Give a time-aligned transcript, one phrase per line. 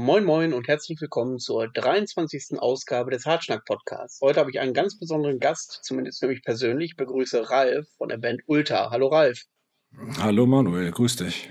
[0.00, 2.60] Moin Moin und herzlich willkommen zur 23.
[2.60, 4.20] Ausgabe des Hartschnack Podcasts.
[4.20, 6.92] Heute habe ich einen ganz besonderen Gast, zumindest für mich persönlich.
[6.92, 8.90] Ich begrüße Ralf von der Band Ulta.
[8.92, 9.42] Hallo Ralf.
[10.20, 11.50] Hallo Manuel, grüß dich.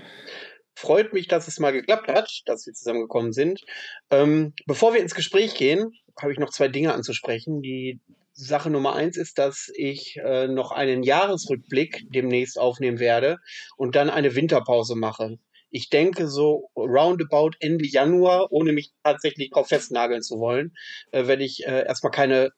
[0.74, 3.66] Freut mich, dass es mal geklappt hat, dass wir zusammengekommen sind.
[4.10, 7.60] Ähm, bevor wir ins Gespräch gehen, habe ich noch zwei Dinge anzusprechen.
[7.60, 8.00] Die
[8.32, 13.40] Sache Nummer eins ist, dass ich äh, noch einen Jahresrückblick demnächst aufnehmen werde
[13.76, 15.38] und dann eine Winterpause mache.
[15.70, 20.76] Ich denke so roundabout Ende Januar, ohne mich tatsächlich drauf festnageln zu wollen,
[21.12, 22.52] äh, werde ich äh, erstmal keine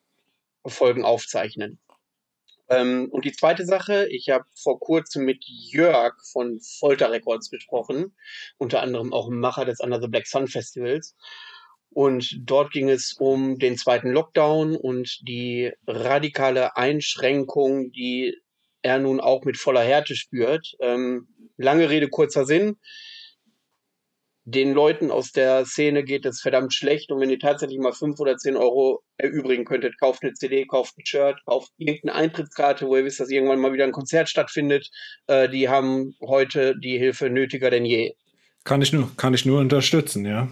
[0.65, 1.79] Folgen aufzeichnen.
[2.69, 8.15] Ähm, und die zweite Sache, ich habe vor kurzem mit Jörg von Folter Records gesprochen,
[8.57, 11.15] unter anderem auch Macher des Another Black Sun Festivals.
[11.89, 18.37] Und dort ging es um den zweiten Lockdown und die radikale Einschränkung, die
[18.81, 20.75] er nun auch mit voller Härte spürt.
[20.79, 21.27] Ähm,
[21.57, 22.77] lange Rede, kurzer Sinn.
[24.43, 28.19] Den Leuten aus der Szene geht es verdammt schlecht und wenn ihr tatsächlich mal fünf
[28.19, 32.97] oder zehn Euro erübrigen könntet, kauft eine CD, kauft ein Shirt, kauft irgendeine Eintrittskarte, wo
[32.97, 34.89] ihr wisst, dass irgendwann mal wieder ein Konzert stattfindet.
[35.27, 38.15] Äh, die haben heute die Hilfe nötiger denn je.
[38.63, 40.47] Kann ich nur, kann ich nur unterstützen, ja.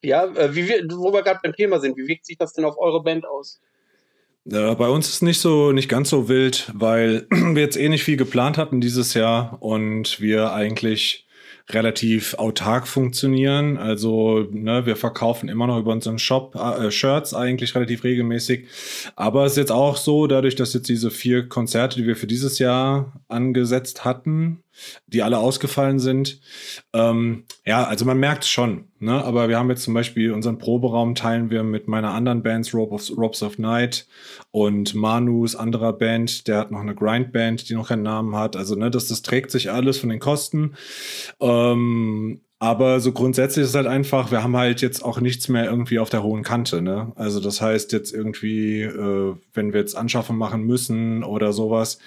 [0.00, 2.64] Ja, äh, wie wir, wo wir gerade beim Thema sind, wie wirkt sich das denn
[2.64, 3.60] auf eure Band aus?
[4.50, 8.04] Äh, bei uns ist nicht so, nicht ganz so wild, weil wir jetzt eh nicht
[8.04, 11.26] viel geplant hatten dieses Jahr und wir eigentlich
[11.70, 13.78] relativ autark funktionieren.
[13.78, 18.66] Also ne, wir verkaufen immer noch über unseren Shop äh, Shirts eigentlich relativ regelmäßig.
[19.16, 22.26] Aber es ist jetzt auch so, dadurch, dass jetzt diese vier Konzerte, die wir für
[22.26, 24.62] dieses Jahr angesetzt hatten,
[25.06, 26.40] die alle ausgefallen sind.
[26.92, 29.24] Ähm, ja, also man merkt es schon, ne?
[29.24, 33.16] Aber wir haben jetzt zum Beispiel unseren Proberaum teilen wir mit meiner anderen Band, Robes
[33.16, 34.06] of, of Night
[34.50, 38.56] und Manus anderer Band, der hat noch eine Grindband, die noch keinen Namen hat.
[38.56, 40.74] Also, ne, das, das trägt sich alles von den Kosten.
[41.40, 45.98] Ähm, aber so grundsätzlich ist halt einfach, wir haben halt jetzt auch nichts mehr irgendwie
[45.98, 46.80] auf der hohen Kante.
[46.80, 47.10] Ne?
[47.16, 51.98] Also das heißt jetzt irgendwie, äh, wenn wir jetzt Anschaffung machen müssen oder sowas,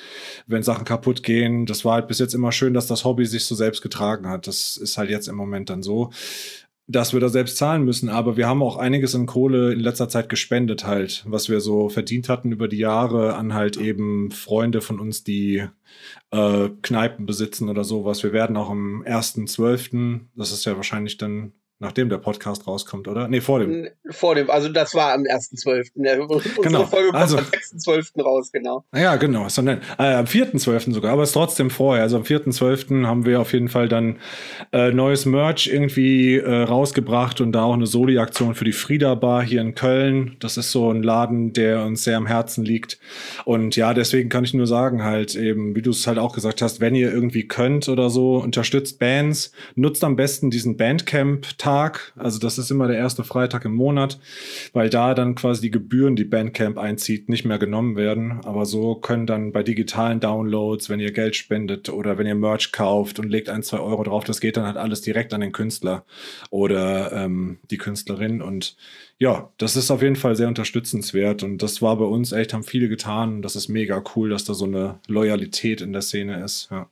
[0.48, 3.44] wenn Sachen kaputt gehen, das war halt bis jetzt immer schön, dass das Hobby sich
[3.44, 4.48] so selbst getragen hat.
[4.48, 6.12] Das ist halt jetzt im Moment dann so
[6.88, 8.10] dass wir da selbst zahlen müssen.
[8.10, 11.90] Aber wir haben auch einiges in Kohle in letzter Zeit gespendet halt, was wir so
[11.90, 15.66] verdient hatten über die Jahre an halt eben Freunde von uns, die
[16.32, 18.24] äh, Kneipen besitzen oder sowas.
[18.24, 23.28] Wir werden auch am 1.12., das ist ja wahrscheinlich dann Nachdem der Podcast rauskommt, oder?
[23.28, 23.90] Nee, vor dem.
[24.10, 26.20] Vor dem, also das war am 1.12.
[26.22, 26.86] Unsere genau.
[26.86, 28.22] Folge kommt also, am 6.12.
[28.24, 28.86] raus, genau.
[28.96, 29.50] Ja, genau.
[29.50, 30.94] Sondern, äh, am 4.12.
[30.94, 32.04] sogar, aber es ist trotzdem vorher.
[32.04, 33.06] Also am 4.12.
[33.06, 34.20] haben wir auf jeden Fall dann
[34.72, 39.44] äh, neues Merch irgendwie äh, rausgebracht und da auch eine Soli-Aktion für die Frieda Bar
[39.44, 40.38] hier in Köln.
[40.40, 43.00] Das ist so ein Laden, der uns sehr am Herzen liegt.
[43.44, 46.62] Und ja, deswegen kann ich nur sagen, halt eben, wie du es halt auch gesagt
[46.62, 52.14] hast, wenn ihr irgendwie könnt oder so, unterstützt Bands, nutzt am besten diesen Bandcamp Tag,
[52.16, 54.20] also das ist immer der erste Freitag im Monat,
[54.74, 58.40] weil da dann quasi die Gebühren, die Bandcamp einzieht, nicht mehr genommen werden.
[58.44, 62.72] Aber so können dann bei digitalen Downloads, wenn ihr Geld spendet oder wenn ihr Merch
[62.72, 65.54] kauft und legt ein, zwei Euro drauf, das geht dann halt alles direkt an den
[65.54, 66.06] Künstler
[66.52, 68.44] oder ähm, die Künstlerin.
[68.44, 68.78] Und
[69.18, 71.42] ja, das ist auf jeden Fall sehr unterstützenswert.
[71.42, 73.42] Und das war bei uns echt, haben viele getan.
[73.42, 76.70] Das ist mega cool, dass da so eine Loyalität in der Szene ist.
[76.70, 76.92] Ja.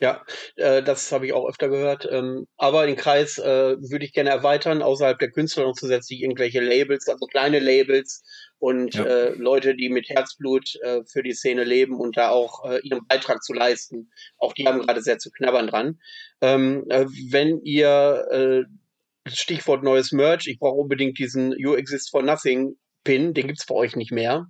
[0.00, 0.24] Ja,
[0.56, 2.08] äh, das habe ich auch öfter gehört.
[2.10, 6.60] Ähm, aber den Kreis äh, würde ich gerne erweitern, außerhalb der Künstler noch zusätzlich irgendwelche
[6.60, 8.22] Labels, also kleine Labels
[8.58, 9.04] und ja.
[9.04, 13.06] äh, Leute, die mit Herzblut äh, für die Szene leben und da auch äh, ihren
[13.06, 14.10] Beitrag zu leisten.
[14.38, 16.00] Auch die haben gerade sehr zu knabbern dran.
[16.40, 22.22] Ähm, äh, wenn ihr äh, Stichwort neues Merch, ich brauche unbedingt diesen You Exist for
[22.22, 24.46] Nothing Pin, den gibt's bei euch nicht mehr.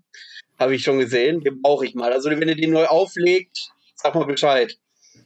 [0.61, 2.12] Habe ich schon gesehen, den brauche ich mal.
[2.12, 4.77] Also wenn ihr den neu auflegt, sag mal Bescheid.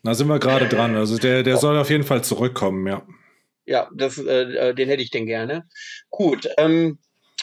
[0.05, 0.95] Da sind wir gerade dran.
[0.95, 1.61] Also der, der oh.
[1.61, 3.07] soll auf jeden Fall zurückkommen, ja.
[3.67, 5.67] Ja, das, äh, äh, den hätte ich denn gerne.
[6.11, 6.99] Gut, ähm,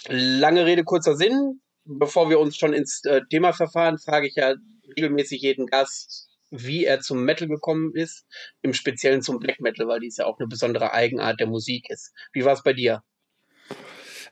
[0.07, 1.59] lange Rede, kurzer Sinn.
[1.83, 4.53] Bevor wir uns schon ins äh, Thema verfahren, frage ich ja
[4.95, 8.25] regelmäßig jeden Gast, wie er zum Metal gekommen ist,
[8.61, 12.13] im Speziellen zum Black Metal, weil dies ja auch eine besondere Eigenart der Musik ist.
[12.33, 13.01] Wie war es bei dir?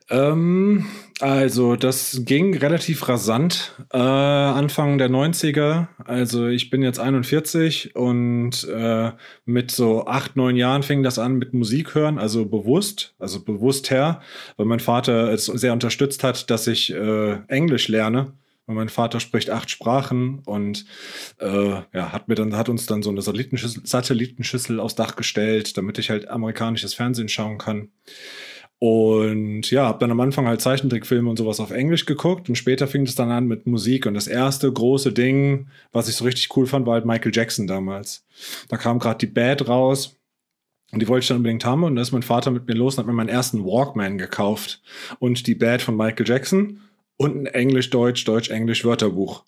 [0.10, 0.86] Ähm,
[1.20, 3.76] also, das ging relativ rasant.
[3.92, 5.88] Äh, Anfang der 90er.
[6.06, 9.12] Also, ich bin jetzt 41 und äh,
[9.46, 13.92] mit so acht, neun Jahren fing das an mit Musik hören, also bewusst, also bewusst
[13.92, 14.22] her,
[14.58, 18.34] weil mein Vater es sehr unterstützt hat, dass ich äh, Englisch lerne.
[18.66, 20.86] Und mein Vater spricht acht Sprachen und
[21.40, 25.76] äh, ja, hat mir dann, hat uns dann so eine Satellitenschüssel, Satellitenschüssel aufs Dach gestellt,
[25.76, 27.90] damit ich halt amerikanisches Fernsehen schauen kann.
[28.81, 32.88] Und ja, habe dann am Anfang halt Zeichentrickfilme und sowas auf Englisch geguckt und später
[32.88, 34.06] fing es dann an mit Musik.
[34.06, 37.68] Und das erste große Ding, was ich so richtig cool fand, war halt Michael Jackson
[37.68, 38.26] damals.
[38.70, 40.16] Da kam gerade die Bad raus
[40.92, 41.84] Und die wollte ich dann unbedingt haben.
[41.84, 44.82] Und da ist mein Vater mit mir los und hat mir meinen ersten Walkman gekauft.
[45.20, 46.82] Und die Bad von Michael Jackson
[47.18, 49.44] und ein Englisch-Deutsch, Deutsch-Englisch-Wörterbuch.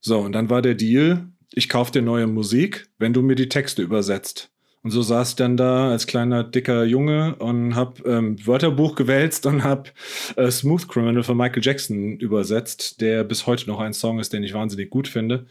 [0.00, 3.48] So, und dann war der Deal, ich kaufe dir neue Musik, wenn du mir die
[3.48, 4.50] Texte übersetzt.
[4.84, 9.46] Und so saß ich dann da als kleiner, dicker Junge und hab ähm, Wörterbuch gewälzt
[9.46, 9.90] und hab
[10.36, 14.42] äh, Smooth Criminal von Michael Jackson übersetzt, der bis heute noch ein Song ist, den
[14.42, 15.46] ich wahnsinnig gut finde.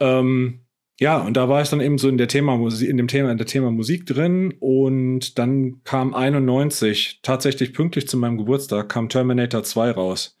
[0.00, 0.60] Ähm,
[1.00, 3.32] ja, und da war ich dann eben so in der Thema Musik, in dem Thema,
[3.32, 9.08] in der Thema Musik drin und dann kam 91, tatsächlich pünktlich zu meinem Geburtstag, kam
[9.08, 10.38] Terminator 2 raus.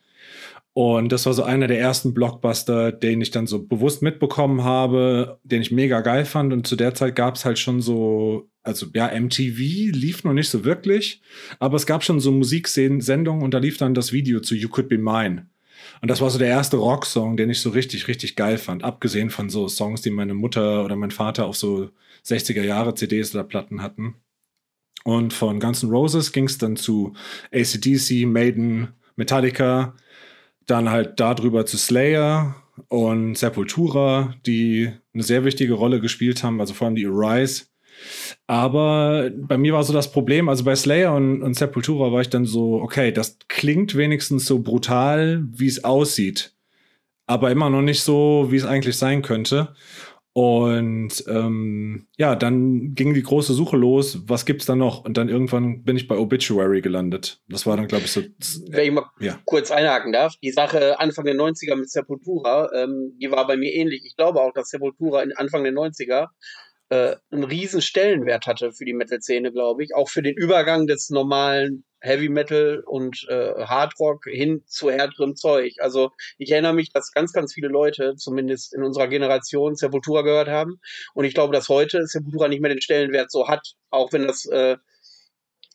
[0.74, 5.38] Und das war so einer der ersten Blockbuster, den ich dann so bewusst mitbekommen habe,
[5.44, 6.52] den ich mega geil fand.
[6.52, 9.58] Und zu der Zeit gab es halt schon so, also ja, MTV
[9.92, 11.20] lief noch nicht so wirklich,
[11.58, 14.88] aber es gab schon so Musiksendungen und da lief dann das Video zu You Could
[14.88, 15.46] Be Mine.
[16.00, 18.82] Und das war so der erste Rocksong, den ich so richtig, richtig geil fand.
[18.82, 21.90] Abgesehen von so Songs, die meine Mutter oder mein Vater auf so
[22.24, 24.14] 60er Jahre CDs oder Platten hatten.
[25.04, 27.14] Und von Guns N' Roses ging es dann zu
[27.52, 29.96] ACDC, Maiden, Metallica,
[30.66, 32.56] dann halt darüber zu Slayer
[32.88, 37.64] und Sepultura, die eine sehr wichtige Rolle gespielt haben, also vor allem die Arise.
[38.46, 42.30] Aber bei mir war so das Problem, also bei Slayer und, und Sepultura war ich
[42.30, 46.54] dann so, okay, das klingt wenigstens so brutal, wie es aussieht,
[47.26, 49.74] aber immer noch nicht so, wie es eigentlich sein könnte.
[50.34, 54.20] Und ähm, ja, dann ging die große Suche los.
[54.26, 55.04] Was gibt's da noch?
[55.04, 57.42] Und dann irgendwann bin ich bei Obituary gelandet.
[57.48, 58.22] Das war dann, glaube ich, so.
[58.70, 59.38] Wenn ich mal ja.
[59.44, 63.74] kurz einhaken darf, die Sache Anfang der 90er mit Sepultura, ähm, die war bei mir
[63.74, 64.04] ähnlich.
[64.06, 66.28] Ich glaube auch, dass Sepultura Anfang der 90er
[66.92, 69.94] äh, einen riesen Stellenwert hatte für die Metal-Szene, glaube ich.
[69.94, 75.34] Auch für den Übergang des normalen Heavy Metal und äh, Hard Rock hin zu härterem
[75.34, 75.76] Zeug.
[75.78, 80.48] Also ich erinnere mich, dass ganz, ganz viele Leute, zumindest in unserer Generation, Sepultura gehört
[80.48, 80.80] haben.
[81.14, 84.44] Und ich glaube, dass heute Sepultura nicht mehr den Stellenwert so hat, auch wenn das,
[84.44, 84.76] äh,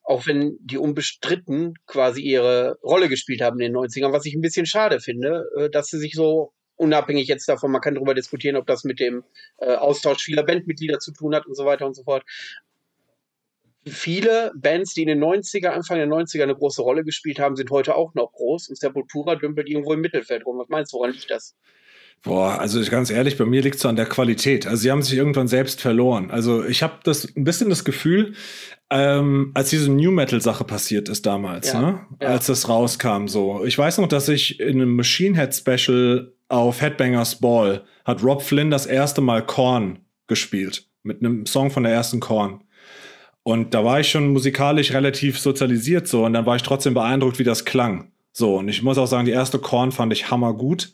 [0.03, 4.41] auch wenn die unbestritten quasi ihre Rolle gespielt haben in den 90ern, was ich ein
[4.41, 8.56] bisschen schade finde, äh, dass sie sich so unabhängig jetzt davon, man kann darüber diskutieren,
[8.56, 9.24] ob das mit dem
[9.57, 12.24] äh, Austausch vieler Bandmitglieder zu tun hat und so weiter und so fort
[13.89, 17.71] viele Bands, die in den 90er, Anfang der 90er eine große Rolle gespielt haben, sind
[17.71, 20.57] heute auch noch groß und Sepultura dümpelt irgendwo im Mittelfeld rum.
[20.59, 21.56] Was meinst du, woran liegt das?
[22.24, 24.65] Boah, also ganz ehrlich, bei mir liegt es so an der Qualität.
[24.65, 26.31] Also sie haben sich irgendwann selbst verloren.
[26.31, 28.33] Also ich habe das ein bisschen das Gefühl,
[28.89, 32.06] ähm, als diese New Metal Sache passiert ist damals, ja, ne?
[32.21, 32.30] Ja.
[32.30, 33.63] als das rauskam, so.
[33.65, 38.41] Ich weiß noch, dass ich in einem Machine Head Special auf Headbangers Ball hat Rob
[38.41, 42.63] Flynn das erste Mal Korn gespielt mit einem Song von der ersten Korn.
[43.44, 47.39] Und da war ich schon musikalisch relativ sozialisiert so und dann war ich trotzdem beeindruckt,
[47.39, 48.11] wie das klang.
[48.39, 50.93] So, und ich muss auch sagen, die erste Korn fand ich hammergut.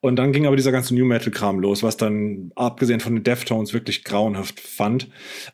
[0.00, 3.74] Und dann ging aber dieser ganze New Metal-Kram los, was dann, abgesehen von den Deftones,
[3.74, 5.08] wirklich grauenhaft fand.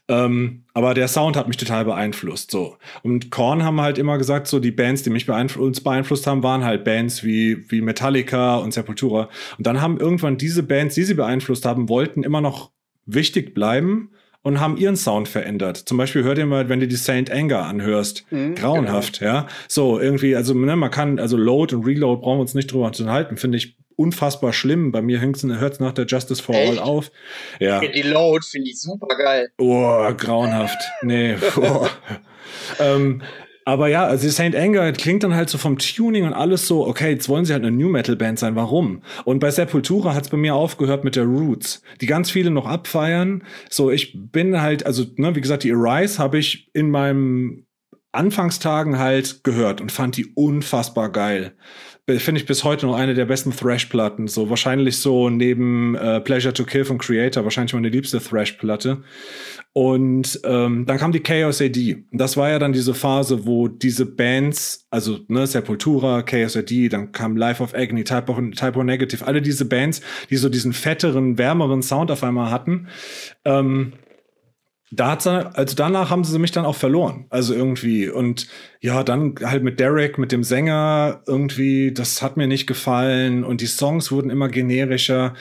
[0.08, 2.50] Ähm, aber der Sound hat mich total beeinflusst.
[2.50, 2.76] So.
[3.02, 6.42] Und Korn haben halt immer gesagt, so die Bands, die mich beeinflusst, uns beeinflusst haben,
[6.42, 9.30] waren halt Bands wie, wie Metallica und Sepultura.
[9.56, 12.70] Und dann haben irgendwann diese Bands, die sie beeinflusst haben, wollten immer noch
[13.06, 14.10] wichtig bleiben
[14.42, 15.76] und haben ihren Sound verändert.
[15.76, 19.32] Zum Beispiel hört ihr mal, wenn du die Saint Anger anhörst, mhm, grauenhaft, genau.
[19.32, 19.46] ja.
[19.68, 22.92] So, irgendwie, also ne, man kann, also Load und Reload brauchen wir uns nicht drüber
[22.92, 24.92] zu halten, finde ich unfassbar schlimm.
[24.92, 26.72] Bei mir hört es nach der Justice for Echt?
[26.72, 27.10] All auf.
[27.58, 27.80] Ja.
[27.80, 29.50] Die Load finde ich super geil.
[29.58, 30.78] Oh, grauenhaft.
[31.02, 31.36] Nee.
[31.56, 31.86] Oh.
[32.80, 33.22] ähm,
[33.70, 37.10] aber ja, also Saint Anger klingt dann halt so vom Tuning und alles so, okay,
[37.10, 39.02] jetzt wollen sie halt eine New Metal Band sein, warum?
[39.24, 42.66] Und bei Sepultura hat es bei mir aufgehört mit der Roots, die ganz viele noch
[42.66, 43.44] abfeiern.
[43.68, 47.64] So, ich bin halt, also, ne, wie gesagt, die Arise habe ich in meinem
[48.12, 51.54] Anfangstagen halt gehört und fand die unfassbar geil
[52.18, 54.28] finde ich bis heute noch eine der besten Thrash-Platten.
[54.28, 59.02] So wahrscheinlich so neben äh, Pleasure to Kill von Creator, wahrscheinlich meine liebste Thrash-Platte.
[59.72, 62.04] Und ähm, dann kam die Chaos AD.
[62.10, 67.12] Das war ja dann diese Phase, wo diese Bands, also ne, Sepultura, Chaos AD, dann
[67.12, 71.82] kam Life of Agony, Type of Negative, alle diese Bands, die so diesen fetteren, wärmeren
[71.82, 72.88] Sound auf einmal hatten.
[73.44, 73.92] Ähm,
[74.92, 77.26] da hat's dann, also danach haben sie mich dann auch verloren.
[77.30, 78.08] Also irgendwie.
[78.08, 78.48] Und
[78.80, 83.44] ja, dann halt mit Derek, mit dem Sänger, irgendwie, das hat mir nicht gefallen.
[83.44, 85.34] Und die Songs wurden immer generischer.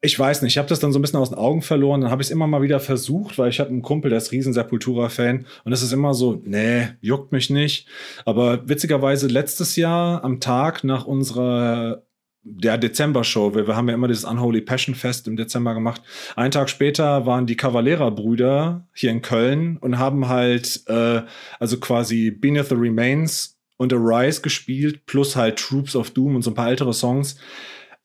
[0.00, 2.00] Ich weiß nicht, ich habe das dann so ein bisschen aus den Augen verloren.
[2.00, 4.30] Dann habe ich es immer mal wieder versucht, weil ich hatte einen Kumpel, der ist
[4.30, 5.46] riesen Sepultura-Fan.
[5.64, 7.88] Und es ist immer so, nee, juckt mich nicht.
[8.24, 12.02] Aber witzigerweise letztes Jahr am Tag nach unserer
[12.44, 13.54] der Dezember-Show.
[13.54, 16.02] Wir, wir haben ja immer dieses Unholy Passion Fest im Dezember gemacht.
[16.36, 21.22] Einen Tag später waren die Cavalera-Brüder hier in Köln und haben halt äh,
[21.58, 26.50] also quasi Beneath the Remains und Arise gespielt, plus halt Troops of Doom und so
[26.50, 27.36] ein paar ältere Songs.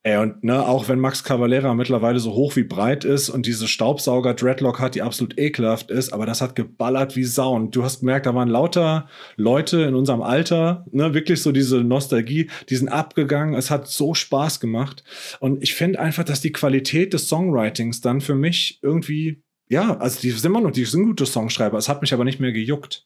[0.03, 3.67] Ey, und ne, auch wenn Max Cavalera mittlerweile so hoch wie breit ist und diese
[3.67, 7.53] Staubsauger-Dreadlock hat, die absolut ekelhaft ist, aber das hat geballert wie Sau.
[7.53, 11.83] Und du hast gemerkt, da waren lauter Leute in unserem Alter, ne, wirklich so diese
[11.83, 13.55] Nostalgie, die sind abgegangen.
[13.55, 15.03] Es hat so Spaß gemacht.
[15.41, 20.21] Und ich finde einfach, dass die Qualität des Songwritings dann für mich irgendwie, ja, also
[20.21, 21.77] die sind immer noch, die sind gute Songschreiber.
[21.77, 23.05] Es hat mich aber nicht mehr gejuckt.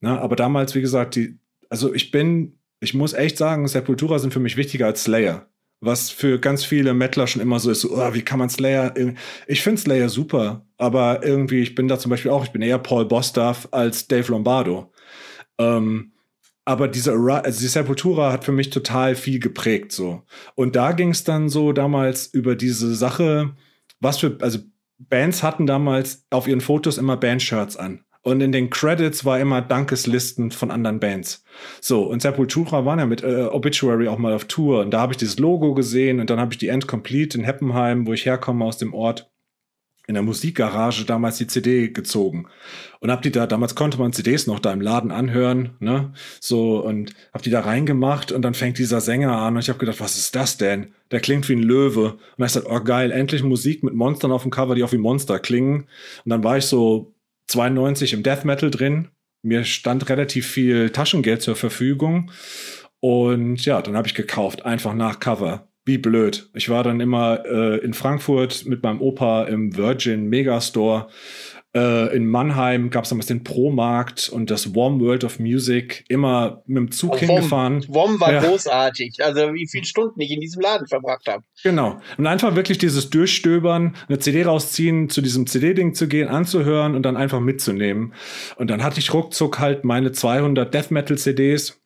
[0.00, 1.38] Ne, aber damals, wie gesagt, die,
[1.70, 5.48] also ich bin, ich muss echt sagen, Sepultura sind für mich wichtiger als Slayer
[5.80, 8.94] was für ganz viele Mettler schon immer so ist, so, oh, wie kann man Slayer,
[9.46, 12.78] ich finde Slayer super, aber irgendwie, ich bin da zum Beispiel auch, ich bin eher
[12.78, 14.92] Paul Bostaff als Dave Lombardo.
[15.58, 16.12] Ähm,
[16.64, 20.22] aber diese, also die Sepultura hat für mich total viel geprägt, so.
[20.54, 23.54] Und da ging es dann so damals über diese Sache,
[24.00, 24.58] was für, also
[24.98, 28.04] Bands hatten damals auf ihren Fotos immer Bandshirts an.
[28.22, 31.44] Und in den Credits war immer Dankeslisten von anderen Bands.
[31.80, 34.80] So, und Sepultura waren ja mit äh, Obituary auch mal auf Tour.
[34.80, 37.44] Und da habe ich dieses Logo gesehen und dann habe ich die End Complete in
[37.44, 39.30] Heppenheim, wo ich herkomme aus dem Ort,
[40.08, 42.46] in der Musikgarage damals die CD gezogen.
[43.00, 46.12] Und hab die da, damals konnte man CDs noch da im Laden anhören, ne?
[46.40, 49.78] So, und hab die da reingemacht und dann fängt dieser Sänger an und ich habe
[49.78, 50.94] gedacht, was ist das denn?
[51.10, 52.12] Der klingt wie ein Löwe.
[52.12, 54.98] Und ich gesagt, oh geil, endlich Musik mit Monstern auf dem Cover, die auch wie
[54.98, 55.86] Monster klingen.
[56.24, 57.12] Und dann war ich so
[57.48, 59.08] 92 im Death Metal drin.
[59.42, 62.30] Mir stand relativ viel Taschengeld zur Verfügung.
[63.00, 65.68] Und ja, dann habe ich gekauft, einfach nach Cover.
[65.84, 66.50] Wie blöd.
[66.54, 71.08] Ich war dann immer äh, in Frankfurt mit meinem Opa im Virgin Megastore
[71.78, 76.62] äh, in Mannheim gab es damals den Pro-Markt und das Warm World of Music immer
[76.66, 77.84] mit dem Zug oh, hingefahren.
[77.88, 78.40] Warm war ja.
[78.40, 79.24] großartig.
[79.24, 81.44] Also wie viele Stunden ich in diesem Laden verbracht habe.
[81.62, 82.00] Genau.
[82.16, 87.04] Und einfach wirklich dieses Durchstöbern, eine CD rausziehen, zu diesem CD-Ding zu gehen, anzuhören und
[87.04, 88.12] dann einfach mitzunehmen.
[88.56, 91.80] Und dann hatte ich ruckzuck halt meine 200 Death Metal CDs.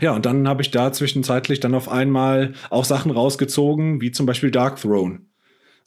[0.00, 4.26] Ja, und dann habe ich da zwischenzeitlich dann auf einmal auch Sachen rausgezogen, wie zum
[4.26, 5.27] Beispiel Dark Throne.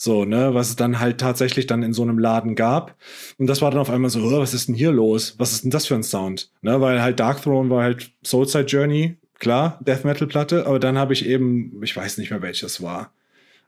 [0.04, 2.96] So, ne, was es dann halt tatsächlich dann in so einem Laden gab.
[3.38, 5.36] Und das war dann auf einmal so, oh, was ist denn hier los?
[5.38, 6.50] Was ist denn das für ein Sound?
[6.64, 10.98] Ne, weil halt Dark Throne war halt Soulside Journey, klar, Death Metal Platte, aber dann
[10.98, 13.14] habe ich eben, ich weiß nicht mehr welches war.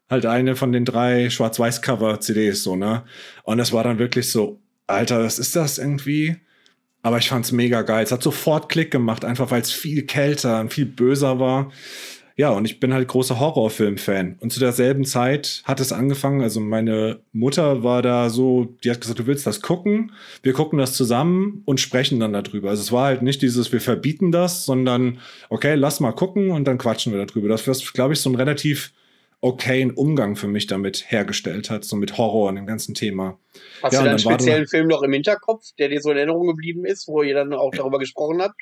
[0.10, 3.04] Halt eine von den drei Schwarz-Weiß-Cover-CDs, so, ne?
[3.44, 6.38] Und das war dann wirklich so, Alter, was ist das irgendwie?
[7.04, 8.04] Aber ich fand's mega geil.
[8.04, 11.72] Es hat sofort Klick gemacht, einfach weil es viel kälter und viel böser war.
[12.36, 14.38] Ja, und ich bin halt großer Horrorfilm-Fan.
[14.40, 19.02] Und zu derselben Zeit hat es angefangen, also meine Mutter war da so, die hat
[19.02, 22.70] gesagt, du willst das gucken, wir gucken das zusammen und sprechen dann darüber.
[22.70, 26.66] Also es war halt nicht dieses, wir verbieten das, sondern okay, lass mal gucken und
[26.66, 27.50] dann quatschen wir darüber.
[27.50, 28.94] Das was, glaube ich, so ein relativ
[29.42, 33.38] okayen Umgang für mich damit hergestellt hat, so mit Horror und dem ganzen Thema.
[33.84, 36.86] Hast ja, du einen speziellen Film noch im Hinterkopf, der dir so in Erinnerung geblieben
[36.86, 38.56] ist, wo ihr dann auch darüber gesprochen habt?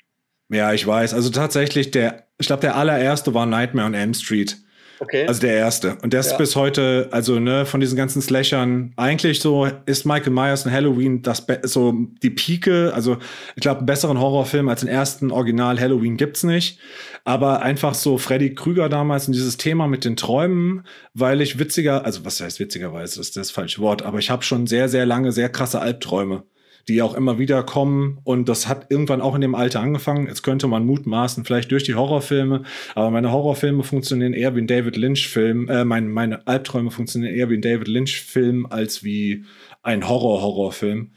[0.51, 1.13] Ja, ich weiß.
[1.13, 4.57] Also tatsächlich, der, ich glaube, der allererste war Nightmare on Elm Street.
[4.99, 5.25] Okay.
[5.25, 5.97] Also der erste.
[6.03, 6.37] Und der ist ja.
[6.37, 11.23] bis heute, also ne, von diesen ganzen Slashern, eigentlich so ist Michael Myers und Halloween
[11.23, 12.91] das so die Pike.
[12.93, 13.17] Also
[13.55, 16.79] ich glaube, einen besseren Horrorfilm als den ersten Original Halloween gibt's nicht.
[17.23, 20.83] Aber einfach so Freddy Krüger damals und dieses Thema mit den Träumen,
[21.15, 24.43] weil ich witziger, also was heißt witzigerweise, das ist das falsche Wort, aber ich habe
[24.43, 26.43] schon sehr, sehr lange sehr krasse Albträume
[26.87, 28.19] die auch immer wieder kommen.
[28.23, 30.27] Und das hat irgendwann auch in dem Alter angefangen.
[30.27, 32.63] Jetzt könnte man mutmaßen, vielleicht durch die Horrorfilme,
[32.95, 35.69] aber meine Horrorfilme funktionieren eher wie ein David Lynch-Film.
[35.69, 39.45] Äh, meine, meine Albträume funktionieren eher wie ein David Lynch-Film als wie
[39.83, 41.11] ein Horror-Horrorfilm.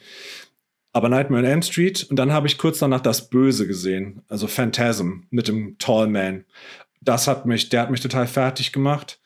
[0.93, 4.47] Aber Nightmare on Elm Street und dann habe ich kurz danach das Böse gesehen, also
[4.47, 6.45] Phantasm mit dem Tall Man.
[7.01, 9.21] Das hat mich, der hat mich total fertig gemacht.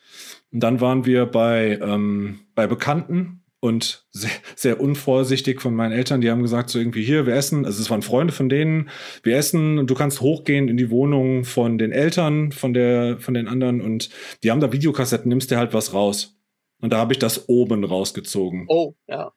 [0.51, 6.21] Und dann waren wir bei, ähm, bei Bekannten und sehr, sehr unvorsichtig von meinen Eltern.
[6.21, 8.89] Die haben gesagt, so irgendwie hier, wir essen, also es waren Freunde von denen,
[9.23, 13.33] wir essen und du kannst hochgehen in die Wohnung von den Eltern, von der, von
[13.33, 14.09] den anderen und
[14.43, 16.37] die haben da Videokassetten, nimmst dir halt was raus.
[16.81, 18.65] Und da habe ich das oben rausgezogen.
[18.69, 19.33] Oh, ja.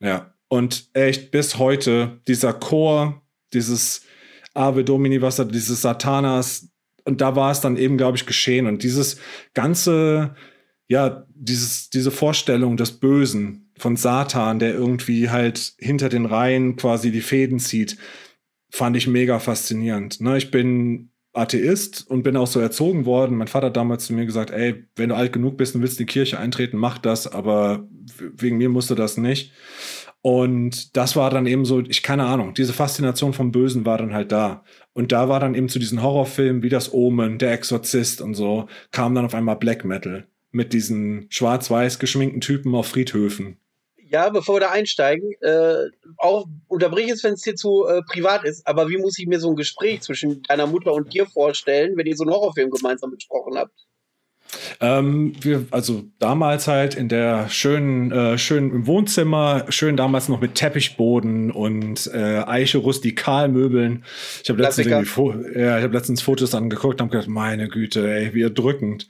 [0.00, 0.34] Ja.
[0.48, 4.04] Und echt bis heute, dieser Chor, dieses
[4.54, 6.70] Ave Domini, was da, dieses Satanas,
[7.04, 8.66] und da war es dann eben, glaube ich, geschehen.
[8.66, 9.18] Und dieses
[9.54, 10.34] ganze,
[10.90, 17.12] ja, dieses, diese Vorstellung des Bösen von Satan, der irgendwie halt hinter den Reihen quasi
[17.12, 17.96] die Fäden zieht,
[18.72, 20.20] fand ich mega faszinierend.
[20.20, 20.36] Ne?
[20.36, 23.36] Ich bin Atheist und bin auch so erzogen worden.
[23.36, 26.00] Mein Vater hat damals zu mir gesagt, ey, wenn du alt genug bist und willst
[26.00, 27.86] in die Kirche eintreten, mach das, aber
[28.18, 29.52] wegen mir musst du das nicht.
[30.22, 34.12] Und das war dann eben so, ich keine Ahnung, diese Faszination vom Bösen war dann
[34.12, 34.64] halt da.
[34.92, 38.66] Und da war dann eben zu diesen Horrorfilmen wie das Omen, der Exorzist und so,
[38.90, 43.56] kam dann auf einmal Black Metal mit diesen schwarz-weiß geschminkten Typen auf Friedhöfen.
[44.10, 48.44] Ja, bevor wir da einsteigen, äh, auch unterbrich es, wenn es dir zu äh, privat
[48.44, 51.96] ist, aber wie muss ich mir so ein Gespräch zwischen deiner Mutter und dir vorstellen,
[51.96, 53.86] wenn ihr so einen Horrorfilm gemeinsam besprochen habt?
[54.80, 60.40] Ähm, wir, also damals halt in der schönen, äh, schön im Wohnzimmer, schön damals noch
[60.40, 64.04] mit Teppichboden und äh, Eiche Rustikalmöbeln.
[64.42, 68.34] Ich habe letztens, ja, ich hab letztens Fotos angeguckt und habe gedacht, meine Güte, ey,
[68.34, 69.08] wie erdrückend.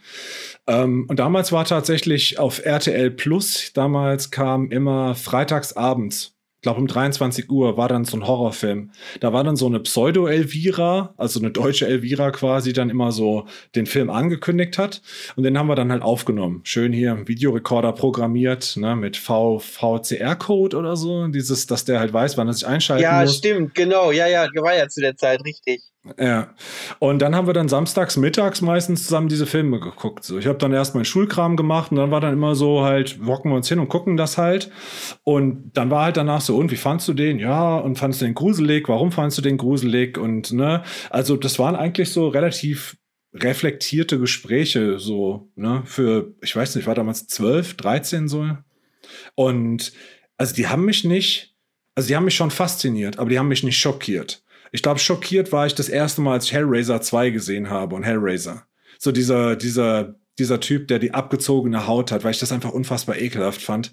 [0.70, 6.80] Ähm, und damals war tatsächlich auf RTL Plus, damals kam immer freitags abends ich glaube
[6.82, 8.90] um 23 Uhr war dann so ein Horrorfilm.
[9.20, 13.86] Da war dann so eine Pseudo-Elvira, also eine deutsche Elvira quasi, dann immer so den
[13.86, 15.00] Film angekündigt hat.
[15.36, 16.60] Und den haben wir dann halt aufgenommen.
[16.64, 21.28] Schön hier im Videorekorder programmiert, ne, mit VCR-Code oder so.
[21.28, 23.30] Dieses, dass der halt weiß, wann er sich einschalten ja, muss.
[23.30, 24.10] Ja, stimmt, genau.
[24.10, 25.80] Ja, ja, war ja zu der Zeit richtig.
[26.19, 26.54] Ja.
[26.99, 30.25] Und dann haben wir dann samstags, mittags meistens zusammen diese Filme geguckt.
[30.25, 33.25] So, ich habe dann erst meinen Schulkram gemacht und dann war dann immer so halt,
[33.25, 34.71] wocken wir uns hin und gucken das halt.
[35.25, 37.38] Und dann war halt danach so, und wie fandst du den?
[37.38, 38.88] Ja, und fandest du den gruselig?
[38.88, 40.16] Warum fandest du den gruselig?
[40.16, 42.97] Und ne, also das waren eigentlich so relativ
[43.35, 48.49] reflektierte Gespräche, so, ne, für, ich weiß nicht, war damals 12, 13 so.
[49.35, 49.92] Und
[50.37, 51.54] also die haben mich nicht,
[51.95, 54.42] also die haben mich schon fasziniert, aber die haben mich nicht schockiert.
[54.72, 58.02] Ich glaube, schockiert war ich das erste Mal, als ich Hellraiser 2 gesehen habe und
[58.02, 58.66] Hellraiser.
[58.98, 63.18] So dieser, dieser, dieser Typ, der die abgezogene Haut hat, weil ich das einfach unfassbar
[63.18, 63.92] ekelhaft fand.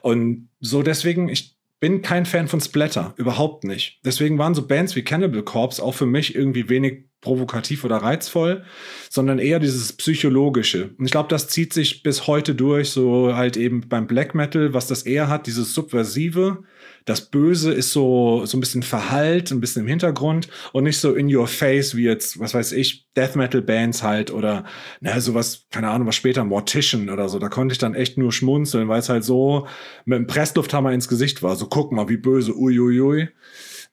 [0.00, 4.00] Und so deswegen, ich bin kein Fan von Splatter, überhaupt nicht.
[4.04, 8.64] Deswegen waren so Bands wie Cannibal Corpse auch für mich irgendwie wenig provokativ oder reizvoll,
[9.10, 10.90] sondern eher dieses psychologische.
[10.98, 14.72] Und ich glaube, das zieht sich bis heute durch, so halt eben beim Black Metal,
[14.72, 16.62] was das eher hat, dieses subversive,
[17.08, 21.14] das Böse ist so, so ein bisschen verhallt, ein bisschen im Hintergrund und nicht so
[21.14, 24.64] in your face wie jetzt, was weiß ich, Death Metal Bands halt oder,
[25.00, 27.38] na, sowas, keine Ahnung, was später, Mortician oder so.
[27.38, 29.66] Da konnte ich dann echt nur schmunzeln, weil es halt so
[30.04, 31.56] mit dem Presslufthammer ins Gesicht war.
[31.56, 33.28] So, guck mal, wie böse, uiuiui.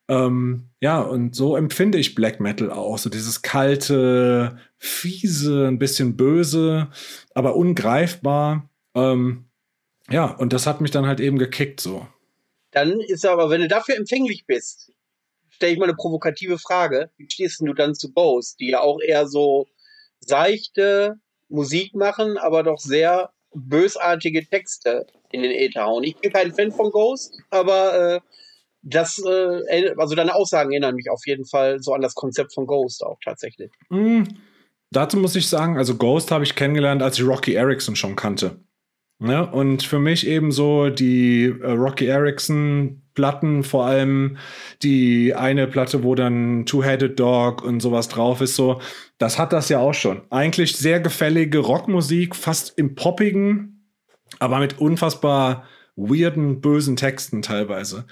[0.09, 2.97] Ähm, ja, und so empfinde ich Black Metal auch.
[2.97, 6.89] So dieses kalte, fiese, ein bisschen böse,
[7.33, 8.69] aber ungreifbar.
[8.93, 9.45] Ähm,
[10.09, 12.07] ja, und das hat mich dann halt eben gekickt so.
[12.75, 14.91] Dann ist aber, wenn du dafür empfänglich bist,
[15.49, 17.09] stelle ich mal eine provokative Frage.
[17.15, 19.65] Wie stehst du dann zu Ghost, die ja auch eher so
[20.19, 21.15] seichte
[21.47, 26.03] Musik machen, aber doch sehr bösartige Texte in den Äther hauen.
[26.03, 28.19] Ich bin kein Fan von Ghost, aber äh,
[28.81, 32.67] das, äh, also deine Aussagen erinnern mich auf jeden Fall so an das Konzept von
[32.67, 33.71] Ghost auch tatsächlich.
[33.87, 34.23] Mm,
[34.91, 38.59] dazu muss ich sagen, also Ghost habe ich kennengelernt, als ich Rocky Erickson schon kannte.
[39.19, 39.49] Ne?
[39.49, 44.37] Und für mich eben so die äh, Rocky Erickson Platten, vor allem
[44.83, 48.81] die eine Platte, wo dann Two-Headed Dog und sowas drauf ist, so,
[49.17, 50.21] das hat das ja auch schon.
[50.29, 53.89] Eigentlich sehr gefällige Rockmusik, fast im Poppigen,
[54.39, 55.63] aber mit unfassbar
[55.95, 58.05] weirden, bösen Texten teilweise.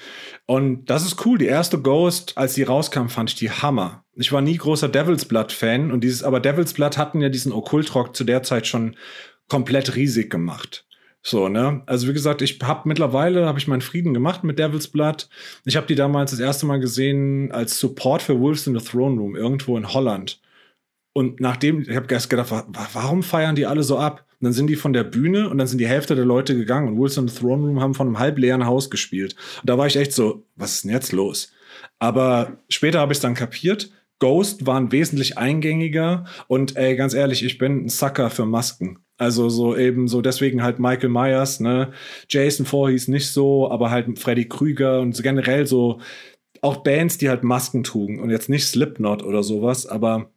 [0.46, 1.38] Und das ist cool.
[1.38, 4.06] Die erste Ghost, als die rauskam, fand ich die Hammer.
[4.16, 8.16] Ich war nie großer Devil's Blood-Fan und dieses, aber Devil's Blood hatten ja diesen Okkultrock
[8.16, 8.96] zu der Zeit schon
[9.50, 10.86] komplett riesig gemacht.
[11.26, 11.82] So, ne?
[11.86, 15.30] Also wie gesagt, ich habe mittlerweile habe ich meinen Frieden gemacht mit Devil's Blood.
[15.64, 19.20] Ich habe die damals das erste Mal gesehen als Support für Wolves in the Throne
[19.20, 20.42] Room irgendwo in Holland.
[21.14, 22.52] Und nachdem, ich habe erst gedacht,
[22.94, 24.26] warum feiern die alle so ab?
[24.42, 26.90] Und dann sind die von der Bühne und dann sind die Hälfte der Leute gegangen
[26.90, 29.36] und Wolves in the Throne Room haben von einem halb leeren Haus gespielt.
[29.62, 31.54] Und da war ich echt so, was ist denn jetzt los?
[32.00, 33.92] Aber später habe ich es dann kapiert.
[34.20, 39.03] Ghost waren wesentlich eingängiger und ey, ganz ehrlich, ich bin ein Sucker für Masken.
[39.18, 41.94] Also so eben so deswegen halt Michael Myers, ne?
[42.30, 46.02] Jason Voorhees nicht so, aber halt Freddy Krüger und so generell so
[46.62, 50.32] auch Bands, die halt Masken trugen und jetzt nicht Slipknot oder sowas, aber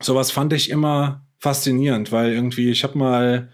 [0.00, 3.52] sowas fand ich immer faszinierend, weil irgendwie ich habe mal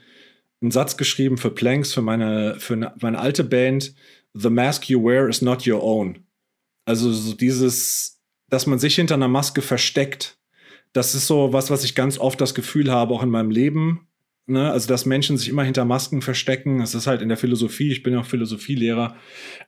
[0.63, 3.95] einen Satz geschrieben für Planks für meine für ne, meine alte Band
[4.33, 6.25] The mask you wear is not your own.
[6.87, 10.39] Also so dieses dass man sich hinter einer Maske versteckt.
[10.93, 14.07] Das ist so was, was ich ganz oft das Gefühl habe, auch in meinem Leben,
[14.47, 14.71] Ne?
[14.71, 18.03] Also, dass Menschen sich immer hinter Masken verstecken, das ist halt in der Philosophie, ich
[18.03, 19.17] bin ja auch Philosophielehrer,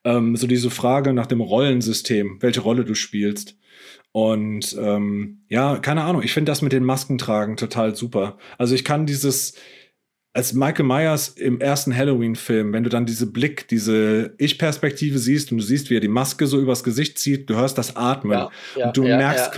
[0.04, 3.56] ähm, so diese Frage nach dem Rollensystem, welche Rolle du spielst.
[4.12, 8.38] Und ähm, ja, keine Ahnung, ich finde das mit den Masken tragen total super.
[8.56, 9.54] Also ich kann dieses,
[10.32, 15.58] als Michael Myers im ersten Halloween-Film, wenn du dann diese Blick, diese Ich-Perspektive siehst und
[15.58, 18.32] du siehst, wie er die Maske so übers Gesicht zieht, du hörst das Atmen.
[18.38, 19.52] Ja, ja, und du ja, merkst,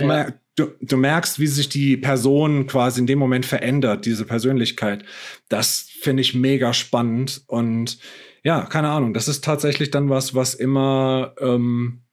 [0.59, 5.03] du, du merkst, wie sich die Person quasi in dem Moment verändert, diese Persönlichkeit.
[5.47, 7.99] Das finde ich mega spannend und
[8.43, 12.03] ja, keine Ahnung, das ist tatsächlich dann was, was immer, ähm,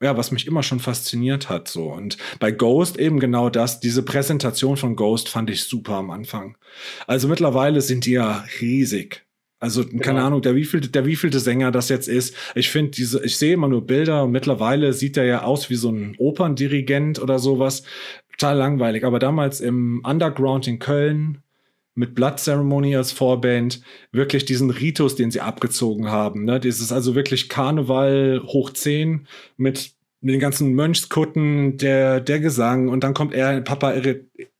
[0.00, 1.92] ja, was mich immer schon fasziniert hat, so.
[1.92, 6.56] Und bei Ghost eben genau das, diese Präsentation von Ghost fand ich super am Anfang.
[7.06, 9.25] Also mittlerweile sind die ja riesig.
[9.58, 10.02] Also, genau.
[10.02, 12.36] keine Ahnung, der wievielte, der wievielte Sänger das jetzt ist.
[12.54, 15.76] Ich finde diese, ich sehe immer nur Bilder und mittlerweile sieht er ja aus wie
[15.76, 17.82] so ein Operndirigent oder sowas.
[18.32, 19.04] Total langweilig.
[19.04, 21.42] Aber damals im Underground in Köln,
[21.96, 23.80] mit Blood Ceremony als Vorband
[24.12, 26.44] wirklich diesen Ritus, den sie abgezogen haben.
[26.44, 26.60] Ne?
[26.60, 33.14] Dieses also wirklich Karneval hoch 10 mit den ganzen Mönchskutten, der, der Gesang und dann
[33.14, 33.94] kommt er, Papa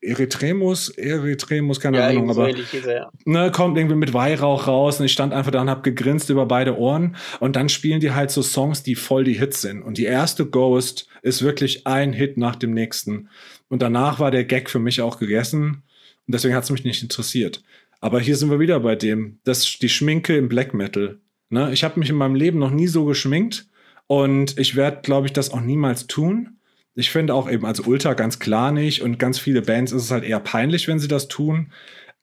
[0.00, 3.10] Erythremus, Erythremus, keine ja, Ahnung, aber er, ja.
[3.24, 6.46] ne, kommt irgendwie mit Weihrauch raus und ich stand einfach da und hab gegrinst über
[6.46, 9.98] beide Ohren und dann spielen die halt so Songs, die voll die Hits sind und
[9.98, 13.28] die erste Ghost ist wirklich ein Hit nach dem nächsten
[13.68, 15.82] und danach war der Gag für mich auch gegessen
[16.26, 17.62] und deswegen hat's mich nicht interessiert.
[18.00, 21.18] Aber hier sind wir wieder bei dem, das die Schminke im Black Metal.
[21.48, 21.72] Ne?
[21.72, 23.66] Ich habe mich in meinem Leben noch nie so geschminkt
[24.06, 26.58] und ich werde, glaube ich, das auch niemals tun.
[26.94, 30.10] Ich finde auch eben als Ultra ganz klar nicht und ganz viele Bands ist es
[30.10, 31.72] halt eher peinlich, wenn sie das tun.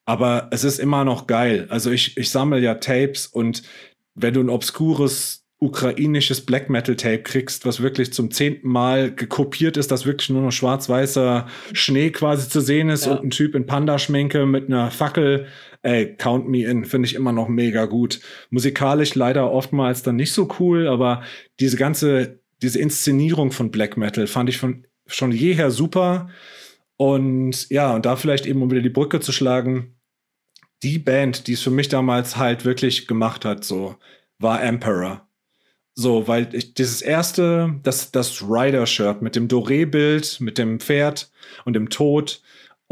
[0.06, 1.68] Aber es ist immer noch geil.
[1.70, 3.64] Also ich, ich sammle ja Tapes und
[4.16, 9.78] wenn du ein obskures ukrainisches Black Metal Tape kriegst, was wirklich zum zehnten Mal gekopiert
[9.78, 13.14] ist, dass wirklich nur noch schwarz-weißer Schnee quasi zu sehen ist ja.
[13.14, 15.48] und ein Typ in Panda-Schminke mit einer Fackel
[15.84, 18.20] ey, Count Me In, finde ich immer noch mega gut.
[18.50, 21.24] Musikalisch leider oftmals dann nicht so cool, aber
[21.60, 26.30] diese ganze, diese Inszenierung von Black Metal fand ich von, schon jeher super.
[26.98, 29.96] Und ja, und da vielleicht eben, um wieder die Brücke zu schlagen,
[30.84, 33.96] die Band, die es für mich damals halt wirklich gemacht hat, so,
[34.40, 35.28] war Emperor.
[35.96, 41.32] So, weil ich, dieses erste, das, das Rider-Shirt mit dem Doré-Bild, mit dem Pferd
[41.66, 42.42] und dem Tod,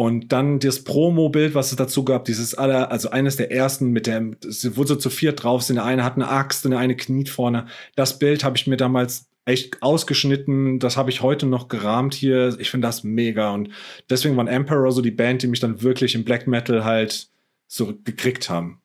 [0.02, 4.08] und dann das Promo-Bild, was es dazu gab, dieses aller, also eines der ersten mit
[4.08, 4.36] dem,
[4.74, 7.30] wo so zu viert drauf sind, der eine hat eine Axt und der eine kniet
[7.30, 7.68] vorne.
[7.96, 12.58] Das Bild habe ich mir damals echt ausgeschnitten, das habe ich heute noch gerahmt hier.
[12.58, 13.70] Ich finde das mega und
[14.10, 17.28] deswegen waren Emperor so die Band, die mich dann wirklich im Black Metal halt
[17.68, 18.81] so gekriegt haben.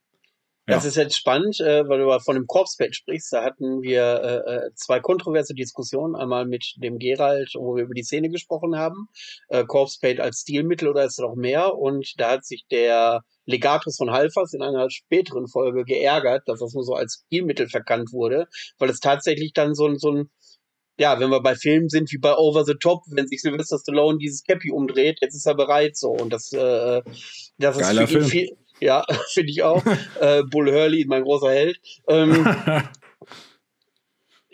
[0.66, 3.32] Das ist jetzt spannend, äh, weil du von dem Corpse-Page sprichst.
[3.32, 6.16] Da hatten wir äh, äh, zwei kontroverse Diskussionen.
[6.16, 9.06] Einmal mit dem Gerald, wo wir über die Szene gesprochen haben.
[9.48, 11.76] Äh, Corpse-Page als Stilmittel oder ist es noch mehr?
[11.76, 16.74] Und da hat sich der Legatus von Halfas in einer späteren Folge geärgert, dass das
[16.74, 18.46] nur so als Stilmittel verkannt wurde,
[18.78, 20.30] weil es tatsächlich dann so ein, so ein
[20.98, 24.18] ja, wenn wir bei Filmen sind wie bei Over the Top, wenn sich Sylvester Stallone
[24.18, 27.02] dieses Cappy umdreht, jetzt ist er bereit so und das, äh,
[27.58, 28.30] das Geiler ist für Film.
[28.30, 29.84] viel, ja, finde ich auch.
[30.20, 31.80] äh, Bull Hurley, mein großer Held.
[32.08, 32.46] Ähm,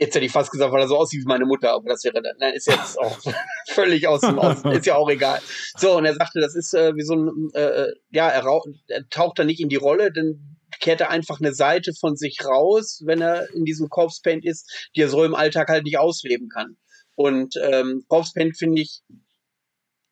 [0.02, 2.20] jetzt hätte ich fast gesagt, weil er so aussieht wie meine Mutter, aber das wäre,
[2.38, 3.18] nein, ist jetzt auch
[3.68, 5.40] völlig aus dem Aus, ist ja auch egal.
[5.76, 8.44] So, und er sagte, das ist äh, wie so ein, äh, äh ja, er,
[8.88, 12.44] er taucht da nicht in die Rolle, denn kehrt er einfach eine Seite von sich
[12.44, 15.98] raus, wenn er in diesem Corpse Paint ist, die er so im Alltag halt nicht
[15.98, 16.76] ausleben kann.
[17.14, 19.02] Und ähm, Corpse Paint finde ich,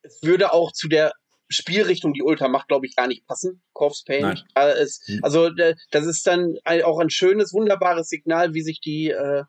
[0.02, 1.12] es würde auch zu der
[1.50, 3.62] Spielrichtung, die Ultra macht, glaube ich, gar nicht passen.
[3.72, 4.44] Corpse Paint.
[4.54, 5.20] Äh, hm.
[5.22, 9.42] also das ist dann auch ein schönes, wunderbares Signal, wie sich die äh,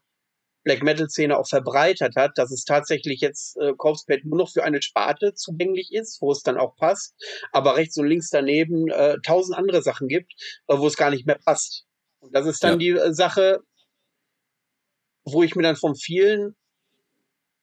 [0.64, 4.52] Black Metal Szene auch verbreitert hat, dass es tatsächlich jetzt äh, Corpse Paint nur noch
[4.52, 7.16] für eine Sparte zugänglich ist, wo es dann auch passt,
[7.52, 10.34] aber rechts und links daneben äh, tausend andere Sachen gibt,
[10.68, 11.86] äh, wo es gar nicht mehr passt.
[12.20, 12.96] Und das ist dann ja.
[12.96, 13.62] die äh, Sache,
[15.24, 16.56] wo ich mir dann von vielen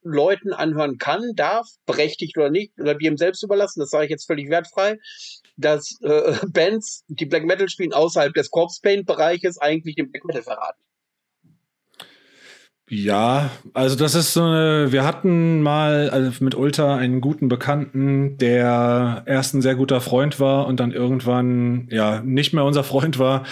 [0.02, 4.10] Leuten anhören kann, darf, berechtigt oder nicht, oder wie ihm selbst überlassen, das sage ich
[4.10, 4.98] jetzt völlig wertfrei,
[5.56, 10.24] dass äh, Bands, die Black Metal spielen, außerhalb des Corpse Paint Bereiches eigentlich den Black
[10.24, 10.82] Metal verraten.
[12.90, 18.38] Ja, also das ist so eine, wir hatten mal also mit Ulta einen guten Bekannten,
[18.38, 23.18] der erst ein sehr guter Freund war und dann irgendwann ja nicht mehr unser Freund
[23.18, 23.44] war.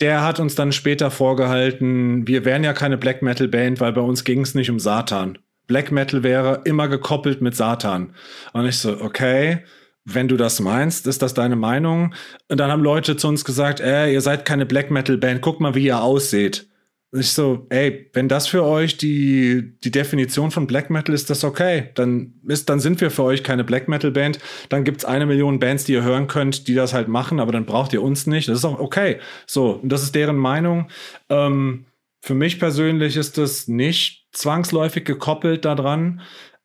[0.00, 4.00] Der hat uns dann später vorgehalten, wir wären ja keine Black Metal Band, weil bei
[4.00, 5.38] uns ging es nicht um Satan.
[5.70, 8.12] Black Metal wäre immer gekoppelt mit Satan.
[8.52, 9.60] Und ich so, okay,
[10.04, 12.12] wenn du das meinst, ist das deine Meinung?
[12.48, 15.60] Und dann haben Leute zu uns gesagt, ey, ihr seid keine Black Metal Band, guck
[15.60, 16.66] mal, wie ihr ausseht.
[17.12, 21.30] Und ich so, ey, wenn das für euch die, die Definition von Black Metal ist,
[21.30, 21.90] das okay.
[21.94, 24.40] Dann ist, dann sind wir für euch keine Black Metal Band.
[24.70, 27.64] Dann gibt's eine Million Bands, die ihr hören könnt, die das halt machen, aber dann
[27.64, 28.48] braucht ihr uns nicht.
[28.48, 29.20] Das ist auch okay.
[29.46, 30.88] So, und das ist deren Meinung.
[31.28, 31.84] Ähm,
[32.22, 36.20] für mich persönlich ist das nicht zwangsläufig gekoppelt daran,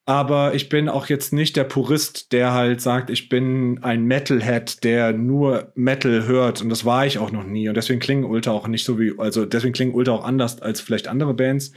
[0.08, 4.84] aber ich bin auch jetzt nicht der Purist, der halt sagt, ich bin ein Metalhead,
[4.84, 6.62] der nur Metal hört.
[6.62, 7.68] Und das war ich auch noch nie.
[7.68, 10.80] Und deswegen klingen Ultra auch nicht so wie, also deswegen klingen Ultra auch anders als
[10.80, 11.72] vielleicht andere Bands.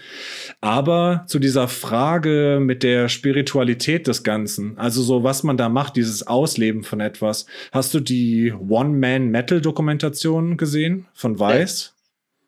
[0.61, 5.97] Aber zu dieser Frage mit der Spiritualität des Ganzen, also so was man da macht,
[5.97, 7.47] dieses Ausleben von etwas.
[7.73, 11.95] Hast du die One-Man-Metal-Dokumentation gesehen von Weiß?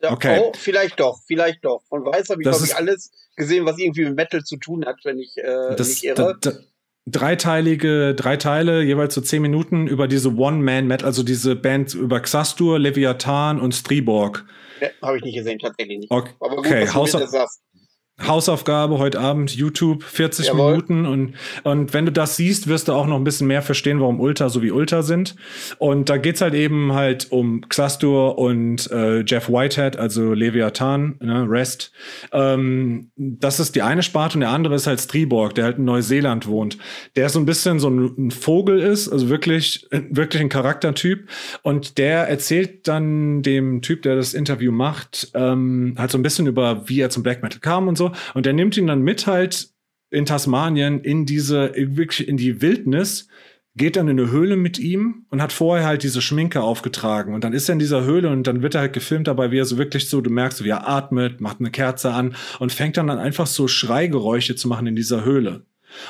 [0.03, 0.41] Ja, okay.
[0.43, 1.81] Oh, vielleicht doch, vielleicht doch.
[1.89, 4.99] Von Weiß habe ich, glaube ich, alles gesehen, was irgendwie mit Metal zu tun hat,
[5.05, 6.37] wenn ich äh, das, nicht irre.
[6.41, 6.59] Da, da,
[7.07, 12.79] dreiteilige, drei Teile, jeweils so zehn Minuten über diese One-Man-Metal, also diese Band über Xastur,
[12.79, 14.45] Leviathan und Striborg.
[14.81, 16.11] Ja, habe ich nicht gesehen, tatsächlich nicht.
[16.11, 16.89] Okay, Aber gut, okay.
[16.89, 17.19] Hausa
[18.27, 20.73] Hausaufgabe heute Abend, YouTube, 40 Jawohl.
[20.73, 24.01] Minuten und, und wenn du das siehst, wirst du auch noch ein bisschen mehr verstehen,
[24.01, 25.37] warum Ultra so wie Ultra sind.
[25.79, 31.47] Und da geht's halt eben halt um Xastur und äh, Jeff Whitehead, also Leviathan, ne,
[31.49, 31.93] Rest.
[32.33, 35.85] Ähm, das ist die eine Sparte und der andere ist halt Striborg, der halt in
[35.85, 36.79] Neuseeland wohnt.
[37.17, 41.29] Der so ein bisschen so ein, ein Vogel ist, also wirklich, wirklich ein Charaktertyp.
[41.63, 46.47] Und der erzählt dann dem Typ, der das Interview macht, ähm, halt so ein bisschen
[46.47, 48.10] über, wie er zum Black Metal kam und so.
[48.35, 49.71] Und er nimmt ihn dann mit halt
[50.11, 53.29] in Tasmanien in diese, wirklich in die Wildnis,
[53.77, 57.35] geht dann in eine Höhle mit ihm und hat vorher halt diese Schminke aufgetragen.
[57.35, 59.59] Und dann ist er in dieser Höhle und dann wird er halt gefilmt dabei, wie
[59.59, 62.97] er so wirklich so, du merkst, wie er atmet, macht eine Kerze an und fängt
[62.97, 65.65] dann an einfach so Schreigeräusche zu machen in dieser Höhle.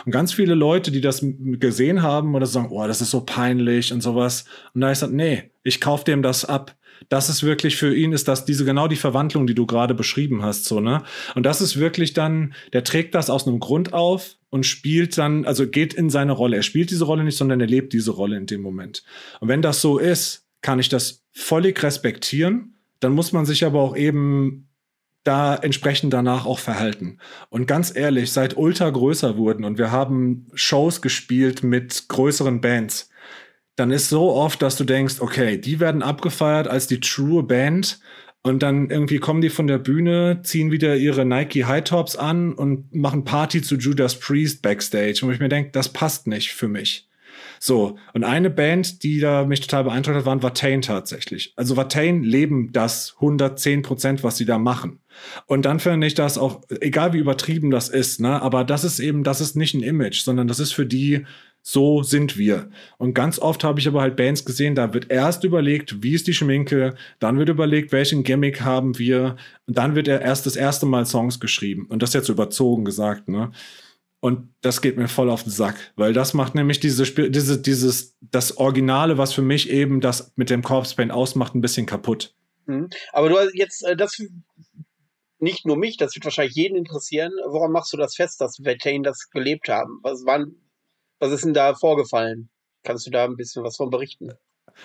[0.05, 3.93] Und ganz viele Leute, die das gesehen haben oder sagen, oh, das ist so peinlich
[3.93, 4.45] und sowas.
[4.75, 6.77] Und da ist er, nee, ich kauf dem das ab
[7.09, 10.43] das ist wirklich für ihn ist das diese genau die Verwandlung, die du gerade beschrieben
[10.43, 11.03] hast, so, ne?
[11.35, 15.45] Und das ist wirklich dann, der trägt das aus einem Grund auf und spielt dann,
[15.45, 16.57] also geht in seine Rolle.
[16.57, 19.03] Er spielt diese Rolle nicht, sondern er lebt diese Rolle in dem Moment.
[19.41, 22.75] Und wenn das so ist, kann ich das völlig respektieren.
[22.99, 24.69] Dann muss man sich aber auch eben
[25.25, 27.19] da entsprechend danach auch verhalten.
[27.51, 33.10] Und ganz ehrlich, seit Ultra größer wurden und wir haben Shows gespielt mit größeren Bands,
[33.81, 37.99] dann ist so oft, dass du denkst, okay, die werden abgefeiert als die true Band
[38.43, 42.53] und dann irgendwie kommen die von der Bühne, ziehen wieder ihre Nike High Tops an
[42.53, 45.21] und machen Party zu Judas Priest backstage.
[45.23, 47.09] Und ich mir denke, das passt nicht für mich.
[47.59, 51.53] So, und eine Band, die da mich total beeindruckt hat, waren Watain tatsächlich.
[51.57, 55.01] Also Watain leben das 110 Prozent, was sie da machen.
[55.47, 59.01] Und dann finde ich das auch, egal wie übertrieben das ist, ne, aber das ist
[59.01, 61.27] eben, das ist nicht ein Image, sondern das ist für die
[61.63, 62.71] so sind wir.
[62.99, 66.27] Und ganz oft habe ich aber halt Bands gesehen, da wird erst überlegt, wie ist
[66.27, 70.57] die Schminke, dann wird überlegt, welchen Gimmick haben wir, und dann wird er erst das
[70.57, 71.87] erste Mal Songs geschrieben.
[71.89, 73.53] Und das jetzt überzogen gesagt, ne?
[74.23, 78.19] Und das geht mir voll auf den Sack, weil das macht nämlich diese, diese, dieses,
[78.21, 82.35] das Originale, was für mich eben das mit dem Corpse Paint ausmacht, ein bisschen kaputt.
[82.67, 82.91] Mhm.
[83.13, 84.19] Aber du hast jetzt, äh, das
[85.39, 87.33] nicht nur mich, das wird wahrscheinlich jeden interessieren.
[87.49, 89.99] Woran machst du das fest, dass Vetain das gelebt haben?
[90.03, 90.55] Was waren,
[91.21, 92.51] was ist denn da vorgefallen?
[92.83, 94.33] Kannst du da ein bisschen was von berichten?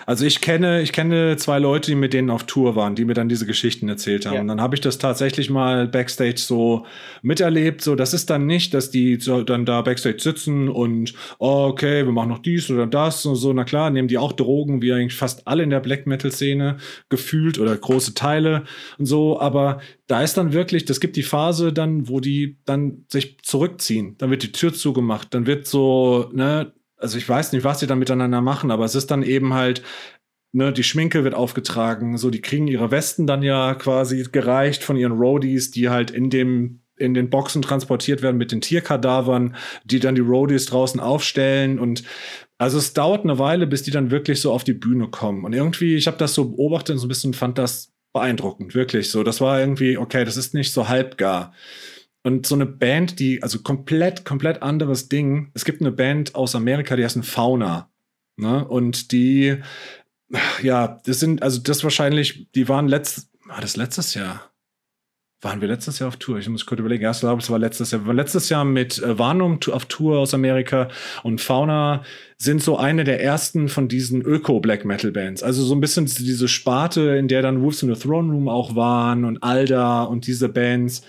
[0.04, 3.14] Also ich kenne, ich kenne zwei Leute, die mit denen auf Tour waren, die mir
[3.14, 4.34] dann diese Geschichten erzählt haben.
[4.34, 4.40] Ja.
[4.40, 6.86] Und dann habe ich das tatsächlich mal backstage so
[7.22, 7.82] miterlebt.
[7.82, 12.04] So, das ist dann nicht, dass die so dann da backstage sitzen und oh, okay,
[12.04, 13.52] wir machen noch dies oder das und so.
[13.52, 16.76] Na klar, nehmen die auch Drogen, wie eigentlich fast alle in der Black Metal Szene
[17.08, 18.64] gefühlt oder große Teile
[18.98, 19.40] und so.
[19.40, 24.16] Aber da ist dann wirklich, das gibt die Phase dann, wo die dann sich zurückziehen.
[24.18, 25.34] Dann wird die Tür zugemacht.
[25.34, 28.94] Dann wird so, ne, also ich weiß nicht, was sie dann miteinander machen, aber es
[28.94, 29.82] ist dann eben halt,
[30.52, 34.96] ne, die Schminke wird aufgetragen, so, die kriegen ihre Westen dann ja quasi gereicht von
[34.96, 39.54] ihren Roadies, die halt in dem in den Boxen transportiert werden mit den Tierkadavern,
[39.84, 42.04] die dann die Roadies draußen aufstellen und
[42.58, 45.44] also es dauert eine Weile, bis die dann wirklich so auf die Bühne kommen.
[45.44, 49.10] Und irgendwie, ich habe das so beobachtet und so ein bisschen fand das beeindruckend, wirklich
[49.10, 49.22] so.
[49.22, 51.52] Das war irgendwie, okay, das ist nicht so halbgar.
[52.26, 55.52] Und so eine Band, die, also komplett, komplett anderes Ding.
[55.54, 57.88] Es gibt eine Band aus Amerika, die heißt Fauna.
[58.34, 58.66] Ne?
[58.66, 59.62] Und die,
[60.60, 64.50] ja, das sind, also das wahrscheinlich, die waren letzt, war das letztes Jahr?
[65.42, 66.38] Waren wir letztes Jahr auf Tour?
[66.38, 67.04] Ich muss kurz überlegen.
[67.04, 68.02] Erst glaube es war letztes Jahr.
[68.02, 70.88] Wir waren letztes Jahr mit äh, Varnum auf Tour aus Amerika
[71.22, 72.02] und Fauna
[72.38, 75.42] sind so eine der ersten von diesen Öko-Black Metal Bands.
[75.42, 78.74] Also so ein bisschen diese Sparte, in der dann Wolves in the Throne Room auch
[78.74, 81.02] waren und Alda und diese Bands.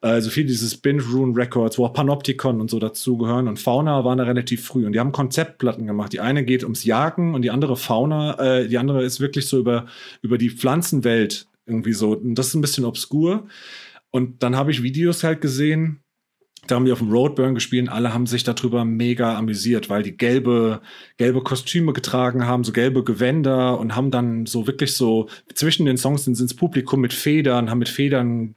[0.00, 3.48] Also viel dieses Bind Rune Records, wo auch Panopticon und so dazugehören.
[3.48, 4.84] Und Fauna waren da relativ früh.
[4.84, 6.12] Und die haben Konzeptplatten gemacht.
[6.12, 9.58] Die eine geht ums Jagen und die andere Fauna, äh, die andere ist wirklich so
[9.58, 9.86] über,
[10.20, 12.12] über die Pflanzenwelt irgendwie so.
[12.12, 13.46] Und das ist ein bisschen obskur.
[14.10, 16.04] Und dann habe ich Videos halt gesehen,
[16.66, 20.16] da haben die auf dem Roadburn gespielt alle haben sich darüber mega amüsiert, weil die
[20.16, 20.80] gelbe,
[21.18, 25.98] gelbe Kostüme getragen haben, so gelbe Gewänder und haben dann so wirklich so zwischen den
[25.98, 28.54] Songs sind ins Publikum mit Federn, haben mit Federn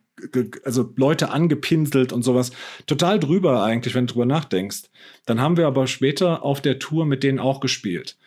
[0.64, 2.52] also Leute angepinselt und sowas.
[2.88, 4.84] Total drüber eigentlich, wenn du drüber nachdenkst.
[5.26, 8.18] Dann haben wir aber später auf der Tour mit denen auch gespielt.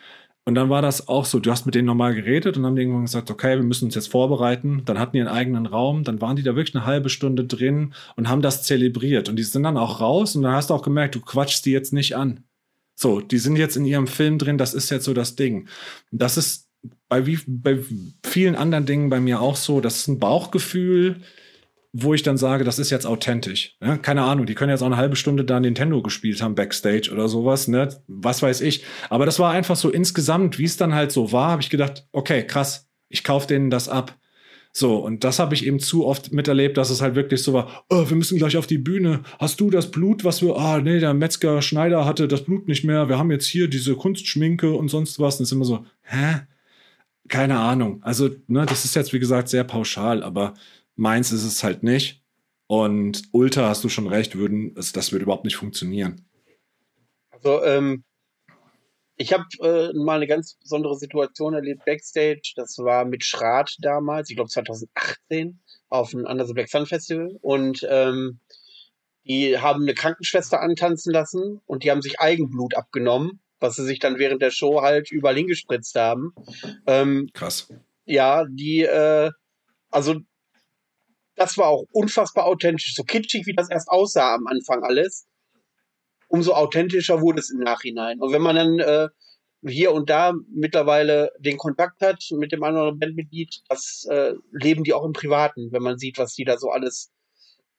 [0.46, 3.04] Und dann war das auch so, du hast mit denen normal geredet und haben irgendwann
[3.04, 4.82] gesagt, okay, wir müssen uns jetzt vorbereiten.
[4.86, 7.94] Dann hatten die einen eigenen Raum, dann waren die da wirklich eine halbe Stunde drin
[8.16, 9.28] und haben das zelebriert.
[9.28, 11.72] Und die sind dann auch raus und dann hast du auch gemerkt, du quatschst die
[11.72, 12.44] jetzt nicht an.
[12.96, 15.68] So, die sind jetzt in ihrem Film drin, das ist jetzt so das Ding.
[16.10, 16.68] Das ist
[17.08, 17.78] bei, wie, bei
[18.24, 21.20] vielen anderen Dingen bei mir auch so, das ist ein Bauchgefühl,
[21.92, 23.76] wo ich dann sage, das ist jetzt authentisch.
[23.82, 27.10] Ja, keine Ahnung, die können jetzt auch eine halbe Stunde da Nintendo gespielt haben, Backstage
[27.12, 27.88] oder sowas, ne?
[28.06, 28.84] Was weiß ich.
[29.08, 32.06] Aber das war einfach so insgesamt, wie es dann halt so war, habe ich gedacht,
[32.12, 34.16] okay, krass, ich kaufe denen das ab.
[34.72, 37.84] So, und das habe ich eben zu oft miterlebt, dass es halt wirklich so war,
[37.88, 39.22] oh, wir müssen gleich auf die Bühne.
[39.40, 42.84] Hast du das Blut, was wir, ah, nee, der Metzger Schneider hatte das Blut nicht
[42.84, 43.08] mehr.
[43.08, 45.40] Wir haben jetzt hier diese Kunstschminke und sonst was.
[45.40, 46.42] Und es ist immer so, hä?
[47.26, 48.00] Keine Ahnung.
[48.02, 50.54] Also, ne, das ist jetzt, wie gesagt, sehr pauschal, aber
[51.00, 52.22] meins ist es halt nicht.
[52.66, 56.24] Und Ultra, hast du schon recht, würden, das würde überhaupt nicht funktionieren.
[57.30, 58.04] Also, ähm,
[59.16, 62.52] ich habe äh, mal eine ganz besondere Situation erlebt backstage.
[62.54, 65.58] Das war mit Schrat damals, ich glaube 2018,
[65.88, 67.36] auf dem Under the Black Sun Festival.
[67.40, 68.38] Und ähm,
[69.24, 73.98] die haben eine Krankenschwester antanzen lassen und die haben sich Eigenblut abgenommen, was sie sich
[73.98, 76.34] dann während der Show halt überall hingespritzt haben.
[76.86, 77.68] Ähm, Krass.
[78.06, 79.30] Ja, die, äh,
[79.90, 80.20] also
[81.40, 85.26] das war auch unfassbar authentisch, so kitschig, wie das erst aussah am Anfang alles
[86.30, 88.20] umso authentischer wurde es im Nachhinein.
[88.20, 89.08] Und wenn man dann äh,
[89.66, 94.94] hier und da mittlerweile den Kontakt hat mit dem anderen Bandmitglied, das äh, leben die
[94.94, 97.10] auch im Privaten, wenn man sieht, was die da so alles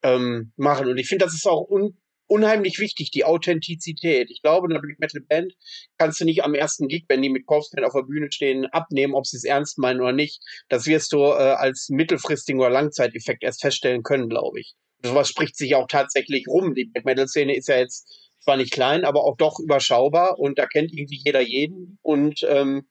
[0.03, 0.87] ähm, machen.
[0.87, 1.97] Und ich finde, das ist auch un
[2.31, 4.31] unheimlich wichtig, die Authentizität.
[4.31, 5.53] Ich glaube, in einer Black Metal Band
[5.97, 9.13] kannst du nicht am ersten Gig, wenn die mit Corpseband auf der Bühne stehen, abnehmen,
[9.13, 10.41] ob sie es ernst meinen oder nicht.
[10.69, 14.75] Das wirst du äh, als mittelfristigen oder Langzeiteffekt erst feststellen können, glaube ich.
[15.03, 16.73] Sowas spricht sich auch tatsächlich rum.
[16.73, 20.57] Die Black Metal Szene ist ja jetzt zwar nicht klein, aber auch doch überschaubar und
[20.57, 22.87] da kennt irgendwie jeder jeden und ähm,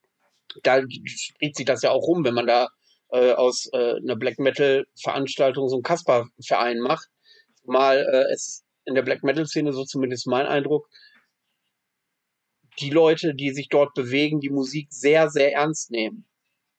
[0.62, 2.68] da spricht sich das ja auch rum, wenn man da
[3.11, 7.09] äh, aus äh, einer Black Metal Veranstaltung so einen Kasper-Verein macht.
[7.64, 10.88] Mal äh, es in der Black Metal Szene, so zumindest mein Eindruck,
[12.79, 16.26] die Leute, die sich dort bewegen, die Musik sehr, sehr ernst nehmen.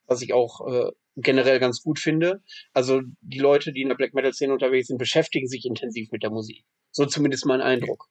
[0.05, 2.41] Was ich auch äh, generell ganz gut finde.
[2.73, 6.23] Also die Leute, die in der Black Metal Szene unterwegs sind, beschäftigen sich intensiv mit
[6.23, 6.63] der Musik.
[6.91, 8.07] So zumindest mein Eindruck.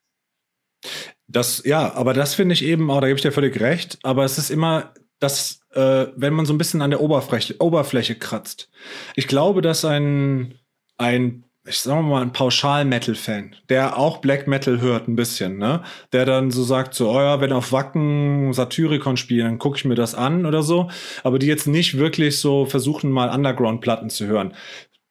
[1.27, 4.25] Das, ja, aber das finde ich eben auch, da gebe ich dir völlig recht, aber
[4.25, 8.71] es ist immer das, äh, wenn man so ein bisschen an der Oberfläche, Oberfläche kratzt.
[9.15, 10.59] Ich glaube, dass ein,
[10.97, 15.83] ein ich sag mal, ein Pauschal-Metal-Fan, der auch Black Metal hört ein bisschen, ne?
[16.13, 19.85] Der dann so sagt, so, oh ja, wenn auf Wacken Satyricon spielen, dann gucke ich
[19.85, 20.91] mir das an oder so.
[21.23, 24.55] Aber die jetzt nicht wirklich so versuchen, mal Underground-Platten zu hören.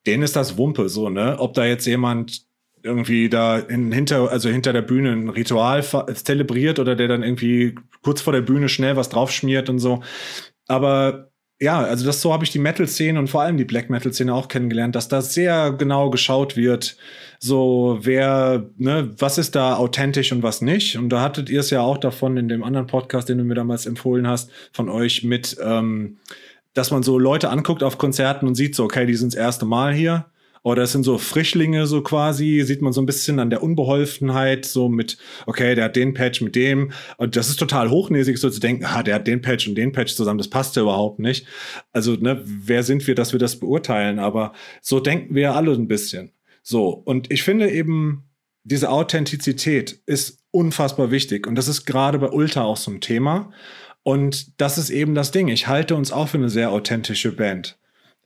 [0.07, 1.37] Denen ist das Wumpe, so, ne?
[1.39, 2.47] Ob da jetzt jemand
[2.81, 7.75] irgendwie da in, hinter, also hinter der Bühne ein Ritual zelebriert oder der dann irgendwie
[8.01, 10.01] kurz vor der Bühne schnell was draufschmiert und so.
[10.67, 11.28] Aber
[11.61, 14.47] ja, also das so habe ich die Metal-Szene und vor allem die Black Metal-Szene auch
[14.47, 16.95] kennengelernt, dass da sehr genau geschaut wird,
[17.39, 20.97] so wer, ne, was ist da authentisch und was nicht.
[20.97, 23.55] Und da hattet ihr es ja auch davon in dem anderen Podcast, den du mir
[23.55, 26.17] damals empfohlen hast, von euch mit, ähm,
[26.73, 29.65] dass man so Leute anguckt auf Konzerten und sieht so, okay, die sind das erste
[29.65, 30.25] Mal hier
[30.63, 34.65] oder es sind so Frischlinge so quasi, sieht man so ein bisschen an der Unbeholfenheit,
[34.65, 36.91] so mit, okay, der hat den Patch mit dem.
[37.17, 39.91] Und das ist total hochnäsig, so zu denken, ah, der hat den Patch und den
[39.91, 41.45] Patch zusammen, das passt ja überhaupt nicht.
[41.91, 44.19] Also, ne, wer sind wir, dass wir das beurteilen?
[44.19, 46.31] Aber so denken wir alle ein bisschen.
[46.61, 48.25] So, und ich finde eben,
[48.63, 51.47] diese Authentizität ist unfassbar wichtig.
[51.47, 53.51] Und das ist gerade bei Ultra auch so ein Thema.
[54.03, 55.47] Und das ist eben das Ding.
[55.47, 57.77] Ich halte uns auch für eine sehr authentische Band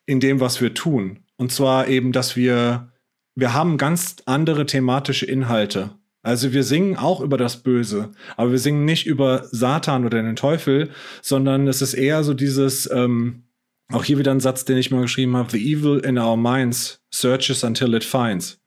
[0.05, 1.22] in dem, was wir tun.
[1.43, 2.93] Und zwar eben, dass wir,
[3.35, 5.89] wir haben ganz andere thematische Inhalte.
[6.21, 10.37] Also wir singen auch über das Böse, aber wir singen nicht über Satan oder den
[10.37, 13.43] Teufel, sondern es ist eher so dieses, ähm,
[13.91, 17.01] auch hier wieder ein Satz, den ich mal geschrieben habe, The evil in our minds
[17.13, 18.62] searches until it finds.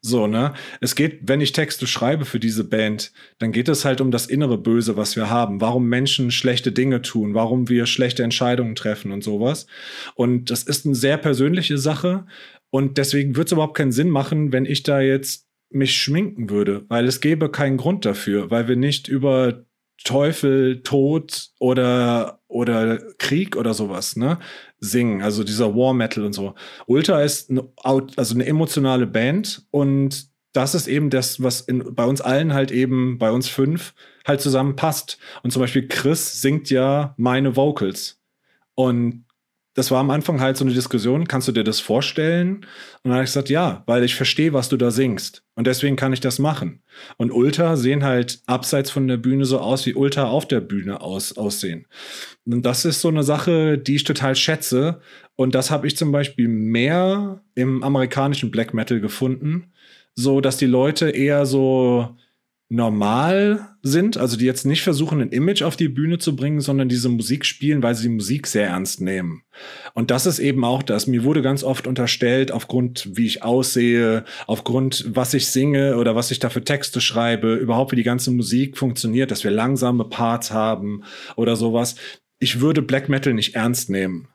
[0.00, 0.54] So, ne?
[0.80, 4.26] Es geht, wenn ich Texte schreibe für diese Band, dann geht es halt um das
[4.26, 5.60] innere Böse, was wir haben.
[5.60, 9.66] Warum Menschen schlechte Dinge tun, warum wir schlechte Entscheidungen treffen und sowas.
[10.14, 12.26] Und das ist eine sehr persönliche Sache.
[12.70, 16.84] Und deswegen wird es überhaupt keinen Sinn machen, wenn ich da jetzt mich schminken würde,
[16.88, 19.64] weil es gäbe keinen Grund dafür, weil wir nicht über
[20.04, 24.38] Teufel, Tod oder, oder Krieg oder sowas, ne?
[24.86, 25.22] Singen.
[25.22, 26.54] Also dieser War Metal und so.
[26.86, 32.06] Ultra ist eine, also eine emotionale Band und das ist eben das, was in, bei
[32.06, 33.92] uns allen halt eben, bei uns fünf,
[34.26, 35.18] halt zusammenpasst.
[35.42, 38.18] Und zum Beispiel Chris singt ja meine Vocals.
[38.74, 39.25] Und
[39.76, 42.56] das war am Anfang halt so eine Diskussion, kannst du dir das vorstellen?
[42.56, 42.64] Und
[43.04, 45.44] dann habe ich gesagt, ja, weil ich verstehe, was du da singst.
[45.54, 46.82] Und deswegen kann ich das machen.
[47.18, 51.02] Und Ultra sehen halt abseits von der Bühne so aus, wie Ultra auf der Bühne
[51.02, 51.86] aus, aussehen.
[52.46, 55.02] Und das ist so eine Sache, die ich total schätze.
[55.36, 59.72] Und das habe ich zum Beispiel mehr im amerikanischen Black Metal gefunden.
[60.14, 62.16] So, dass die Leute eher so
[62.68, 66.88] normal sind, also die jetzt nicht versuchen, ein Image auf die Bühne zu bringen, sondern
[66.88, 69.42] diese Musik spielen, weil sie die Musik sehr ernst nehmen.
[69.94, 71.06] Und das ist eben auch das.
[71.06, 76.32] Mir wurde ganz oft unterstellt, aufgrund, wie ich aussehe, aufgrund, was ich singe oder was
[76.32, 80.50] ich da für Texte schreibe, überhaupt wie die ganze Musik funktioniert, dass wir langsame Parts
[80.50, 81.04] haben
[81.36, 81.94] oder sowas.
[82.40, 84.28] Ich würde Black Metal nicht ernst nehmen.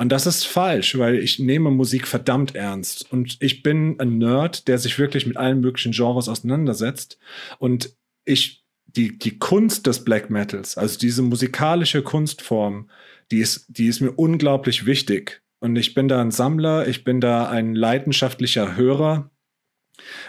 [0.00, 3.10] Und das ist falsch, weil ich nehme Musik verdammt ernst.
[3.12, 7.18] Und ich bin ein Nerd, der sich wirklich mit allen möglichen Genres auseinandersetzt.
[7.58, 12.88] Und ich, die, die Kunst des Black Metals, also diese musikalische Kunstform,
[13.32, 15.42] die ist, die ist mir unglaublich wichtig.
[15.58, 19.30] Und ich bin da ein Sammler, ich bin da ein leidenschaftlicher Hörer.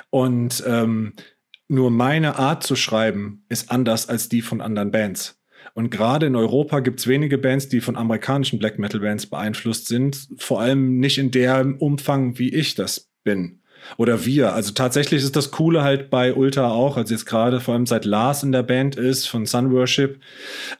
[0.09, 1.13] Und ähm,
[1.67, 5.38] nur meine Art zu schreiben ist anders als die von anderen Bands.
[5.79, 9.87] Und gerade in Europa gibt es wenige Bands, die von amerikanischen Black Metal Bands beeinflusst
[9.87, 10.27] sind.
[10.35, 13.61] Vor allem nicht in dem Umfang, wie ich das bin.
[13.95, 14.51] Oder wir.
[14.51, 18.03] Also tatsächlich ist das Coole halt bei Ultra auch, also jetzt gerade vor allem seit
[18.03, 20.19] Lars in der Band ist, von Sun Worship.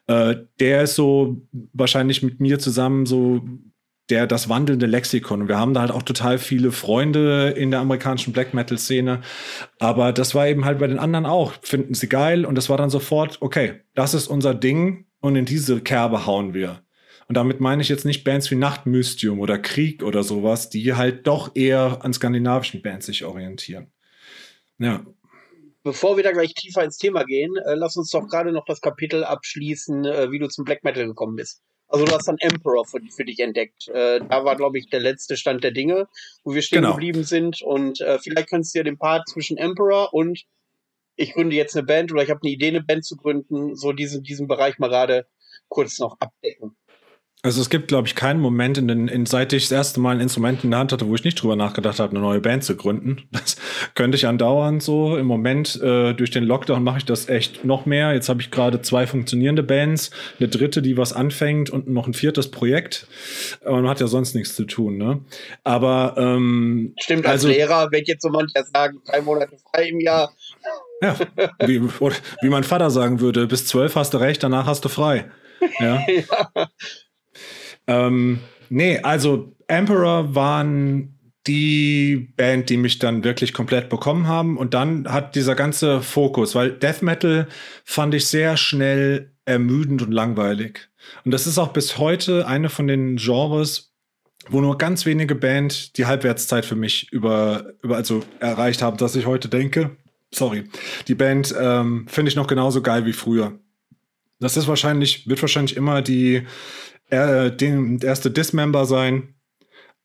[0.08, 3.48] Äh, der ist so wahrscheinlich mit mir zusammen so
[4.10, 5.48] der das wandelnde Lexikon.
[5.48, 9.22] Wir haben da halt auch total viele Freunde in der amerikanischen Black Metal Szene.
[9.78, 11.54] Aber das war eben halt bei den anderen auch.
[11.62, 15.46] Finden sie geil und das war dann sofort, okay, das ist unser Ding und in
[15.46, 16.82] diese Kerbe hauen wir.
[17.28, 21.28] Und damit meine ich jetzt nicht Bands wie Nachtmystium oder Krieg oder sowas, die halt
[21.28, 23.92] doch eher an skandinavischen Bands sich orientieren.
[24.80, 25.06] Ja.
[25.84, 28.82] Bevor wir da gleich tiefer ins Thema gehen, äh, lass uns doch gerade noch das
[28.82, 31.62] Kapitel abschließen, äh, wie du zum Black Metal gekommen bist.
[31.90, 33.88] Also du hast dann Emperor für, für dich entdeckt.
[33.90, 36.08] Äh, da war, glaube ich, der letzte Stand der Dinge,
[36.44, 36.94] wo wir stehen genau.
[36.94, 37.62] geblieben sind.
[37.62, 40.44] Und äh, vielleicht kannst du ja den Part zwischen Emperor und
[41.16, 43.92] ich gründe jetzt eine Band oder ich habe eine Idee, eine Band zu gründen, so
[43.92, 45.28] diesen, diesen Bereich mal gerade
[45.68, 46.78] kurz noch abdecken.
[47.42, 50.16] Also es gibt, glaube ich, keinen Moment, in den, in, seit ich das erste Mal
[50.16, 52.66] ein Instrument in der Hand hatte, wo ich nicht drüber nachgedacht habe, eine neue Band
[52.66, 53.30] zu gründen.
[53.32, 53.56] Das
[53.96, 55.16] könnte ich andauernd so.
[55.16, 58.14] Im Moment äh, durch den Lockdown mache ich das echt noch mehr.
[58.14, 62.14] Jetzt habe ich gerade zwei funktionierende Bands, eine dritte, die was anfängt und noch ein
[62.14, 63.08] viertes Projekt.
[63.64, 65.22] Aber man hat ja sonst nichts zu tun, ne?
[65.64, 67.26] Aber ähm, stimmt.
[67.26, 70.34] Als also, Lehrer wird jetzt so mancher sagen, drei Monate frei im Jahr.
[71.02, 71.16] Ja,
[71.66, 75.32] wie, wie mein Vater sagen würde, bis zwölf hast du recht, danach hast du frei.
[75.80, 76.02] Ja.
[76.56, 76.70] ja.
[77.90, 84.58] Ähm, nee, also Emperor waren die Band, die mich dann wirklich komplett bekommen haben.
[84.58, 87.48] Und dann hat dieser ganze Fokus, weil Death Metal
[87.84, 90.90] fand ich sehr schnell ermüdend und langweilig.
[91.26, 93.96] Und das ist auch bis heute eine von den Genres,
[94.50, 99.16] wo nur ganz wenige Band die Halbwertszeit für mich über, über also erreicht haben, dass
[99.16, 99.98] ich heute denke,
[100.32, 100.66] sorry,
[101.08, 103.60] die Band ähm, finde ich noch genauso geil wie früher.
[104.40, 106.46] Das ist wahrscheinlich, wird wahrscheinlich immer die
[107.10, 109.36] äh, den erste Dismember sein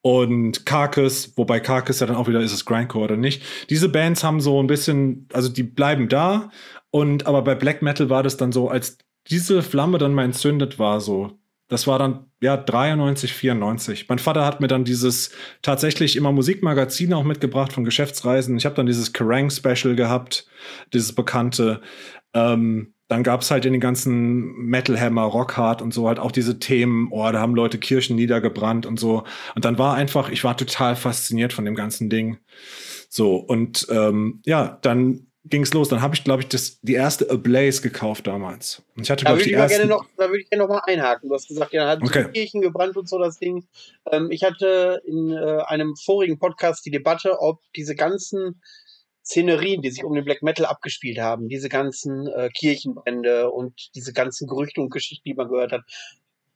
[0.03, 3.43] und Carcass, wobei Carcass ja dann auch wieder ist es Grindcore oder nicht.
[3.71, 6.51] Diese Bands haben so ein bisschen, also die bleiben da
[6.91, 8.99] und aber bei Black Metal war das dann so, als
[9.29, 11.39] diese Flamme dann mal entzündet war, so.
[11.69, 14.09] Das war dann, ja, 93, 94.
[14.09, 15.31] Mein Vater hat mir dann dieses
[15.63, 18.57] tatsächlich immer Musikmagazin auch mitgebracht von Geschäftsreisen.
[18.59, 19.51] Ich habe dann dieses Kerrang!
[19.51, 20.47] Special gehabt,
[20.93, 21.81] dieses bekannte.
[22.35, 26.33] Ähm, dann gab es halt in den ganzen Metal Hammer, Rockhard und so halt auch
[26.33, 29.23] diese Themen, oh, da haben Leute Kirchen niedergebrannt und so.
[29.55, 32.39] Und dann war einfach, ich war total fasziniert von dem ganzen Ding.
[33.09, 35.89] So, und ähm, ja, dann ging's los.
[35.89, 38.83] Dann habe ich, glaube ich, das, die erste Ablaze gekauft damals.
[38.97, 39.79] Und ich hatte, da würde ich, ersten...
[39.79, 41.29] gerne noch, da würde ich gerne noch mal einhaken.
[41.29, 42.27] Du hast gesagt, ja, hat okay.
[42.33, 43.65] Kirchen gebrannt und so das Ding.
[44.11, 48.61] Ähm, ich hatte in äh, einem vorigen Podcast die Debatte, ob diese ganzen
[49.25, 54.12] Szenerien, die sich um den Black Metal abgespielt haben, diese ganzen äh, Kirchenbrände und diese
[54.12, 55.83] ganzen Gerüchte und Geschichten, die man gehört hat,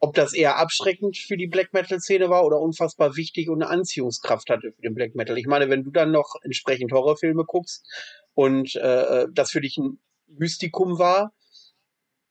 [0.00, 3.70] ob das eher abschreckend für die Black Metal Szene war oder unfassbar wichtig und eine
[3.70, 5.38] Anziehungskraft hatte für den Black Metal.
[5.38, 7.86] Ich meine, wenn du dann noch entsprechend Horrorfilme guckst
[8.34, 9.98] und äh, das für dich ein
[10.28, 11.32] Mystikum war,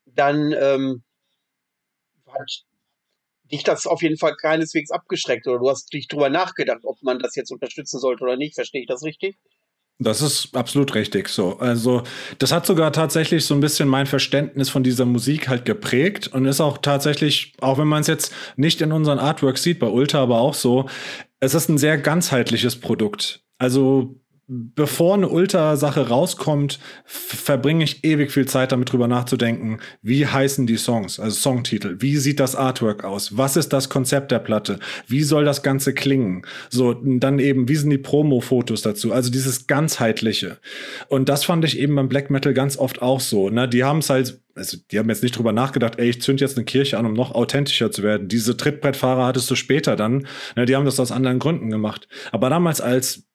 [0.06, 1.04] dann ähm,
[2.28, 2.64] hat
[3.52, 7.20] dich das auf jeden Fall keineswegs abgeschreckt oder du hast dich drüber nachgedacht, ob man
[7.20, 8.56] das jetzt unterstützen sollte oder nicht.
[8.56, 9.38] Verstehe ich das richtig?
[10.00, 11.58] Das ist absolut richtig so.
[11.58, 12.04] Also,
[12.38, 16.46] das hat sogar tatsächlich so ein bisschen mein Verständnis von dieser Musik halt geprägt und
[16.46, 20.20] ist auch tatsächlich, auch wenn man es jetzt nicht in unseren Artworks sieht, bei Ultra
[20.20, 20.88] aber auch so,
[21.40, 23.44] es ist ein sehr ganzheitliches Produkt.
[23.58, 30.66] Also, bevor eine Ultra-Sache rauskommt, verbringe ich ewig viel Zeit damit drüber nachzudenken, wie heißen
[30.66, 34.80] die Songs, also Songtitel, wie sieht das Artwork aus, was ist das Konzept der Platte,
[35.06, 39.68] wie soll das Ganze klingen, so, dann eben, wie sind die Promo-Fotos dazu, also dieses
[39.68, 40.58] ganzheitliche.
[41.10, 44.00] Und das fand ich eben beim Black Metal ganz oft auch so, ne, die haben
[44.00, 46.98] es halt also die haben jetzt nicht drüber nachgedacht, ey, ich zünd jetzt eine Kirche
[46.98, 48.28] an, um noch authentischer zu werden.
[48.28, 50.26] Diese Trittbrettfahrer hattest du später dann.
[50.56, 52.08] Ne, die haben das aus anderen Gründen gemacht.
[52.32, 53.28] Aber damals als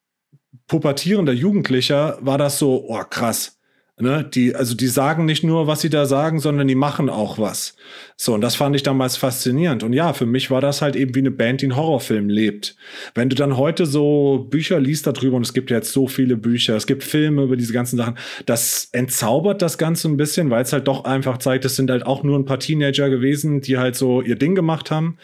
[0.67, 3.59] pubertierender Jugendlicher war das so, oh krass.
[4.01, 7.39] Ne, die, also die sagen nicht nur, was sie da sagen, sondern die machen auch
[7.39, 7.77] was.
[8.17, 9.85] So, und das fand ich damals faszinierend.
[9.85, 12.75] Und ja, für mich war das halt eben wie eine Band, die einen Horrorfilm lebt.
[13.15, 16.37] Wenn du dann heute so Bücher liest darüber, und es gibt ja jetzt so viele
[16.37, 20.63] Bücher, es gibt Filme über diese ganzen Sachen, das entzaubert das Ganze ein bisschen, weil
[20.63, 23.77] es halt doch einfach zeigt, es sind halt auch nur ein paar Teenager gewesen, die
[23.79, 25.19] halt so ihr Ding gemacht haben.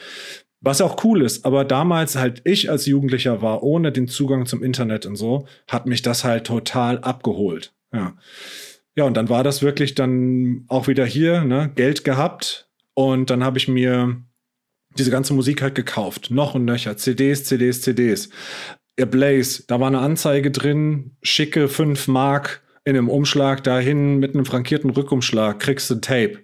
[0.60, 4.62] Was auch cool ist, aber damals halt ich als Jugendlicher war, ohne den Zugang zum
[4.62, 7.72] Internet und so, hat mich das halt total abgeholt.
[7.92, 8.16] Ja.
[8.96, 12.68] Ja, und dann war das wirklich dann auch wieder hier, ne, Geld gehabt.
[12.94, 14.20] Und dann habe ich mir
[14.98, 16.32] diese ganze Musik halt gekauft.
[16.32, 16.96] Noch und nöcher.
[16.96, 18.28] CDs, CDs, CDs.
[18.96, 24.44] Blaze, da war eine Anzeige drin, schicke 5 Mark in einem Umschlag dahin mit einem
[24.44, 26.38] frankierten Rückumschlag, kriegst du Tape.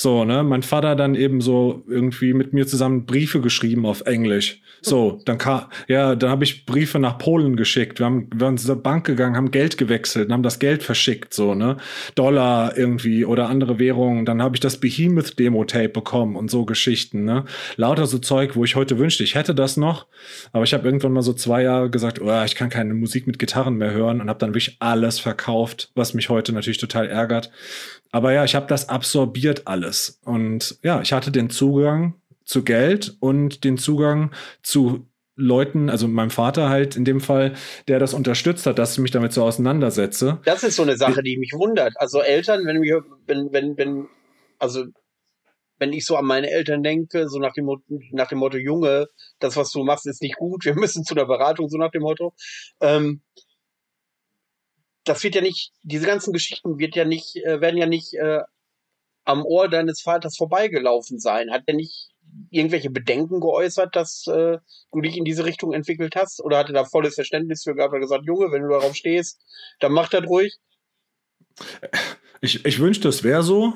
[0.00, 0.44] So, ne?
[0.44, 4.62] Mein Vater dann eben so irgendwie mit mir zusammen Briefe geschrieben auf Englisch.
[4.80, 7.98] So, dann kam, ja, dann habe ich Briefe nach Polen geschickt.
[7.98, 11.56] Wir haben, wir sind zur Bank gegangen, haben Geld gewechselt, haben das Geld verschickt, so,
[11.56, 11.78] ne?
[12.14, 14.24] Dollar irgendwie oder andere Währungen.
[14.24, 17.44] Dann habe ich das Behemoth-Demo-Tape bekommen und so Geschichten, ne?
[17.74, 20.06] Lauter so Zeug, wo ich heute wünschte, ich hätte das noch.
[20.52, 23.40] Aber ich habe irgendwann mal so zwei Jahre gesagt, oh, ich kann keine Musik mit
[23.40, 27.50] Gitarren mehr hören und habe dann wirklich alles verkauft, was mich heute natürlich total ärgert.
[28.10, 30.20] Aber ja, ich habe das absorbiert alles.
[30.24, 34.32] Und ja, ich hatte den Zugang zu Geld und den Zugang
[34.62, 35.06] zu
[35.36, 37.54] Leuten, also meinem Vater halt in dem Fall,
[37.86, 40.40] der das unterstützt hat, dass ich mich damit so auseinandersetze.
[40.44, 41.92] Das ist so eine Sache, die mich wundert.
[41.96, 44.08] Also Eltern, wenn wir, wenn, wenn, wenn,
[44.58, 44.84] also
[45.78, 47.70] wenn ich so an meine Eltern denke, so nach dem,
[48.10, 49.06] nach dem Motto, Junge,
[49.38, 52.02] das, was du machst, ist nicht gut, wir müssen zu der Beratung, so nach dem
[52.02, 52.34] Motto.
[52.80, 53.22] Ähm,
[55.08, 58.40] das wird ja nicht, diese ganzen Geschichten wird ja nicht, äh, werden ja nicht äh,
[59.24, 61.50] am Ohr deines Vaters vorbeigelaufen sein.
[61.50, 62.10] Hat er nicht
[62.50, 64.58] irgendwelche Bedenken geäußert, dass äh,
[64.92, 66.42] du dich in diese Richtung entwickelt hast?
[66.42, 67.94] Oder hat er da volles Verständnis für gehabt?
[67.94, 69.40] Er gesagt, Junge, wenn du darauf stehst,
[69.80, 70.56] dann mach das ruhig.
[72.40, 73.74] Ich, ich wünschte, es wäre so.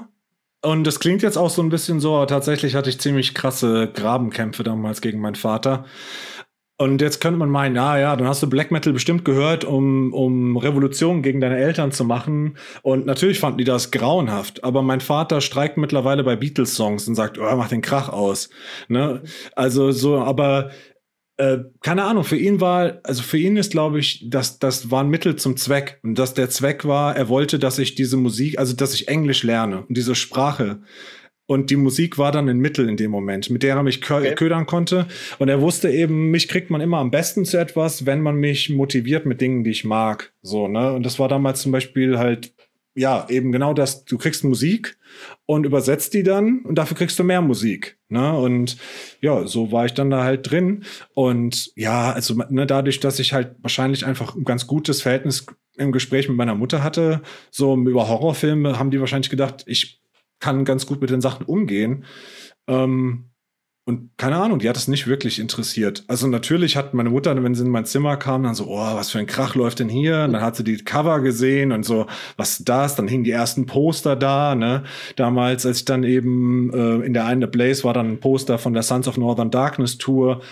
[0.65, 4.63] Und das klingt jetzt auch so ein bisschen so, tatsächlich hatte ich ziemlich krasse Grabenkämpfe
[4.63, 5.87] damals gegen meinen Vater.
[6.83, 10.13] Und jetzt könnte man meinen, ja, ja, dann hast du Black Metal bestimmt gehört, um,
[10.13, 12.57] um Revolution gegen deine Eltern zu machen.
[12.83, 14.65] Und natürlich fanden die das grauenhaft.
[14.65, 18.51] Aber mein Vater streikt mittlerweile bei Beatles-Songs und sagt, oh, mach den Krach aus.
[18.89, 19.23] Ne?
[19.55, 20.73] Also so, aber
[21.37, 25.05] äh, keine Ahnung, für ihn war, also für ihn ist, glaube ich, dass das war
[25.05, 26.01] ein Mittel zum Zweck.
[26.03, 29.45] Und dass der Zweck war, er wollte, dass ich diese Musik, also dass ich Englisch
[29.45, 30.81] lerne und diese Sprache
[31.47, 34.35] und die Musik war dann ein Mittel in dem Moment, mit der er mich okay.
[34.35, 35.07] ködern konnte.
[35.39, 38.71] Und er wusste eben, mich kriegt man immer am besten zu etwas, wenn man mich
[38.71, 40.33] motiviert mit Dingen, die ich mag.
[40.43, 40.93] So, ne?
[40.93, 42.55] Und das war damals zum Beispiel halt,
[42.95, 44.99] ja, eben genau das, du kriegst Musik
[45.47, 47.99] und übersetzt die dann und dafür kriegst du mehr Musik.
[48.09, 48.37] Ne?
[48.37, 48.77] Und
[49.21, 50.85] ja, so war ich dann da halt drin.
[51.15, 55.47] Und ja, also ne, dadurch, dass ich halt wahrscheinlich einfach ein ganz gutes Verhältnis
[55.79, 60.02] im Gespräch mit meiner Mutter hatte, so über Horrorfilme, haben die wahrscheinlich gedacht, ich
[60.43, 62.05] kann ganz gut mit den Sachen umgehen.
[62.67, 63.33] Ähm,
[63.85, 66.05] und keine Ahnung, die hat es nicht wirklich interessiert.
[66.07, 69.11] Also natürlich hat meine Mutter, wenn sie in mein Zimmer kam, dann so, oh, was
[69.11, 70.23] für ein Krach läuft denn hier?
[70.23, 72.95] Und dann hat sie die Cover gesehen und so, was ist das?
[72.95, 74.85] Dann hingen die ersten Poster da, ne?
[75.17, 78.73] Damals, als ich dann eben äh, in der einen Blaze war dann ein Poster von
[78.73, 80.43] der Sons of Northern Darkness Tour.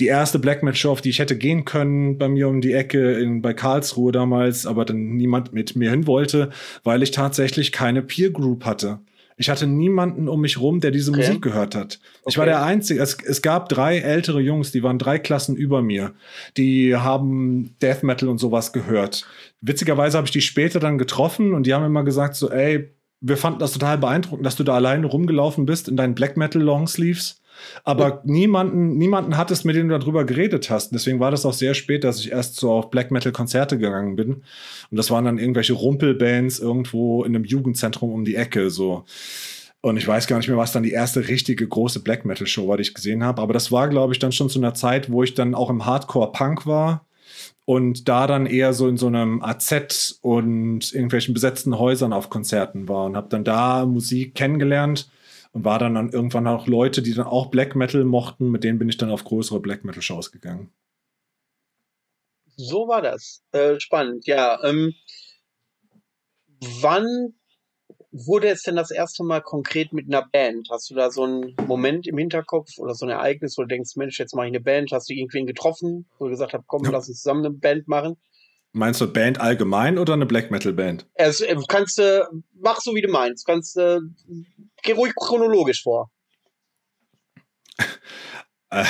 [0.00, 2.72] Die erste Black Match Show, auf die ich hätte gehen können bei mir um die
[2.72, 6.48] Ecke in, bei Karlsruhe damals, aber dann niemand mit mir hin wollte,
[6.84, 9.00] weil ich tatsächlich keine Peer Group hatte.
[9.38, 11.20] Ich hatte niemanden um mich rum, der diese okay.
[11.20, 12.00] Musik gehört hat.
[12.22, 12.38] Ich okay.
[12.38, 13.00] war der Einzige.
[13.00, 16.12] Es, es gab drei ältere Jungs, die waren drei Klassen über mir.
[16.56, 19.26] Die haben Death Metal und sowas gehört.
[19.60, 23.36] Witzigerweise habe ich die später dann getroffen und die haben immer gesagt so, ey, wir
[23.36, 27.40] fanden das total beeindruckend, dass du da alleine rumgelaufen bist in deinen Black Metal Longsleeves.
[27.84, 28.20] Aber ja.
[28.24, 30.92] niemanden, niemanden hattest, mit dem du darüber geredet hast.
[30.94, 34.16] Deswegen war das auch sehr spät, dass ich erst so auf Black Metal Konzerte gegangen
[34.16, 34.42] bin.
[34.90, 39.04] Und das waren dann irgendwelche Rumpelbands irgendwo in einem Jugendzentrum um die Ecke, so.
[39.80, 42.66] Und ich weiß gar nicht mehr, was dann die erste richtige große Black Metal Show
[42.66, 43.40] war, die ich gesehen habe.
[43.40, 45.86] Aber das war, glaube ich, dann schon zu einer Zeit, wo ich dann auch im
[45.86, 47.06] Hardcore Punk war
[47.64, 52.88] und da dann eher so in so einem AZ und irgendwelchen besetzten Häusern auf Konzerten
[52.88, 55.10] war und habe dann da Musik kennengelernt
[55.58, 58.78] und war dann, dann irgendwann auch Leute, die dann auch Black Metal mochten, mit denen
[58.78, 60.70] bin ich dann auf größere Black Metal Shows gegangen.
[62.56, 63.42] So war das.
[63.50, 64.62] Äh, spannend, ja.
[64.62, 64.94] Ähm,
[66.80, 67.34] wann
[68.12, 70.68] wurde es denn das erste Mal konkret mit einer Band?
[70.70, 73.96] Hast du da so einen Moment im Hinterkopf oder so ein Ereignis, wo du denkst,
[73.96, 74.92] Mensch, jetzt mache ich eine Band?
[74.92, 76.90] Hast du irgendwen getroffen, wo du gesagt hast, komm, ja.
[76.90, 78.16] lass uns zusammen eine Band machen?
[78.72, 81.06] Meinst du Band allgemein oder eine Black Metal Band?
[81.16, 82.26] Also, kannst du, äh,
[82.60, 83.46] mach so wie du meinst.
[83.46, 83.98] Kannst, äh,
[84.82, 86.10] geh ruhig chronologisch vor.
[88.70, 88.84] Äh,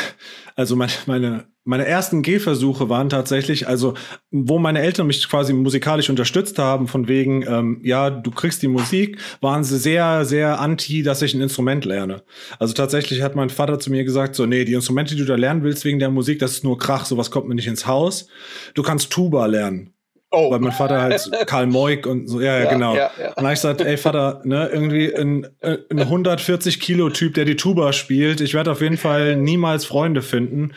[0.57, 3.95] also meine, meine, meine ersten Gehversuche waren tatsächlich, also
[4.31, 8.69] wo meine Eltern mich quasi musikalisch unterstützt haben, von wegen, ähm, ja, du kriegst die
[8.69, 12.25] Musik, waren sie sehr, sehr anti, dass ich ein Instrument lerne.
[12.59, 15.37] Also tatsächlich hat mein Vater zu mir gesagt, so, nee, die Instrumente, die du da
[15.37, 18.29] lernen willst wegen der Musik, das ist nur Krach, sowas kommt mir nicht ins Haus.
[18.75, 19.95] Du kannst Tuba lernen.
[20.31, 20.51] Oh.
[20.51, 22.95] Weil mein Vater halt Karl Moik und so, ja, ja, genau.
[22.95, 23.29] Ja, ja.
[23.29, 27.47] Und dann habe ich gesagt, ey Vater, ne, irgendwie ein, ein 140 Kilo Typ, der
[27.47, 30.75] die Tuba spielt, ich werde auf jeden Fall niemals Freunde finden.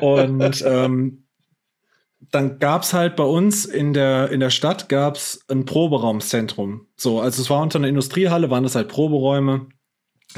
[0.00, 1.24] Und ähm,
[2.30, 6.86] dann gab's halt bei uns in der, in der Stadt gab's ein Proberaumzentrum.
[6.96, 9.68] So, also es war unter einer Industriehalle, waren das halt Proberäume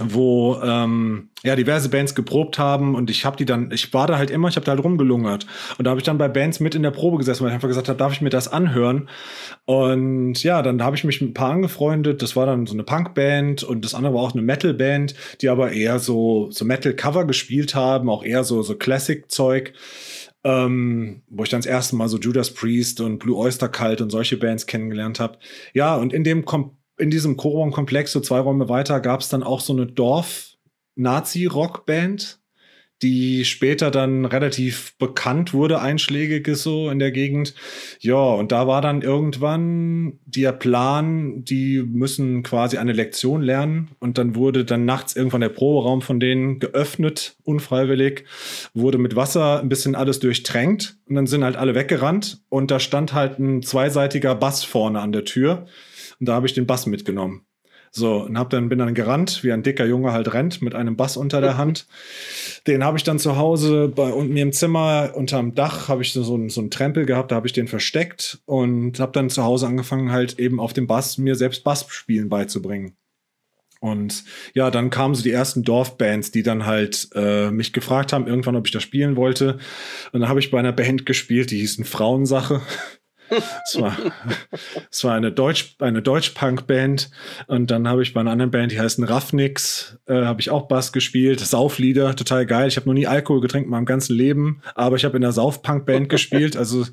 [0.00, 4.18] wo ähm, ja diverse Bands geprobt haben und ich habe die dann, ich war da
[4.18, 5.46] halt immer, ich habe da halt rumgelungert
[5.78, 7.68] und da habe ich dann bei Bands mit in der Probe gesessen, weil ich einfach
[7.68, 9.08] gesagt habe, darf ich mir das anhören
[9.66, 12.82] und ja, dann habe ich mich mit ein paar angefreundet, das war dann so eine
[12.82, 17.24] Punkband und das andere war auch eine Metalband, die aber eher so so Metal Cover
[17.24, 19.72] gespielt haben, auch eher so so Classic Zeug.
[20.46, 24.10] Ähm, wo ich dann das erste Mal so Judas Priest und Blue Oyster Cult und
[24.10, 25.38] solche Bands kennengelernt habe.
[25.72, 29.42] Ja, und in dem Kom in diesem Chorraumkomplex, so zwei Räume weiter, gab es dann
[29.42, 32.38] auch so eine Dorf-Nazi-Rockband,
[33.02, 37.54] die später dann relativ bekannt wurde, einschlägig so in der Gegend.
[38.00, 43.90] Ja, und da war dann irgendwann der Plan, die müssen quasi eine Lektion lernen.
[43.98, 48.24] Und dann wurde dann nachts irgendwann der Proberaum von denen geöffnet, unfreiwillig,
[48.72, 50.96] wurde mit Wasser ein bisschen alles durchtränkt.
[51.06, 52.42] Und dann sind halt alle weggerannt.
[52.48, 55.66] Und da stand halt ein zweiseitiger Bass vorne an der Tür.
[56.20, 57.46] Und da habe ich den Bass mitgenommen.
[57.96, 60.96] So, und hab dann, bin dann gerannt, wie ein dicker Junge halt rennt, mit einem
[60.96, 61.86] Bass unter der Hand.
[62.66, 66.12] Den habe ich dann zu Hause bei und mir im Zimmer unterm Dach habe ich
[66.12, 69.44] so, so, so einen Trempel gehabt, da habe ich den versteckt und habe dann zu
[69.44, 72.96] Hause angefangen, halt eben auf dem Bass mir selbst Bassspielen beizubringen.
[73.78, 78.26] Und ja, dann kamen so die ersten Dorfbands, die dann halt äh, mich gefragt haben,
[78.26, 79.58] irgendwann, ob ich da spielen wollte.
[80.10, 82.60] Und dann habe ich bei einer Band gespielt, die hießen Frauensache.
[83.30, 83.96] Es war,
[84.90, 87.10] es war eine Deutsch, eine Deutsch-Punk-Band.
[87.46, 90.68] Und dann habe ich bei einer anderen Band, die heißen Raffnix, äh, habe ich auch
[90.68, 91.40] Bass gespielt.
[91.40, 92.68] Sauflieder, total geil.
[92.68, 95.32] Ich habe noch nie Alkohol getrunken in meinem ganzen Leben, aber ich habe in einer
[95.32, 96.56] Sauf-Punk-Band gespielt.
[96.56, 96.86] Also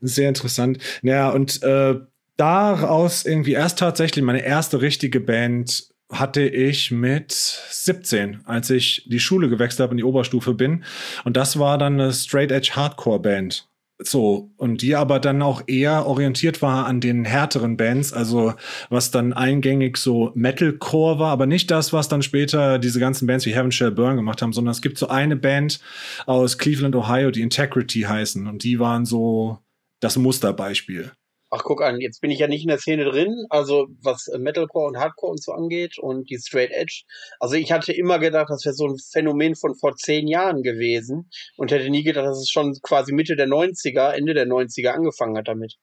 [0.00, 0.78] sehr interessant.
[1.02, 1.96] Naja, und äh,
[2.36, 9.20] daraus irgendwie erst tatsächlich meine erste richtige Band hatte ich mit 17, als ich die
[9.20, 10.84] Schule gewechselt habe in die Oberstufe bin.
[11.24, 13.69] Und das war dann eine Straight Edge Hardcore Band.
[14.02, 18.54] So, und die aber dann auch eher orientiert war an den härteren Bands, also
[18.88, 23.44] was dann eingängig so Metalcore war, aber nicht das, was dann später diese ganzen Bands
[23.44, 25.80] wie Heaven Shall Burn gemacht haben, sondern es gibt so eine Band
[26.24, 29.58] aus Cleveland, Ohio, die Integrity heißen und die waren so
[30.00, 31.12] das Musterbeispiel.
[31.52, 34.38] Ach, guck an, jetzt bin ich ja nicht in der Szene drin, also was äh,
[34.38, 37.02] Metalcore und Hardcore und so angeht und die Straight Edge.
[37.40, 41.28] Also ich hatte immer gedacht, das wäre so ein Phänomen von vor zehn Jahren gewesen
[41.56, 45.36] und hätte nie gedacht, dass es schon quasi Mitte der 90er, Ende der 90er angefangen
[45.36, 45.74] hat damit.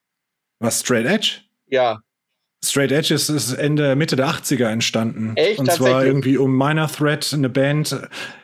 [0.58, 1.42] Was, Straight Edge?
[1.66, 2.00] Ja.
[2.64, 5.32] Straight Edge ist, ist Ende, Mitte der 80er entstanden.
[5.36, 5.60] Echt?
[5.60, 7.96] Und zwar irgendwie um Minor Threat, eine Band,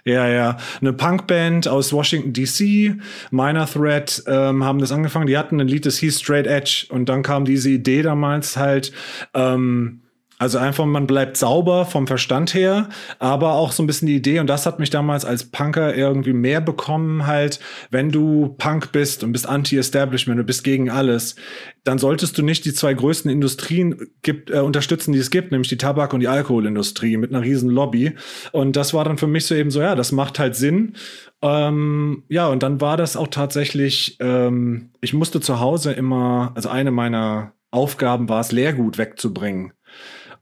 [0.04, 2.96] ja, ja, eine Punkband aus Washington DC.
[3.32, 5.26] Minor Threat ähm, haben das angefangen.
[5.26, 6.86] Die hatten ein Lied, das hieß Straight Edge.
[6.90, 8.92] Und dann kam diese Idee damals halt,
[9.34, 10.00] ähm,
[10.44, 14.40] also einfach, man bleibt sauber vom Verstand her, aber auch so ein bisschen die Idee,
[14.40, 19.24] und das hat mich damals als Punker irgendwie mehr bekommen, halt, wenn du Punk bist
[19.24, 21.36] und bist anti-establishment, du bist gegen alles,
[21.82, 25.70] dann solltest du nicht die zwei größten Industrien gibt, äh, unterstützen, die es gibt, nämlich
[25.70, 28.12] die Tabak- und die Alkoholindustrie mit einer riesen Lobby.
[28.52, 30.92] Und das war dann für mich so eben so, ja, das macht halt Sinn.
[31.40, 36.68] Ähm, ja, und dann war das auch tatsächlich, ähm, ich musste zu Hause immer, also
[36.68, 39.72] eine meiner Aufgaben war es, Leergut wegzubringen.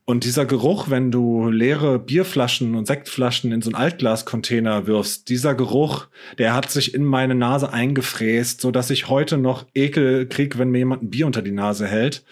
[0.05, 5.55] Und dieser Geruch, wenn du leere Bierflaschen und Sektflaschen in so einen Altglascontainer wirfst, dieser
[5.55, 10.59] Geruch, der hat sich in meine Nase eingefräst, so dass ich heute noch Ekel krieg,
[10.59, 12.24] wenn mir jemand ein Bier unter die Nase hält.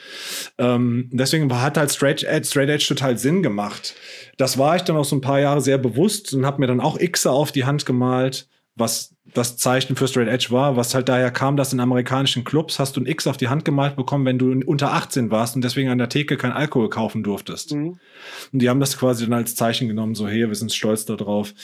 [0.59, 3.95] Ähm, deswegen hat halt Straight Edge, Straight Edge total Sinn gemacht.
[4.37, 6.81] Das war ich dann auch so ein paar Jahre sehr bewusst und habe mir dann
[6.81, 11.09] auch Xe auf die Hand gemalt, was das Zeichen für Straight Edge war, was halt
[11.09, 14.25] daher kam, dass in amerikanischen Clubs hast du ein X auf die Hand gemalt bekommen,
[14.25, 17.73] wenn du unter 18 warst und deswegen an der Theke kein Alkohol kaufen durftest.
[17.73, 17.99] Mhm.
[18.53, 21.55] Und die haben das quasi dann als Zeichen genommen, so hey, wir sind stolz darauf.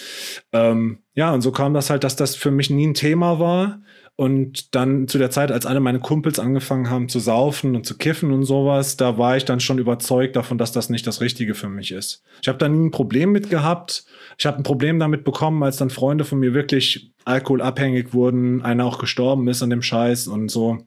[0.53, 3.81] Ähm, ja, und so kam das halt, dass das für mich nie ein Thema war.
[4.19, 7.99] Und dann zu der Zeit, als alle meine Kumpels angefangen haben zu saufen und zu
[7.99, 11.55] kiffen und sowas, da war ich dann schon überzeugt davon, dass das nicht das Richtige
[11.55, 12.23] für mich ist.
[12.41, 14.07] Ich habe da nie ein Problem mit gehabt.
[14.39, 18.87] Ich habe ein Problem damit bekommen, als dann Freunde von mir wirklich alkoholabhängig wurden, einer
[18.87, 20.79] auch gestorben ist an dem Scheiß und so.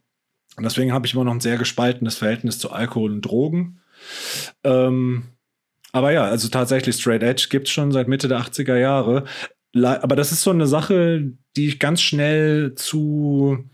[0.57, 3.79] Und deswegen habe ich immer noch ein sehr gespaltenes Verhältnis zu Alkohol und Drogen.
[4.63, 5.23] Ähm,
[5.91, 9.25] aber ja, also tatsächlich Straight Edge gibt's schon seit Mitte der 80er Jahre
[9.85, 13.65] aber das ist so eine Sache, die ich ganz schnell zu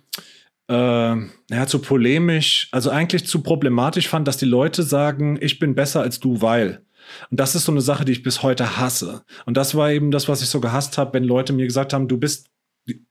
[0.68, 5.76] äh, ja, zu polemisch, also eigentlich zu problematisch fand, dass die Leute sagen, ich bin
[5.76, 6.82] besser als du, weil.
[7.30, 9.24] Und das ist so eine Sache, die ich bis heute hasse.
[9.46, 12.08] Und das war eben das, was ich so gehasst habe, wenn Leute mir gesagt haben,
[12.08, 12.50] du bist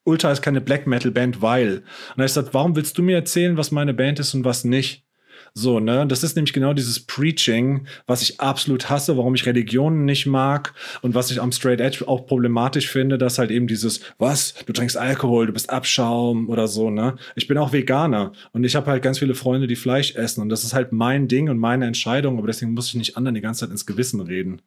[0.04, 1.78] Ultra ist keine Black Metal Band, weil.
[1.78, 1.84] Und
[2.18, 5.04] da ich gesagt, warum willst du mir erzählen, was meine Band ist und was nicht?
[5.56, 6.04] So, ne?
[6.08, 10.74] Das ist nämlich genau dieses Preaching, was ich absolut hasse, warum ich Religionen nicht mag
[11.00, 14.72] und was ich am Straight Edge auch problematisch finde, dass halt eben dieses, was, du
[14.72, 17.14] trinkst Alkohol, du bist Abschaum oder so, ne?
[17.36, 20.48] Ich bin auch Veganer und ich habe halt ganz viele Freunde, die Fleisch essen und
[20.48, 23.40] das ist halt mein Ding und meine Entscheidung, aber deswegen muss ich nicht anderen die
[23.40, 24.60] ganze Zeit ins Gewissen reden.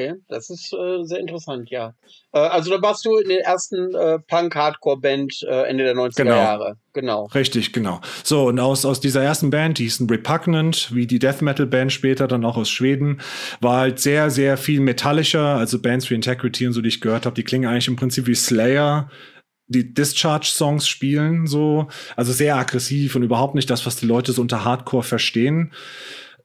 [0.00, 1.92] Okay, das ist äh, sehr interessant, ja.
[2.32, 6.36] Äh, also da warst du in der ersten äh, Punk-Hardcore-Band äh, Ende der 90er Genau.
[6.36, 6.76] Jahre.
[6.94, 7.26] Genau.
[7.34, 8.00] Richtig, genau.
[8.24, 11.92] So, und aus, aus dieser ersten Band, die hießen Repugnant, wie die Death Metal Band
[11.92, 13.20] später, dann auch aus Schweden,
[13.60, 15.56] war halt sehr, sehr viel metallischer.
[15.56, 18.26] Also Bands wie Integrity und so, die ich gehört habe, die klingen eigentlich im Prinzip
[18.26, 19.10] wie Slayer
[19.66, 21.88] die Discharge-Songs spielen, so.
[22.16, 25.72] Also sehr aggressiv und überhaupt nicht das, was die Leute so unter Hardcore verstehen.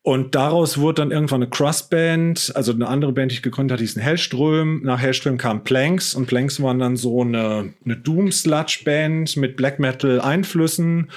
[0.05, 3.83] Und daraus wurde dann irgendwann eine Crust-Band, also eine andere Band, die ich gegründet hatte,
[3.83, 4.83] hieß Hellström.
[4.83, 11.09] Nach Hellström kam Planks und Planks waren dann so eine, eine Doom-Sludge-Band mit Black Metal-Einflüssen.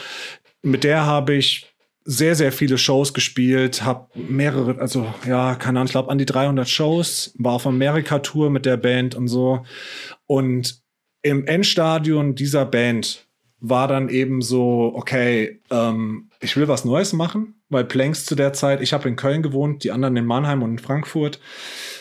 [0.62, 1.66] Mit der habe ich
[2.07, 6.24] sehr, sehr viele Shows gespielt, habe mehrere, also ja, keine Ahnung, ich glaube an die
[6.24, 9.66] 300 Shows, war auf Amerika-Tour mit der Band und so.
[10.26, 10.80] Und
[11.20, 13.28] im Endstadion dieser Band
[13.61, 18.53] war dann eben so, okay, ähm, ich will was Neues machen, weil Planks zu der
[18.53, 21.41] Zeit, ich habe in Köln gewohnt, die anderen in Mannheim und in Frankfurt.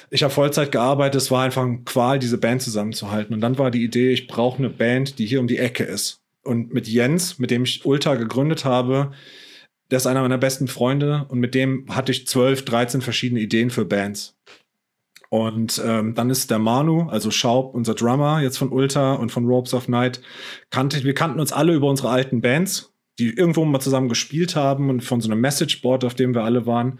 [0.09, 3.34] Ich habe Vollzeit gearbeitet, es war einfach ein Qual, diese Band zusammenzuhalten.
[3.34, 6.22] Und dann war die Idee, ich brauche eine Band, die hier um die Ecke ist.
[6.43, 9.11] Und mit Jens, mit dem ich Ultra gegründet habe,
[9.91, 13.70] der ist einer meiner besten Freunde und mit dem hatte ich 12, 13 verschiedene Ideen
[13.70, 14.38] für Bands.
[15.30, 19.45] Und ähm, dann ist der Manu, also Schaub, unser Drummer jetzt von Ultra und von
[19.45, 20.22] Ropes of Night,
[20.70, 24.89] kannte, wir kannten uns alle über unsere alten Bands, die irgendwo mal zusammen gespielt haben
[24.89, 26.99] und von so einem Messageboard, auf dem wir alle waren.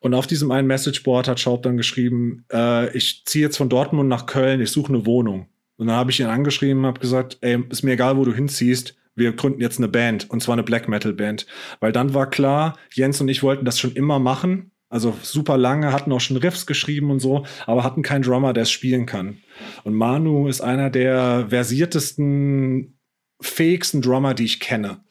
[0.00, 4.08] Und auf diesem einen Messageboard hat Schaub dann geschrieben, äh, ich ziehe jetzt von Dortmund
[4.08, 5.48] nach Köln, ich suche eine Wohnung.
[5.76, 8.94] Und dann habe ich ihn angeschrieben, habe gesagt, ey, ist mir egal, wo du hinziehst,
[9.16, 11.46] wir gründen jetzt eine Band und zwar eine Black Metal Band,
[11.80, 15.92] weil dann war klar, Jens und ich wollten das schon immer machen, also super lange,
[15.92, 19.38] hatten auch schon Riffs geschrieben und so, aber hatten keinen Drummer, der es spielen kann.
[19.82, 22.98] Und Manu ist einer der versiertesten,
[23.40, 25.03] fähigsten Drummer, die ich kenne.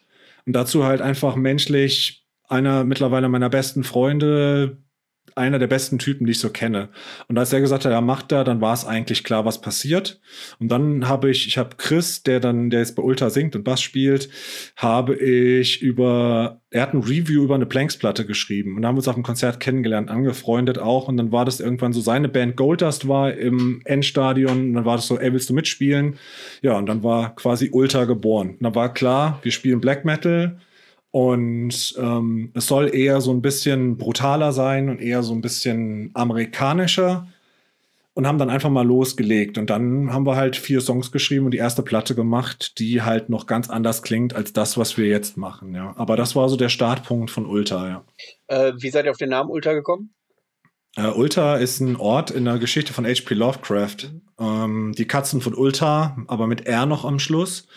[0.46, 4.83] Und dazu halt einfach menschlich einer mittlerweile meiner besten Freunde,
[5.36, 6.90] einer der besten Typen, die ich so kenne.
[7.28, 10.20] Und als er gesagt hat, er macht da, dann war es eigentlich klar, was passiert.
[10.60, 13.64] Und dann habe ich, ich habe Chris, der dann, der jetzt bei Ultra singt und
[13.64, 14.30] Bass spielt,
[14.76, 18.78] habe ich über, er hat ein Review über eine Planks-Platte geschrieben.
[18.78, 21.08] Und haben wir uns auf dem Konzert kennengelernt, angefreundet auch.
[21.08, 24.68] Und dann war das irgendwann so, seine Band Goldust war im Endstadion.
[24.68, 26.18] Und dann war das so, ey, willst du mitspielen?
[26.62, 28.52] Ja, und dann war quasi Ultra geboren.
[28.52, 30.60] Und dann war klar, wir spielen Black Metal.
[31.14, 36.10] Und ähm, es soll eher so ein bisschen brutaler sein und eher so ein bisschen
[36.16, 37.28] amerikanischer.
[38.16, 39.60] Und haben dann einfach mal losgelegt.
[39.60, 43.30] Und dann haben wir halt vier Songs geschrieben und die erste Platte gemacht, die halt
[43.30, 45.76] noch ganz anders klingt als das, was wir jetzt machen.
[45.76, 45.94] Ja.
[45.98, 48.04] Aber das war so der Startpunkt von Ultra, ja.
[48.48, 50.16] Äh, wie seid ihr auf den Namen Ultra gekommen?
[50.96, 53.36] Äh, Ulta ist ein Ort in der Geschichte von H.P.
[53.36, 54.12] Lovecraft.
[54.40, 57.68] Ähm, die Katzen von Ulta, aber mit R noch am Schluss.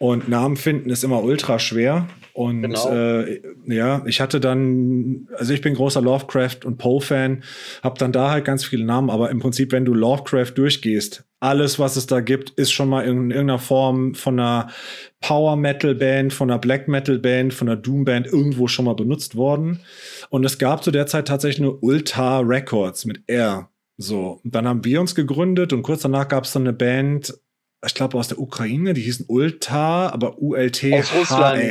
[0.00, 2.08] Und Namen finden ist immer ultra schwer.
[2.34, 2.88] Und Genau.
[2.90, 7.42] äh, ja, ich hatte dann, also ich bin großer Lovecraft und Poe-Fan,
[7.82, 11.78] hab dann da halt ganz viele Namen, aber im Prinzip, wenn du Lovecraft durchgehst, alles,
[11.78, 14.68] was es da gibt, ist schon mal in irgendeiner Form von einer
[15.20, 18.94] Power Metal Band, von einer Black Metal Band, von einer Doom Band irgendwo schon mal
[18.94, 19.80] benutzt worden.
[20.30, 23.68] Und es gab zu der Zeit tatsächlich nur Ulta Records mit R.
[23.98, 27.34] So, dann haben wir uns gegründet und kurz danach gab es dann eine Band,
[27.84, 30.98] ich glaube aus der Ukraine, die hießen Ulta, aber U-L-T.
[31.00, 31.62] Aus Russland.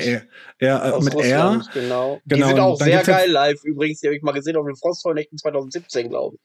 [0.60, 1.82] Ja, äh, Aus mit Russland, R.
[1.82, 2.20] genau.
[2.26, 4.02] Die Genau, sind auch sehr ja- geil live übrigens.
[4.02, 6.42] Die habe ich mal gesehen auf den Frostvollnächten 2017, glaube ich.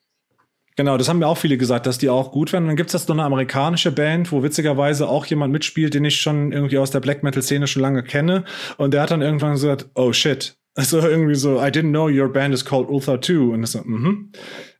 [0.77, 2.65] Genau, das haben mir auch viele gesagt, dass die auch gut werden.
[2.65, 6.21] Und dann gibt's das so eine amerikanische Band, wo witzigerweise auch jemand mitspielt, den ich
[6.21, 8.45] schon irgendwie aus der Black Metal-Szene schon lange kenne.
[8.77, 10.57] Und der hat dann irgendwann gesagt, oh shit.
[10.79, 13.55] Also irgendwie so, I didn't know your band is called Ultha 2.
[13.55, 14.31] Und ich so, mhm.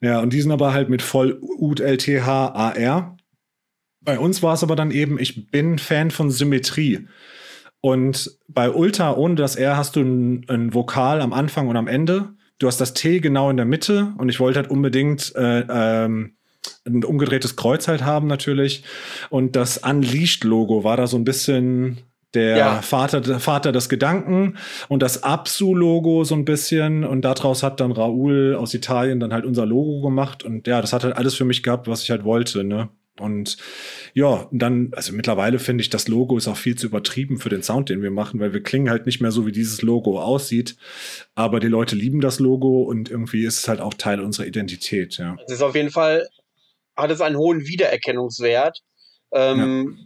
[0.03, 3.16] Ja, und die sind aber halt mit voll U-L-T-H-A-R.
[4.07, 7.07] Bei uns war es aber dann eben, ich bin Fan von Symmetrie.
[7.81, 11.89] Und bei Ultra ohne das R hast du ein, ein Vokal am Anfang und am
[11.89, 12.31] Ende.
[12.59, 16.37] Du hast das T genau in der Mitte und ich wollte halt unbedingt äh, ähm,
[16.87, 18.85] ein umgedrehtes Kreuz halt haben natürlich.
[19.29, 21.99] Und das Unleashed-Logo war da so ein bisschen
[22.33, 22.83] der Ja.
[22.83, 24.57] Vater, der Vater des Gedanken
[24.89, 27.05] und das Absu-Logo so ein bisschen.
[27.05, 30.45] Und daraus hat dann Raoul aus Italien dann halt unser Logo gemacht.
[30.45, 32.89] Und ja, das hat halt alles für mich gehabt, was ich halt wollte, ne?
[33.21, 33.57] Und
[34.15, 37.63] ja, dann, also mittlerweile finde ich, das Logo ist auch viel zu übertrieben für den
[37.63, 40.77] Sound, den wir machen, weil wir klingen halt nicht mehr so, wie dieses Logo aussieht.
[41.35, 45.19] Aber die Leute lieben das Logo und irgendwie ist es halt auch Teil unserer Identität,
[45.19, 45.37] ja.
[45.47, 46.27] Es ist auf jeden Fall,
[46.97, 48.83] hat es einen hohen Wiedererkennungswert.
[49.33, 49.99] Ähm,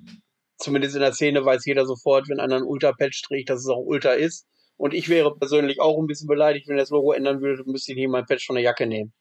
[0.58, 3.84] zumindest in der Szene weiß jeder sofort, wenn einer ein Ultra-Patch trägt, dass es auch
[3.84, 4.46] Ultra ist.
[4.76, 7.98] Und ich wäre persönlich auch ein bisschen beleidigt, wenn das Logo ändern würde, müsste ich
[7.98, 9.12] nicht mein Patch von der Jacke nehmen.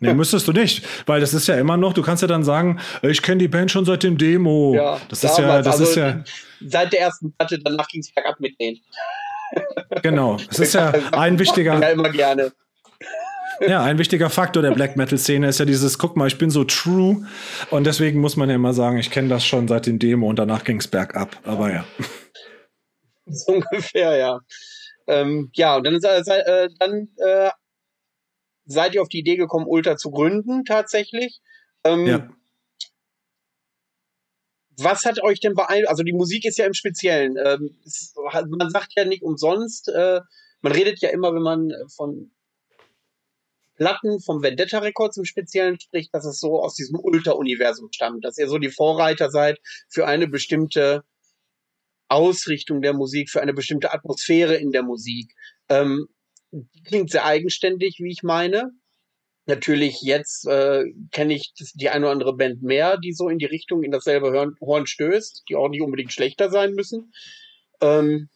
[0.00, 2.80] Nee, müsstest du nicht, weil das ist ja immer noch, du kannst ja dann sagen,
[3.02, 4.74] ich kenne die Band schon seit dem Demo.
[4.74, 6.22] Ja, das ist ja, das also ist ja.
[6.64, 8.78] Seit der ersten Platte, danach ging es bergab mit denen.
[10.02, 11.80] Genau, das ist ja ein wichtiger.
[11.80, 12.52] Ja, immer gerne.
[13.66, 16.50] Ja, ein wichtiger Faktor der Black Metal Szene ist ja dieses, guck mal, ich bin
[16.50, 17.26] so true
[17.70, 20.38] und deswegen muss man ja immer sagen, ich kenne das schon seit dem Demo und
[20.38, 21.36] danach ging es bergab.
[21.44, 21.84] Aber ja.
[23.26, 24.40] So ungefähr, ja.
[25.06, 27.50] Ähm, ja, und dann, äh, dann äh,
[28.70, 31.40] seid ihr auf die Idee gekommen, Ultra zu gründen, tatsächlich.
[31.84, 32.28] Ähm, ja.
[34.78, 35.88] Was hat euch denn beeinflusst?
[35.90, 37.36] Also die Musik ist ja im Speziellen.
[37.36, 38.14] Ähm, es,
[38.48, 40.20] man sagt ja nicht umsonst, äh,
[40.62, 42.30] man redet ja immer, wenn man von
[43.76, 48.36] Platten vom Vendetta Records im Speziellen spricht, dass es so aus diesem Ultra-Universum stammt, dass
[48.36, 49.58] ihr so die Vorreiter seid
[49.88, 51.02] für eine bestimmte
[52.08, 55.34] Ausrichtung der Musik, für eine bestimmte Atmosphäre in der Musik.
[55.70, 56.08] Ähm,
[56.84, 58.70] klingt sehr eigenständig, wie ich meine.
[59.46, 63.46] Natürlich jetzt äh, kenne ich die eine oder andere Band mehr, die so in die
[63.46, 67.12] Richtung in dasselbe Horn, stößt, die auch nicht unbedingt schlechter sein müssen.
[67.80, 68.28] Ähm,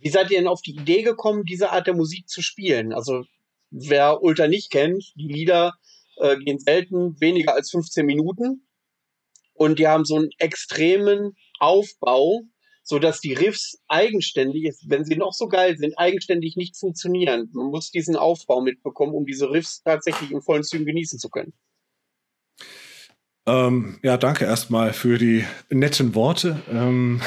[0.00, 2.92] wie seid ihr denn auf die Idee gekommen, diese Art der Musik zu spielen?
[2.92, 3.24] Also
[3.70, 5.74] wer Ultra nicht kennt, die Lieder
[6.16, 8.66] äh, gehen selten weniger als 15 Minuten
[9.52, 12.40] und die haben so einen extremen Aufbau,
[12.82, 17.48] so dass die Riffs eigenständig, wenn sie noch so geil sind, eigenständig nicht funktionieren.
[17.52, 21.52] Man muss diesen Aufbau mitbekommen, um diese Riffs tatsächlich in vollen Zügen genießen zu können.
[23.46, 26.62] Ähm, ja, danke erstmal für die netten Worte.
[26.70, 27.20] Ähm,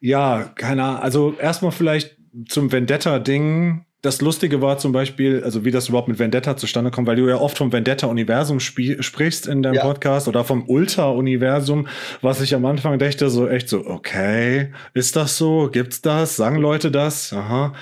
[0.00, 1.02] ja, keine Ahnung.
[1.02, 2.16] Also erstmal vielleicht
[2.48, 7.06] zum Vendetta-Ding das Lustige war zum Beispiel, also wie das überhaupt mit Vendetta zustande kommt,
[7.06, 9.82] weil du ja oft vom Vendetta-Universum sprichst in deinem ja.
[9.82, 11.86] Podcast oder vom Ultra-Universum,
[12.20, 15.70] was ich am Anfang dachte, so echt so, okay, ist das so?
[15.72, 16.34] Gibt's das?
[16.34, 17.32] Sagen Leute das?
[17.32, 17.74] Aha.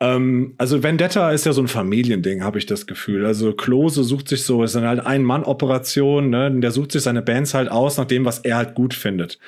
[0.00, 3.24] Ähm, also Vendetta ist ja so ein Familiending, habe ich das Gefühl.
[3.24, 6.52] Also Klose sucht sich so, ist dann halt Ein-Mann-Operation, ne?
[6.60, 9.38] Der sucht sich seine Bands halt aus nach dem, was er halt gut findet.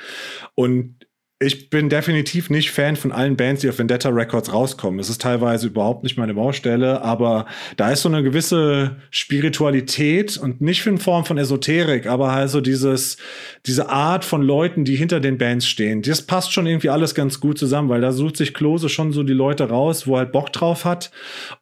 [0.54, 1.05] Und
[1.38, 4.98] ich bin definitiv nicht Fan von allen Bands, die auf Vendetta Records rauskommen.
[4.98, 7.44] Es ist teilweise überhaupt nicht meine Baustelle, aber
[7.76, 13.18] da ist so eine gewisse Spiritualität und nicht in Form von Esoterik, aber also dieses,
[13.66, 16.00] diese Art von Leuten, die hinter den Bands stehen.
[16.00, 19.22] Das passt schon irgendwie alles ganz gut zusammen, weil da sucht sich Klose schon so
[19.22, 21.10] die Leute raus, wo er halt Bock drauf hat.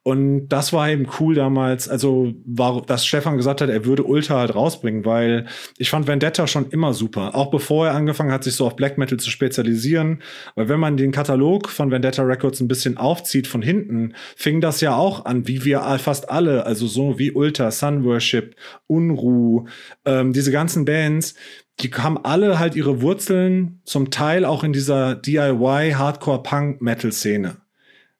[0.05, 1.89] Und das war eben cool damals.
[1.89, 5.47] Also war, dass Stefan gesagt hat, er würde Ultra halt rausbringen, weil
[5.79, 7.35] ich fand Vendetta schon immer super.
[7.35, 10.23] Auch bevor er angefangen hat, sich so auf Black Metal zu spezialisieren spezialisieren.
[10.55, 14.81] Weil wenn man den Katalog von Vendetta Records ein bisschen aufzieht von hinten, fing das
[14.81, 18.57] ja auch an, wie wir fast alle, also so wie Ultra, Sun Worship,
[18.87, 19.67] Unruh,
[20.05, 21.35] ähm, diese ganzen Bands,
[21.81, 27.11] die haben alle halt ihre Wurzeln zum Teil auch in dieser DIY Hardcore Punk Metal
[27.11, 27.57] Szene.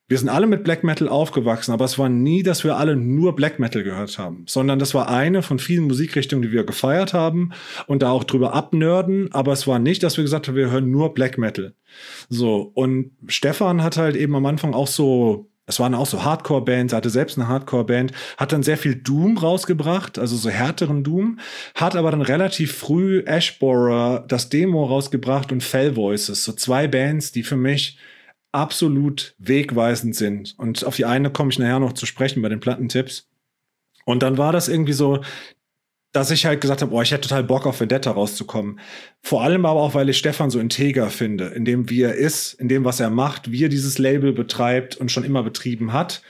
[0.07, 3.35] Wir sind alle mit Black Metal aufgewachsen, aber es war nie, dass wir alle nur
[3.35, 7.51] Black Metal gehört haben, sondern das war eine von vielen Musikrichtungen, die wir gefeiert haben
[7.87, 10.91] und da auch drüber abnörden, aber es war nicht, dass wir gesagt haben, wir hören
[10.91, 11.73] nur Black Metal.
[12.29, 16.93] So, und Stefan hat halt eben am Anfang auch so es waren auch so Hardcore-Bands,
[16.93, 21.39] er hatte selbst eine Hardcore-Band, hat dann sehr viel Doom rausgebracht, also so härteren Doom,
[21.73, 27.31] hat aber dann relativ früh Ashborer das Demo rausgebracht und Fell Voices, so zwei Bands,
[27.31, 27.97] die für mich
[28.55, 30.55] absolut wegweisend sind.
[30.57, 33.27] Und auf die eine komme ich nachher noch zu sprechen bei den Plattentipps.
[34.05, 35.21] Und dann war das irgendwie so,
[36.15, 38.79] dass ich halt gesagt habe, boah, ich hätte total Bock auf Vendetta rauszukommen.
[39.21, 42.53] Vor allem aber auch, weil ich Stefan so integer finde, in dem wie er ist,
[42.53, 46.21] in dem was er macht, wie er dieses Label betreibt und schon immer betrieben hat.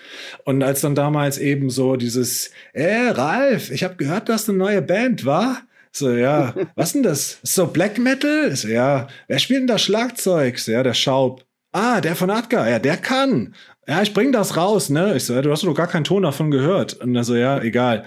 [0.44, 4.82] Und als dann damals eben so dieses, äh, Ralf, ich habe gehört, dass eine neue
[4.82, 5.62] Band war.
[5.92, 7.40] So, ja, was denn das?
[7.44, 8.56] Ist so Black Metal?
[8.56, 10.58] So, ja, wer spielt denn da Schlagzeug?
[10.58, 11.45] So, ja, der Schaub.
[11.76, 13.54] Ah, der von Adgar, ja, der kann.
[13.86, 15.18] Ja, ich bring das raus, ne?
[15.18, 16.94] Ich so, ja, du hast doch gar keinen Ton davon gehört.
[16.94, 18.06] Und also, ja, egal.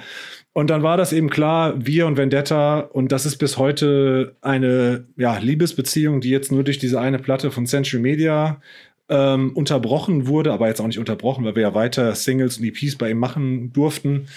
[0.55, 5.07] Und dann war das eben klar, wir und Vendetta, und das ist bis heute eine
[5.19, 8.63] ja, Liebesbeziehung, die jetzt nur durch diese eine Platte von Century Media
[9.11, 12.97] ähm, unterbrochen wurde, aber jetzt auch nicht unterbrochen, weil wir ja weiter Singles und EPs
[12.97, 14.29] bei ihm machen durften.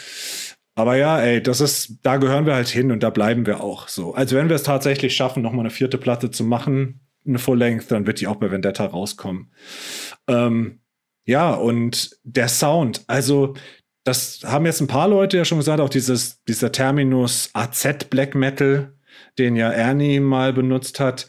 [0.75, 3.87] Aber ja, ey, das ist, da gehören wir halt hin und da bleiben wir auch
[3.87, 4.13] so.
[4.13, 7.91] Also wenn wir es tatsächlich schaffen, nochmal eine vierte Platte zu machen, eine Full Length,
[7.91, 9.51] dann wird die auch bei Vendetta rauskommen.
[10.27, 10.79] Ähm,
[11.25, 13.55] ja, und der Sound, also
[14.03, 18.33] das haben jetzt ein paar Leute ja schon gesagt, auch dieses, dieser Terminus AZ Black
[18.33, 18.93] Metal,
[19.37, 21.27] den ja Ernie mal benutzt hat.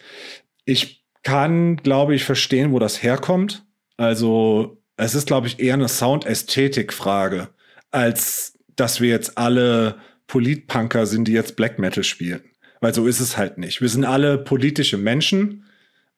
[0.65, 3.67] Ich kann, glaube ich, verstehen, wo das herkommt.
[3.97, 7.49] Also, es ist, glaube ich, eher eine Soundästhetik-Frage,
[7.91, 12.43] als dass wir jetzt alle Politpunker sind, die jetzt Black Metal spielen.
[12.81, 13.81] Weil so ist es halt nicht.
[13.81, 15.67] Wir sind alle politische Menschen.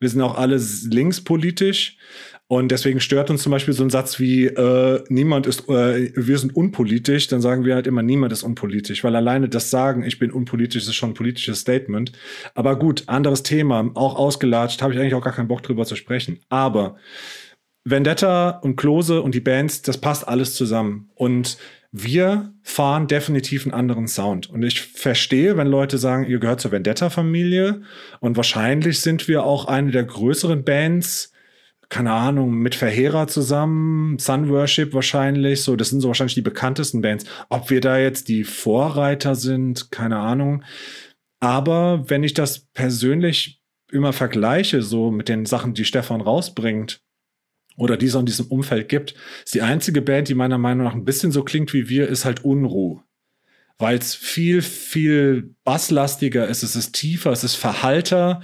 [0.00, 1.98] Wir sind auch alle linkspolitisch.
[2.46, 6.38] Und deswegen stört uns zum Beispiel so ein Satz wie äh, niemand ist, äh, wir
[6.38, 10.18] sind unpolitisch, dann sagen wir halt immer, niemand ist unpolitisch, weil alleine das Sagen, ich
[10.18, 12.12] bin unpolitisch, ist schon ein politisches Statement.
[12.54, 15.96] Aber gut, anderes Thema, auch ausgelatscht, habe ich eigentlich auch gar keinen Bock drüber zu
[15.96, 16.40] sprechen.
[16.50, 16.96] Aber
[17.84, 21.10] Vendetta und Klose und die Bands, das passt alles zusammen.
[21.14, 21.56] Und
[21.96, 24.50] wir fahren definitiv einen anderen Sound.
[24.50, 27.82] Und ich verstehe, wenn Leute sagen, ihr gehört zur Vendetta-Familie.
[28.18, 31.30] Und wahrscheinlich sind wir auch eine der größeren Bands,
[31.90, 37.00] keine Ahnung, mit Verheerer zusammen, Sun Worship wahrscheinlich, so, das sind so wahrscheinlich die bekanntesten
[37.00, 37.26] Bands.
[37.48, 40.64] Ob wir da jetzt die Vorreiter sind, keine Ahnung.
[41.38, 47.03] Aber wenn ich das persönlich immer vergleiche, so mit den Sachen, die Stefan rausbringt,
[47.76, 49.14] oder die es in diesem Umfeld gibt,
[49.44, 52.24] ist die einzige Band, die meiner Meinung nach ein bisschen so klingt wie wir, ist
[52.24, 53.00] halt Unruh.
[53.78, 58.40] Weil es viel, viel basslastiger ist, es ist tiefer, es ist verhalter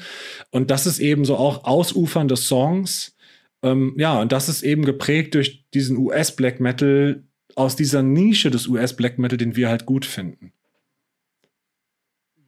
[0.50, 3.16] und das ist eben so auch ausufernde Songs.
[3.62, 7.22] Ähm, ja, und das ist eben geprägt durch diesen US-Black Metal
[7.54, 10.52] aus dieser Nische des US-Black Metal, den wir halt gut finden.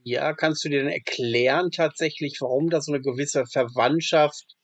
[0.05, 4.57] Ja, kannst du dir denn erklären tatsächlich, warum da so eine gewisse Verwandtschaft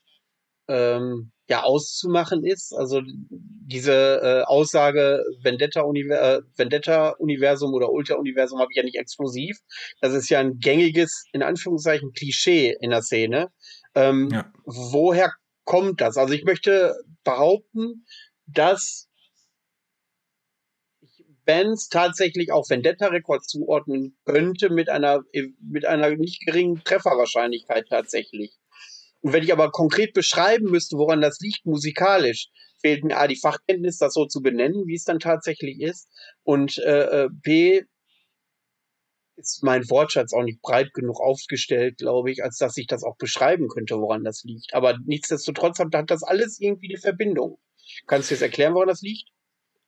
[0.66, 2.74] ähm, ja auszumachen ist.
[2.74, 9.58] Also diese äh, Aussage Vendetta-Universum äh, Vendetta oder Ultra-Universum habe ich ja nicht exklusiv.
[10.00, 13.48] Das ist ja ein gängiges, in Anführungszeichen, Klischee in der Szene.
[13.94, 14.52] Ähm, ja.
[14.64, 15.32] Woher
[15.64, 16.16] kommt das?
[16.16, 16.94] Also ich möchte
[17.24, 18.04] behaupten,
[18.46, 19.08] dass
[21.44, 25.22] Bands tatsächlich auch Vendetta-Rekord zuordnen könnte mit einer,
[25.60, 28.52] mit einer nicht geringen Trefferwahrscheinlichkeit tatsächlich.
[29.20, 32.48] Und wenn ich aber konkret beschreiben müsste, woran das liegt musikalisch,
[32.80, 36.08] fehlt mir A, die Fachkenntnis, das so zu benennen, wie es dann tatsächlich ist.
[36.44, 37.82] Und äh, äh B,
[39.38, 43.16] ist mein Wortschatz auch nicht breit genug aufgestellt, glaube ich, als dass ich das auch
[43.16, 44.74] beschreiben könnte, woran das liegt.
[44.74, 47.58] Aber nichtsdestotrotz hat, das alles irgendwie eine Verbindung.
[48.06, 49.28] Kannst du jetzt erklären, woran das liegt?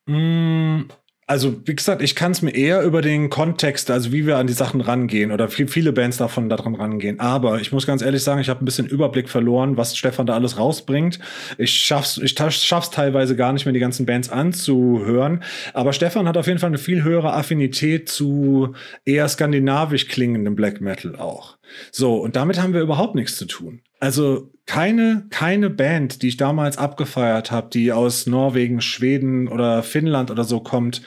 [0.06, 0.82] Mm,
[1.30, 4.48] also wie gesagt, ich kann es mir eher über den Kontext, also wie wir an
[4.48, 7.20] die Sachen rangehen oder viel, viele Bands davon daran rangehen.
[7.20, 10.34] Aber ich muss ganz ehrlich sagen, ich habe ein bisschen Überblick verloren, was Stefan da
[10.34, 11.20] alles rausbringt.
[11.56, 15.44] Ich schaff's, ich schaff's teilweise gar nicht mehr, die ganzen Bands anzuhören.
[15.72, 18.74] Aber Stefan hat auf jeden Fall eine viel höhere Affinität zu
[19.04, 21.58] eher skandinavisch klingendem Black Metal auch.
[21.92, 23.82] So, und damit haben wir überhaupt nichts zu tun.
[24.00, 30.30] Also keine, keine Band, die ich damals abgefeiert habe, die aus Norwegen, Schweden oder Finnland
[30.30, 31.02] oder so kommt,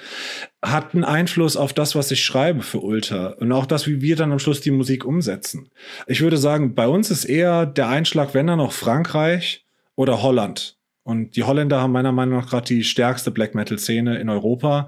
[0.61, 4.15] hat einen Einfluss auf das, was ich schreibe für Ultra und auch das, wie wir
[4.15, 5.69] dann am Schluss die Musik umsetzen.
[6.07, 9.65] Ich würde sagen, bei uns ist eher der Einschlag, wenn dann noch Frankreich
[9.95, 10.77] oder Holland.
[11.03, 14.87] Und die Holländer haben meiner Meinung nach gerade die stärkste Black Metal-Szene in Europa.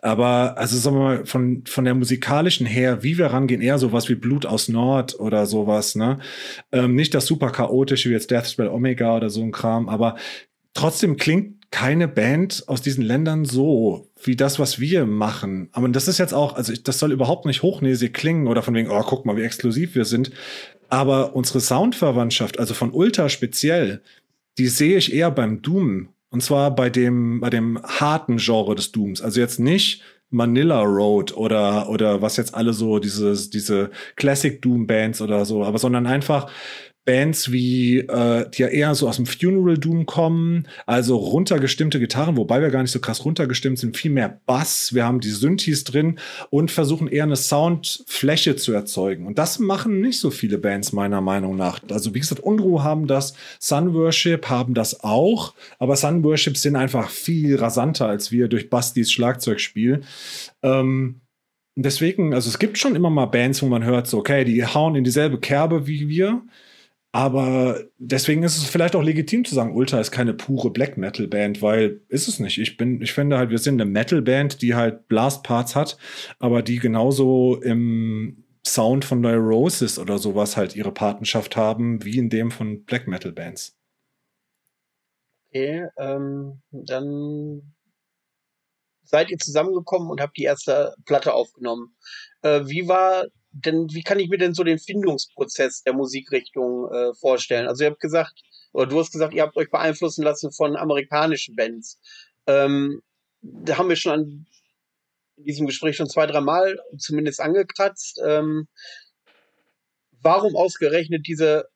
[0.00, 4.08] Aber also sagen wir mal, von, von der musikalischen her, wie wir rangehen, eher sowas
[4.08, 6.18] wie Blut aus Nord oder sowas, ne?
[6.70, 10.16] Ähm, nicht das super chaotische wie jetzt Deathspell Omega oder so ein Kram, aber
[10.72, 15.68] trotzdem klingt keine Band aus diesen Ländern so wie das, was wir machen.
[15.72, 18.88] Aber das ist jetzt auch, also das soll überhaupt nicht hochnäsig klingen oder von wegen,
[18.90, 20.30] oh, guck mal, wie exklusiv wir sind.
[20.88, 24.00] Aber unsere Soundverwandtschaft, also von Ultra speziell,
[24.58, 26.08] die sehe ich eher beim Doom.
[26.30, 29.22] Und zwar bei dem, bei dem harten Genre des Dooms.
[29.22, 34.86] Also jetzt nicht Manila Road oder, oder was jetzt alle so, dieses, diese Classic Doom
[34.86, 36.50] Bands oder so, aber sondern einfach
[37.06, 42.36] Bands wie, äh, die ja eher so aus dem Funeral Doom kommen, also runtergestimmte Gitarren,
[42.36, 45.84] wobei wir gar nicht so krass runtergestimmt sind, viel mehr Bass, wir haben die Synthes
[45.84, 46.18] drin
[46.50, 49.26] und versuchen eher eine Soundfläche zu erzeugen.
[49.26, 51.80] Und das machen nicht so viele Bands meiner Meinung nach.
[51.90, 56.74] Also wie gesagt, Unruh haben das, Sun Worship haben das auch, aber Sun Worship sind
[56.76, 60.02] einfach viel rasanter als wir durch Bastis Schlagzeugspiel.
[60.64, 61.20] Ähm,
[61.76, 64.96] deswegen, also es gibt schon immer mal Bands, wo man hört, so, okay, die hauen
[64.96, 66.42] in dieselbe Kerbe wie wir.
[67.16, 71.26] Aber deswegen ist es vielleicht auch legitim zu sagen, Ultra ist keine pure Black Metal
[71.26, 72.58] Band, weil ist es nicht.
[72.58, 75.96] Ich bin, ich finde halt, wir sind eine Metal Band, die halt Blast Parts hat,
[76.40, 82.28] aber die genauso im Sound von Neurosis oder sowas halt ihre Patenschaft haben, wie in
[82.28, 83.78] dem von Black Metal Bands.
[85.48, 87.74] Okay, ähm, dann
[89.04, 91.96] seid ihr zusammengekommen und habt die erste Platte aufgenommen.
[92.42, 93.24] Äh, wie war
[93.64, 97.68] denn wie kann ich mir denn so den Findungsprozess der Musikrichtung äh, vorstellen?
[97.68, 98.42] Also ihr habt gesagt,
[98.72, 101.98] oder du hast gesagt, ihr habt euch beeinflussen lassen von amerikanischen Bands.
[102.46, 103.00] Ähm,
[103.40, 104.46] da haben wir schon an
[105.36, 108.20] in diesem Gespräch schon zwei, drei Mal zumindest angekratzt.
[108.24, 108.68] Ähm,
[110.22, 111.68] warum ausgerechnet diese,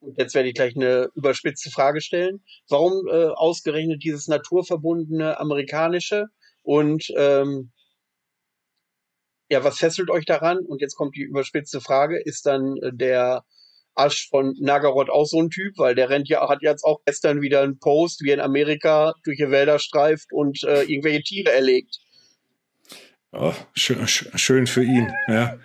[0.00, 6.26] und jetzt werde ich gleich eine überspitzte Frage stellen, warum äh, ausgerechnet dieses naturverbundene amerikanische
[6.62, 7.72] und ähm,
[9.50, 10.58] ja, was fesselt euch daran?
[10.58, 13.44] Und jetzt kommt die überspitzte Frage, ist dann äh, der
[13.96, 17.42] Asch von Nagaroth auch so ein Typ, weil der rennt ja, hat jetzt auch gestern
[17.42, 21.52] wieder einen Post, wie er in Amerika durch die Wälder streift und äh, irgendwelche Tiere
[21.52, 21.98] erlegt.
[23.32, 25.56] Oh, schön, schön für ihn, ja.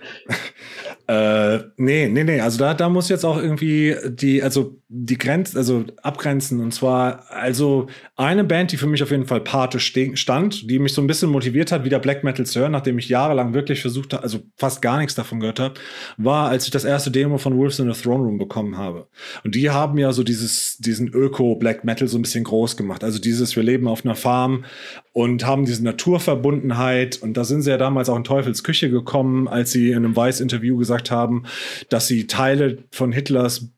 [1.07, 2.39] äh, nee, nee, nee.
[2.39, 6.59] Also da, da muss jetzt auch irgendwie die, also die Grenzen, also abgrenzen.
[6.59, 10.93] Und zwar, also eine Band, die für mich auf jeden Fall Pate stand, die mich
[10.93, 14.13] so ein bisschen motiviert hat, wieder Black Metal zu hören, nachdem ich jahrelang wirklich versucht
[14.13, 15.73] habe, also fast gar nichts davon gehört habe,
[16.17, 19.07] war, als ich das erste Demo von Wolves in the Throne Room bekommen habe.
[19.43, 23.03] Und die haben ja so dieses, diesen Öko-Black Metal so ein bisschen groß gemacht.
[23.03, 24.65] Also dieses, wir leben auf einer Farm
[25.13, 27.21] und haben diese Naturverbundenheit.
[27.23, 30.15] Und da sind sie ja damals auch in Teufels Küche gekommen, als sie in einem
[30.15, 31.43] Weiß-Interview gesagt haben,
[31.89, 33.71] dass sie Teile von Hitlers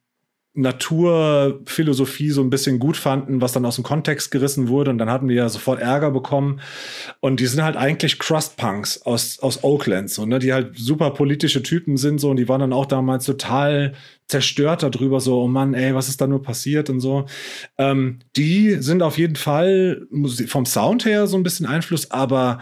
[0.58, 4.90] Naturphilosophie so ein bisschen gut fanden, was dann aus dem Kontext gerissen wurde.
[4.90, 6.60] Und dann hatten wir ja sofort Ärger bekommen.
[7.20, 11.62] Und die sind halt eigentlich Crust-Punks aus, aus Oakland, so, ne, die halt super politische
[11.62, 13.94] Typen sind, so, und die waren dann auch damals total
[14.28, 17.28] zerstört darüber, so, oh Mann, ey, was ist da nur passiert und so.
[17.78, 20.08] Ähm, die sind auf jeden Fall
[20.48, 22.60] vom Sound her so ein bisschen Einfluss, aber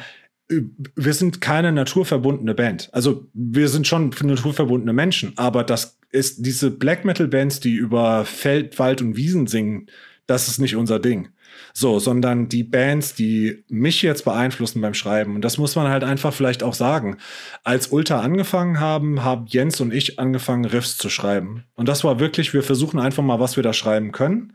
[0.48, 2.90] wir sind keine naturverbundene Band.
[2.92, 8.26] Also wir sind schon naturverbundene Menschen, aber das ist diese Black Metal Bands, die über
[8.26, 9.88] Feld, Wald und Wiesen singen,
[10.28, 11.30] das ist nicht unser Ding.
[11.74, 15.36] So, sondern die Bands, die mich jetzt beeinflussen beim Schreiben.
[15.36, 17.18] Und das muss man halt einfach vielleicht auch sagen.
[17.64, 21.64] Als Ultra angefangen haben, haben Jens und ich angefangen, Riffs zu schreiben.
[21.76, 24.54] Und das war wirklich, wir versuchen einfach mal, was wir da schreiben können.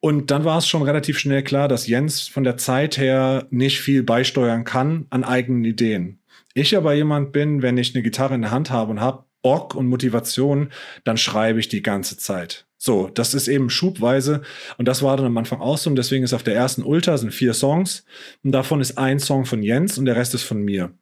[0.00, 3.80] Und dann war es schon relativ schnell klar, dass Jens von der Zeit her nicht
[3.80, 6.20] viel beisteuern kann an eigenen Ideen.
[6.54, 9.74] Ich aber jemand bin, wenn ich eine Gitarre in der Hand habe und habe Bock
[9.74, 10.70] und Motivation,
[11.04, 12.66] dann schreibe ich die ganze Zeit.
[12.78, 14.42] So, das ist eben schubweise
[14.76, 17.16] und das war dann am Anfang auch so und deswegen ist auf der ersten Ultra
[17.16, 18.04] sind vier Songs
[18.44, 20.92] und davon ist ein Song von Jens und der Rest ist von mir.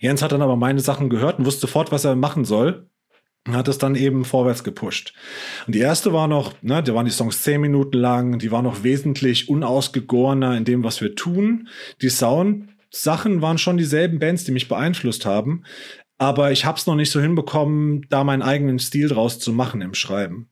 [0.00, 2.88] Jens hat dann aber meine Sachen gehört und wusste sofort, was er machen soll
[3.54, 5.12] hat es dann eben vorwärts gepusht.
[5.66, 8.62] Und die erste war noch, ne, da waren die Songs zehn Minuten lang, die war
[8.62, 11.68] noch wesentlich unausgegorener in dem, was wir tun.
[12.02, 15.64] Die Sound-Sachen waren schon dieselben Bands, die mich beeinflusst haben,
[16.18, 19.80] aber ich habe es noch nicht so hinbekommen, da meinen eigenen Stil draus zu machen
[19.82, 20.50] im Schreiben.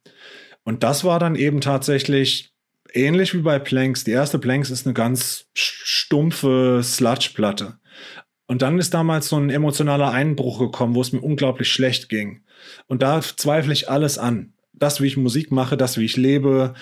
[0.62, 2.54] Und das war dann eben tatsächlich
[2.92, 4.04] ähnlich wie bei Planks.
[4.04, 7.78] Die erste Planks ist eine ganz stumpfe Sludge-Platte.
[8.46, 12.42] Und dann ist damals so ein emotionaler Einbruch gekommen, wo es mir unglaublich schlecht ging.
[12.86, 14.52] Und da zweifle ich alles an.
[14.72, 16.74] Das, wie ich Musik mache, das, wie ich lebe.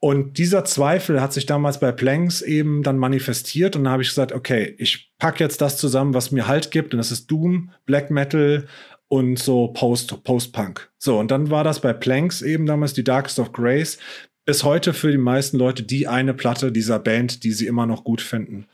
[0.00, 3.74] Und dieser Zweifel hat sich damals bei Planks eben dann manifestiert.
[3.74, 6.92] Und da habe ich gesagt, okay, ich packe jetzt das zusammen, was mir Halt gibt.
[6.92, 8.66] Und das ist Doom, Black Metal
[9.08, 10.90] und so Post, Post-Punk.
[10.98, 13.98] So, und dann war das bei Planks eben damals die Darkest of Grace.
[14.44, 18.04] Bis heute für die meisten Leute die eine Platte dieser Band, die sie immer noch
[18.04, 18.66] gut finden.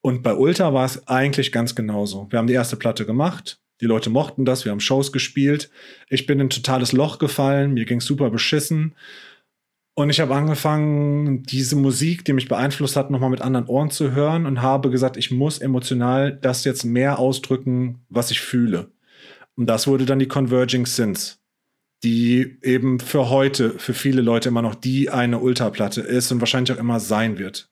[0.00, 2.26] Und bei Ultra war es eigentlich ganz genauso.
[2.30, 5.70] Wir haben die erste Platte gemacht, die Leute mochten das, wir haben Shows gespielt.
[6.08, 8.94] Ich bin in ein totales Loch gefallen, mir ging super beschissen.
[9.94, 14.12] Und ich habe angefangen, diese Musik, die mich beeinflusst hat, nochmal mit anderen Ohren zu
[14.12, 18.92] hören und habe gesagt, ich muss emotional das jetzt mehr ausdrücken, was ich fühle.
[19.56, 21.40] Und das wurde dann die Converging Sins,
[22.04, 26.76] die eben für heute, für viele Leute immer noch die eine Ultraplatte ist und wahrscheinlich
[26.76, 27.68] auch immer sein wird.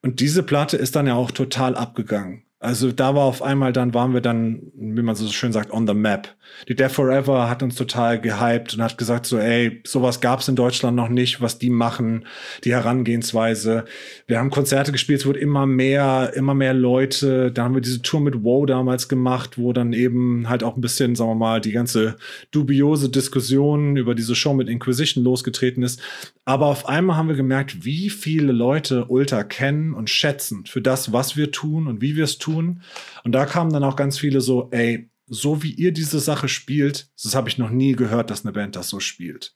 [0.00, 2.44] Und diese Platte ist dann ja auch total abgegangen.
[2.60, 5.86] Also da war auf einmal dann, waren wir dann, wie man so schön sagt, on
[5.86, 6.34] the map.
[6.66, 10.56] Die Death Forever hat uns total gehypt und hat gesagt so, ey, sowas gab's in
[10.56, 12.26] Deutschland noch nicht, was die machen,
[12.64, 13.84] die Herangehensweise.
[14.26, 17.52] Wir haben Konzerte gespielt, es wurde immer mehr, immer mehr Leute.
[17.52, 20.80] Da haben wir diese Tour mit Woe damals gemacht, wo dann eben halt auch ein
[20.80, 22.16] bisschen, sagen wir mal, die ganze
[22.50, 26.00] dubiose Diskussion über diese Show mit Inquisition losgetreten ist.
[26.44, 31.12] Aber auf einmal haben wir gemerkt, wie viele Leute Ultra kennen und schätzen für das,
[31.12, 32.47] was wir tun und wie wir es tun.
[32.56, 37.10] Und da kamen dann auch ganz viele so, ey, so wie ihr diese Sache spielt,
[37.22, 39.54] das habe ich noch nie gehört, dass eine Band das so spielt.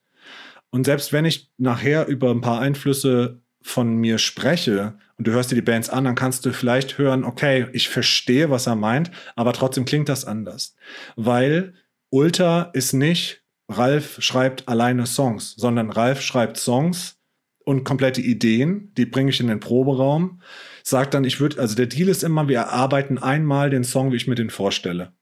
[0.71, 5.51] Und selbst wenn ich nachher über ein paar Einflüsse von mir spreche und du hörst
[5.51, 9.11] dir die Bands an, dann kannst du vielleicht hören, okay, ich verstehe, was er meint,
[9.37, 10.75] aber trotzdem klingt das anders.
[11.17, 11.75] Weil
[12.11, 17.19] Ultra ist nicht, Ralf schreibt alleine Songs, sondern Ralf schreibt Songs
[17.65, 20.41] und komplette Ideen, die bringe ich in den Proberaum,
[20.83, 24.17] sagt dann, ich würde, also der Deal ist immer, wir erarbeiten einmal den Song, wie
[24.17, 25.13] ich mir den vorstelle.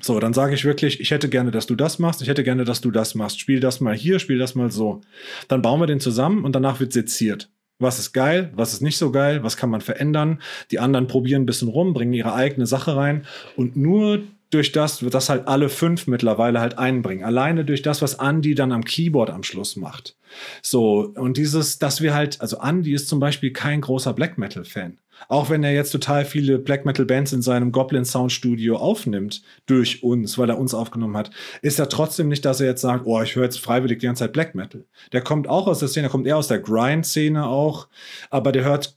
[0.00, 2.64] So, dann sage ich wirklich, ich hätte gerne, dass du das machst, ich hätte gerne,
[2.64, 3.40] dass du das machst.
[3.40, 5.00] Spiel das mal hier, spiel das mal so.
[5.48, 7.50] Dann bauen wir den zusammen und danach wird seziert.
[7.80, 10.40] Was ist geil, was ist nicht so geil, was kann man verändern.
[10.70, 13.24] Die anderen probieren ein bisschen rum, bringen ihre eigene Sache rein
[13.56, 17.24] und nur durch das, das halt alle fünf mittlerweile halt einbringen.
[17.24, 20.16] Alleine durch das, was Andy dann am Keyboard am Schluss macht.
[20.62, 24.64] So, und dieses, dass wir halt, also Andy ist zum Beispiel kein großer Black Metal
[24.64, 24.98] Fan.
[25.26, 29.42] Auch wenn er jetzt total viele Black Metal Bands in seinem Goblin Sound Studio aufnimmt,
[29.66, 31.30] durch uns, weil er uns aufgenommen hat,
[31.60, 34.24] ist er trotzdem nicht, dass er jetzt sagt, oh, ich höre jetzt freiwillig die ganze
[34.24, 34.84] Zeit Black Metal.
[35.12, 37.88] Der kommt auch aus der Szene, der kommt eher aus der Grind-Szene auch,
[38.30, 38.96] aber der hört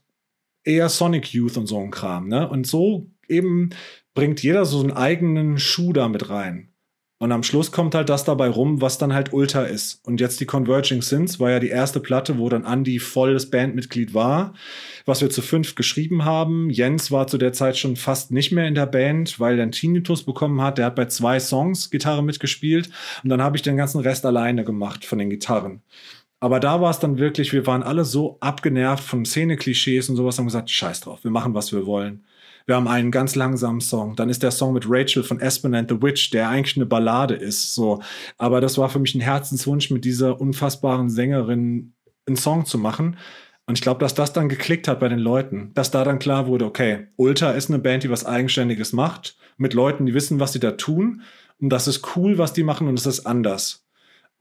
[0.63, 2.47] eher Sonic Youth und so ein Kram, ne?
[2.47, 3.71] Und so eben
[4.13, 6.71] bringt jeder so einen eigenen Schuh da mit rein.
[7.21, 10.03] Und am Schluss kommt halt das dabei rum, was dann halt Ultra ist.
[10.07, 14.15] Und jetzt die Converging Sins war ja die erste Platte, wo dann Andy volles Bandmitglied
[14.15, 14.55] war,
[15.05, 16.71] was wir zu fünf geschrieben haben.
[16.71, 19.71] Jens war zu der Zeit schon fast nicht mehr in der Band, weil er einen
[19.71, 20.79] Tinnitus bekommen hat.
[20.79, 22.89] Der hat bei zwei Songs Gitarre mitgespielt.
[23.23, 25.83] Und dann habe ich den ganzen Rest alleine gemacht von den Gitarren.
[26.39, 30.39] Aber da war es dann wirklich, wir waren alle so abgenervt von Szene-Klischees und sowas,
[30.39, 32.23] haben gesagt, scheiß drauf, wir machen, was wir wollen.
[32.65, 34.15] Wir haben einen ganz langsamen Song.
[34.15, 37.35] Dann ist der Song mit Rachel von Aspen and the Witch, der eigentlich eine Ballade
[37.35, 37.73] ist.
[37.73, 38.01] So,
[38.37, 41.93] aber das war für mich ein Herzenswunsch, mit dieser unfassbaren Sängerin
[42.25, 43.17] einen Song zu machen.
[43.65, 46.47] Und ich glaube, dass das dann geklickt hat bei den Leuten, dass da dann klar
[46.47, 50.53] wurde, okay, Ultra ist eine Band, die was Eigenständiges macht, mit Leuten, die wissen, was
[50.53, 51.21] sie da tun.
[51.59, 53.85] Und das ist cool, was die machen und es ist anders.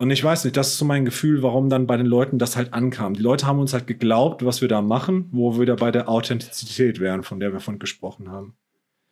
[0.00, 2.56] Und ich weiß nicht, das ist so mein Gefühl, warum dann bei den Leuten das
[2.56, 3.12] halt ankam.
[3.12, 6.08] Die Leute haben uns halt geglaubt, was wir da machen, wo wir da bei der
[6.08, 8.56] Authentizität wären, von der wir von gesprochen haben.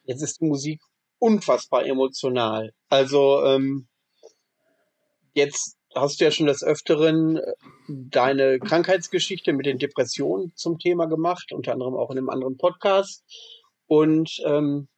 [0.05, 0.81] Jetzt ist die Musik
[1.19, 2.73] unfassbar emotional.
[2.89, 3.87] Also ähm,
[5.35, 7.53] jetzt hast du ja schon des Öfteren äh,
[7.87, 13.25] deine Krankheitsgeschichte mit den Depressionen zum Thema gemacht, unter anderem auch in einem anderen Podcast.
[13.89, 14.89] Und ähm,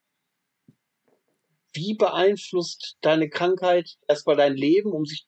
[1.73, 5.27] wie beeinflusst deine Krankheit erstmal dein Leben, um sich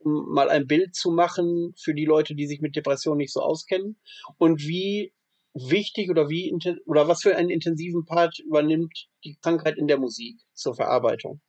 [0.00, 3.40] um mal ein Bild zu machen für die Leute, die sich mit Depressionen nicht so
[3.40, 3.96] auskennen
[4.38, 5.12] und wie
[5.54, 6.54] wichtig oder wie
[6.86, 11.40] oder was für einen intensiven Part übernimmt die Krankheit in der Musik zur Verarbeitung?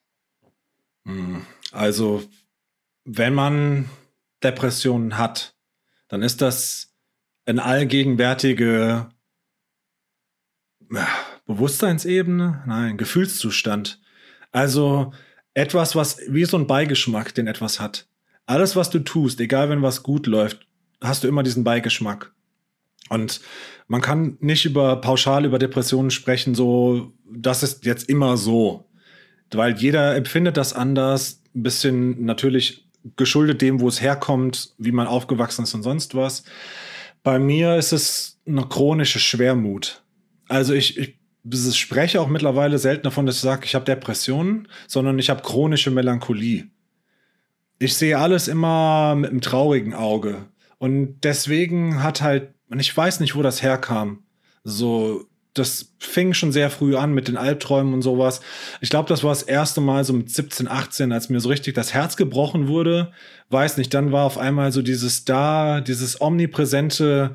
[1.05, 2.23] Hm, also,
[3.05, 3.89] wenn man
[4.43, 5.55] Depressionen hat,
[6.07, 6.93] dann ist das
[7.45, 9.09] eine allgegenwärtige
[11.45, 14.01] Bewusstseinsebene, nein, Gefühlszustand.
[14.51, 15.13] Also
[15.53, 18.10] etwas, was wie so ein Beigeschmack, den etwas hat
[18.45, 20.67] alles, was du tust, egal wenn was gut läuft,
[21.01, 22.33] hast du immer diesen Beigeschmack.
[23.09, 23.41] Und
[23.87, 28.85] man kann nicht über pauschal über Depressionen sprechen, so, das ist jetzt immer so.
[29.51, 32.87] Weil jeder empfindet das anders, ein bisschen natürlich
[33.17, 36.43] geschuldet dem, wo es herkommt, wie man aufgewachsen ist und sonst was.
[37.23, 40.03] Bei mir ist es eine chronische Schwermut.
[40.47, 41.17] Also ich, ich
[41.77, 45.91] spreche auch mittlerweile selten davon, dass ich sage, ich habe Depressionen, sondern ich habe chronische
[45.91, 46.69] Melancholie
[47.81, 50.45] ich sehe alles immer mit einem traurigen Auge.
[50.77, 54.23] Und deswegen hat halt, und ich weiß nicht, wo das herkam.
[54.63, 55.25] So,
[55.55, 58.41] das fing schon sehr früh an mit den Albträumen und sowas.
[58.81, 61.73] Ich glaube, das war das erste Mal so mit 17, 18, als mir so richtig
[61.73, 63.13] das Herz gebrochen wurde.
[63.49, 67.33] Weiß nicht, dann war auf einmal so dieses da, dieses omnipräsente,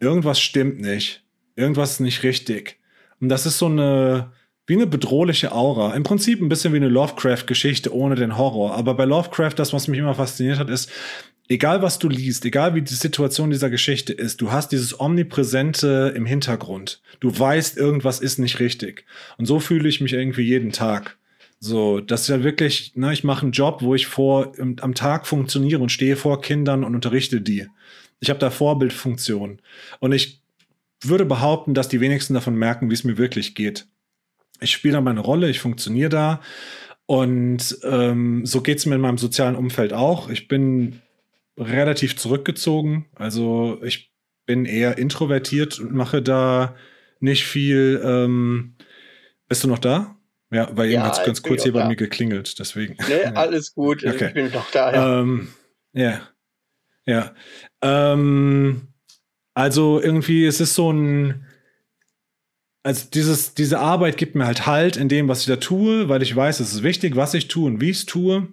[0.00, 1.24] irgendwas stimmt nicht.
[1.56, 2.78] Irgendwas ist nicht richtig.
[3.20, 4.32] Und das ist so eine,
[4.66, 5.94] wie eine bedrohliche Aura.
[5.94, 8.74] Im Prinzip ein bisschen wie eine Lovecraft-Geschichte ohne den Horror.
[8.74, 10.90] Aber bei Lovecraft, das, was mich immer fasziniert hat, ist,
[11.48, 16.14] egal was du liest, egal wie die Situation dieser Geschichte ist, du hast dieses Omnipräsente
[16.16, 17.02] im Hintergrund.
[17.20, 19.04] Du weißt, irgendwas ist nicht richtig.
[19.36, 21.18] Und so fühle ich mich irgendwie jeden Tag.
[21.60, 25.26] So, das ist ja wirklich, ne, ich mache einen Job, wo ich vor am Tag
[25.26, 27.66] funktioniere und stehe vor Kindern und unterrichte die.
[28.20, 29.60] Ich habe da Vorbildfunktion.
[30.00, 30.40] Und ich
[31.02, 33.86] würde behaupten, dass die wenigsten davon merken, wie es mir wirklich geht
[34.60, 36.40] ich spiele da meine Rolle, ich funktioniere da.
[37.06, 40.30] Und ähm, so geht es mir in meinem sozialen Umfeld auch.
[40.30, 41.02] Ich bin
[41.58, 43.06] relativ zurückgezogen.
[43.14, 44.12] Also ich
[44.46, 46.74] bin eher introvertiert und mache da
[47.20, 48.00] nicht viel.
[48.04, 48.76] Ähm,
[49.48, 50.16] bist du noch da?
[50.50, 51.88] Ja, weil eben ja, hat es ganz kurz hier bei da.
[51.88, 52.96] mir geklingelt, deswegen.
[53.08, 53.32] Nee, ja.
[53.32, 54.28] alles gut, okay.
[54.28, 54.92] ich bin noch da.
[54.92, 55.48] Ja, ähm,
[55.92, 56.20] ja.
[57.06, 57.34] ja.
[57.82, 58.88] Ähm,
[59.54, 61.43] also irgendwie, es ist so ein
[62.84, 66.22] also dieses, diese Arbeit gibt mir halt Halt in dem, was ich da tue, weil
[66.22, 68.46] ich weiß, es ist wichtig, was ich tue und wie ich es tue.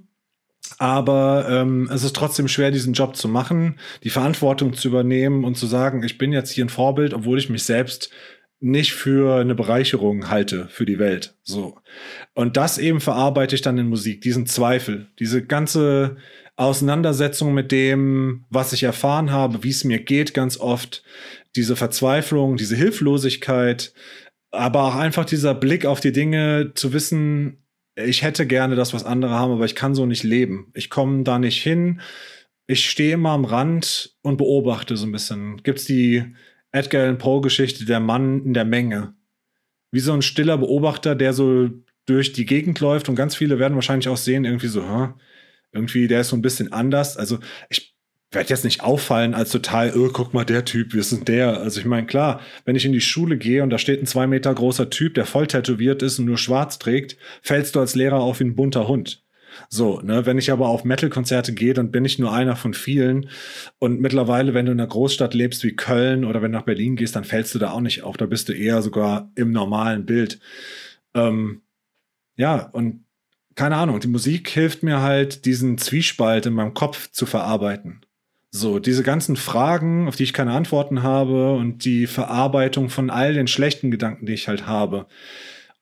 [0.77, 5.57] Aber ähm, es ist trotzdem schwer, diesen Job zu machen, die Verantwortung zu übernehmen und
[5.57, 8.09] zu sagen, ich bin jetzt hier ein Vorbild, obwohl ich mich selbst
[8.61, 11.35] nicht für eine Bereicherung halte für die Welt.
[11.43, 11.79] So.
[12.33, 16.17] Und das eben verarbeite ich dann in Musik, diesen Zweifel, diese ganze
[16.55, 21.03] Auseinandersetzung mit dem, was ich erfahren habe, wie es mir geht, ganz oft,
[21.55, 23.93] diese Verzweiflung, diese Hilflosigkeit,
[24.51, 27.57] aber auch einfach dieser Blick auf die Dinge, zu wissen,
[27.95, 30.71] ich hätte gerne das, was andere haben, aber ich kann so nicht leben.
[30.73, 32.01] Ich komme da nicht hin.
[32.67, 35.61] Ich stehe immer am Rand und beobachte so ein bisschen.
[35.63, 36.23] Gibt's die
[36.71, 39.13] Edgar Allan Poe Geschichte, der Mann in der Menge.
[39.91, 41.69] Wie so ein stiller Beobachter, der so
[42.05, 45.09] durch die Gegend läuft und ganz viele werden wahrscheinlich auch sehen, irgendwie so, hä?
[45.71, 47.17] irgendwie der ist so ein bisschen anders.
[47.17, 47.90] Also ich
[48.31, 51.59] werde jetzt nicht auffallen als total, oh, guck mal, der Typ, ist denn der?
[51.59, 54.25] Also ich meine, klar, wenn ich in die Schule gehe und da steht ein zwei
[54.27, 58.21] Meter großer Typ, der voll tätowiert ist und nur schwarz trägt, fällst du als Lehrer
[58.21, 59.23] auf wie ein bunter Hund.
[59.69, 63.29] So, ne, wenn ich aber auf Metal-Konzerte gehe, dann bin ich nur einer von vielen.
[63.79, 66.95] Und mittlerweile, wenn du in einer Großstadt lebst wie Köln oder wenn du nach Berlin
[66.95, 68.15] gehst, dann fällst du da auch nicht auf.
[68.15, 70.39] Da bist du eher sogar im normalen Bild.
[71.13, 71.61] Ähm,
[72.37, 73.05] ja, und
[73.55, 78.01] keine Ahnung, die Musik hilft mir halt, diesen Zwiespalt in meinem Kopf zu verarbeiten.
[78.53, 83.33] So, diese ganzen Fragen, auf die ich keine Antworten habe und die Verarbeitung von all
[83.33, 85.07] den schlechten Gedanken, die ich halt habe.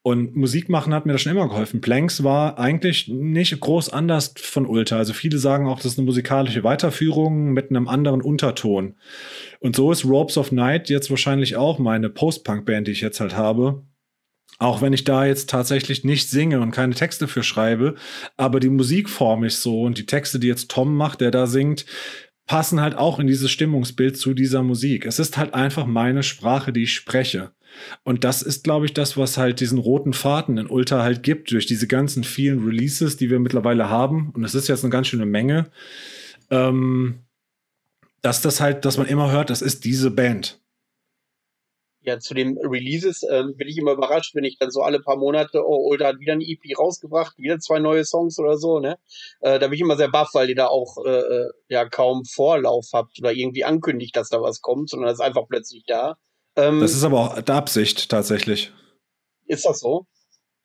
[0.04, 1.82] Und Musik machen hat mir das schon immer geholfen.
[1.82, 4.98] Planks war eigentlich nicht groß anders von Ulta.
[4.98, 8.96] Also viele sagen auch, das ist eine musikalische Weiterführung mit einem anderen Unterton.
[9.60, 13.36] Und so ist Ropes of Night jetzt wahrscheinlich auch meine Post-Punk-Band, die ich jetzt halt
[13.36, 13.84] habe.
[14.58, 17.96] Auch wenn ich da jetzt tatsächlich nicht singe und keine Texte für schreibe,
[18.36, 21.86] aber die Musikform ist so und die Texte, die jetzt Tom macht, der da singt,
[22.50, 25.06] passen halt auch in dieses Stimmungsbild zu dieser Musik.
[25.06, 27.52] Es ist halt einfach meine Sprache, die ich spreche.
[28.04, 31.52] Und das ist, glaube ich, das, was halt diesen roten Faden in Ultra halt gibt,
[31.52, 34.32] durch diese ganzen vielen Releases, die wir mittlerweile haben.
[34.32, 35.70] Und das ist jetzt eine ganz schöne Menge.
[36.50, 37.20] Ähm,
[38.24, 40.59] dass das halt, dass man immer hört, das ist diese Band
[42.10, 45.16] ja, zu den Releases ähm, bin ich immer überrascht, wenn ich dann so alle paar
[45.16, 48.98] Monate, oh, Olda hat wieder eine EP rausgebracht, wieder zwei neue Songs oder so, ne?
[49.42, 52.26] Äh, da bin ich immer sehr baff, weil ihr da auch äh, äh, ja kaum
[52.26, 56.18] Vorlauf habt oder irgendwie ankündigt, dass da was kommt, sondern das ist einfach plötzlich da.
[56.56, 58.72] Ähm, das ist aber auch der Absicht tatsächlich.
[59.46, 60.08] Ist das so?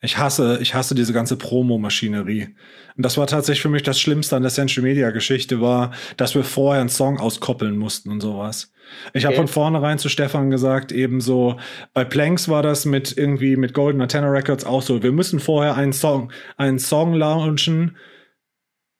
[0.05, 2.55] Ich hasse, ich hasse diese ganze Promo-Maschinerie.
[2.97, 6.35] Und das war tatsächlich für mich das Schlimmste an der Central Media Geschichte war, dass
[6.35, 8.73] wir vorher einen Song auskoppeln mussten und sowas.
[9.15, 9.35] Ich okay.
[9.35, 11.59] habe von vornherein zu Stefan gesagt, ebenso
[11.95, 15.03] bei Planks war das mit irgendwie mit Golden Antenna Records auch so.
[15.03, 17.97] Wir müssen vorher einen Song, einen Song launchen.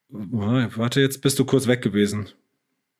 [0.09, 2.29] Warte, jetzt bist du kurz weg gewesen.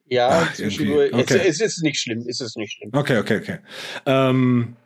[0.08, 0.52] Ja, Ach.
[0.52, 1.40] Okay.
[1.44, 2.90] Es, es, ist nicht schlimm, es ist nicht schlimm.
[2.92, 3.58] Okay, okay, okay.
[4.06, 4.76] Ähm,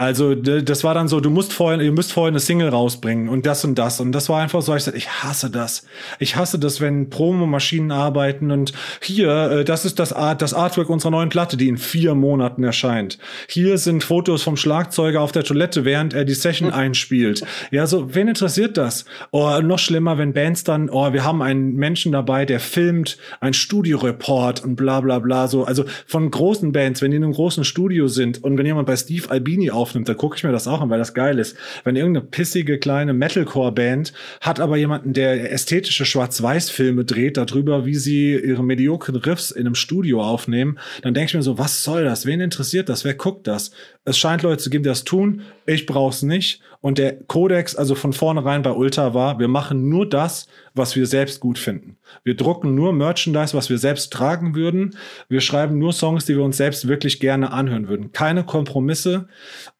[0.00, 3.44] also das war dann so, du musst vorher, ihr müsst vorher eine Single rausbringen und
[3.44, 5.84] das und das und das war einfach so, ich sagte, ich hasse das.
[6.18, 8.72] Ich hasse das, wenn Promomaschinen arbeiten und
[9.02, 12.64] hier, äh, das ist das Art, das Artwork unserer neuen Platte, die in vier Monaten
[12.64, 13.18] erscheint.
[13.46, 16.74] Hier sind Fotos vom Schlagzeuger auf der Toilette, während er die Session mhm.
[16.74, 17.44] einspielt.
[17.70, 19.04] Ja, so, wen interessiert das?
[19.32, 23.52] Oh, noch schlimmer, wenn Bands dann, oh, wir haben einen Menschen dabei, der filmt ein
[23.52, 25.64] Studioreport und bla bla bla so.
[25.64, 28.96] Also von großen Bands, wenn die in einem großen Studio sind und wenn jemand bei
[28.96, 31.56] Steve Albini auf aufnimmt, da gucke ich mir das auch an, weil das geil ist.
[31.84, 38.34] Wenn irgendeine pissige kleine Metalcore-Band hat aber jemanden, der ästhetische Schwarz-Weiß-Filme dreht darüber, wie sie
[38.34, 42.24] ihre mediokren Riffs in einem Studio aufnehmen, dann denke ich mir so, was soll das?
[42.24, 43.04] Wen interessiert das?
[43.04, 43.72] Wer guckt das?
[44.04, 45.42] Es scheint Leute zu geben, die das tun.
[45.66, 46.62] Ich brauch's nicht.
[46.82, 51.04] Und der Kodex, also von vornherein bei Ultra war, wir machen nur das, was wir
[51.06, 51.98] selbst gut finden.
[52.24, 54.96] Wir drucken nur Merchandise, was wir selbst tragen würden.
[55.28, 58.12] Wir schreiben nur Songs, die wir uns selbst wirklich gerne anhören würden.
[58.12, 59.28] Keine Kompromisse.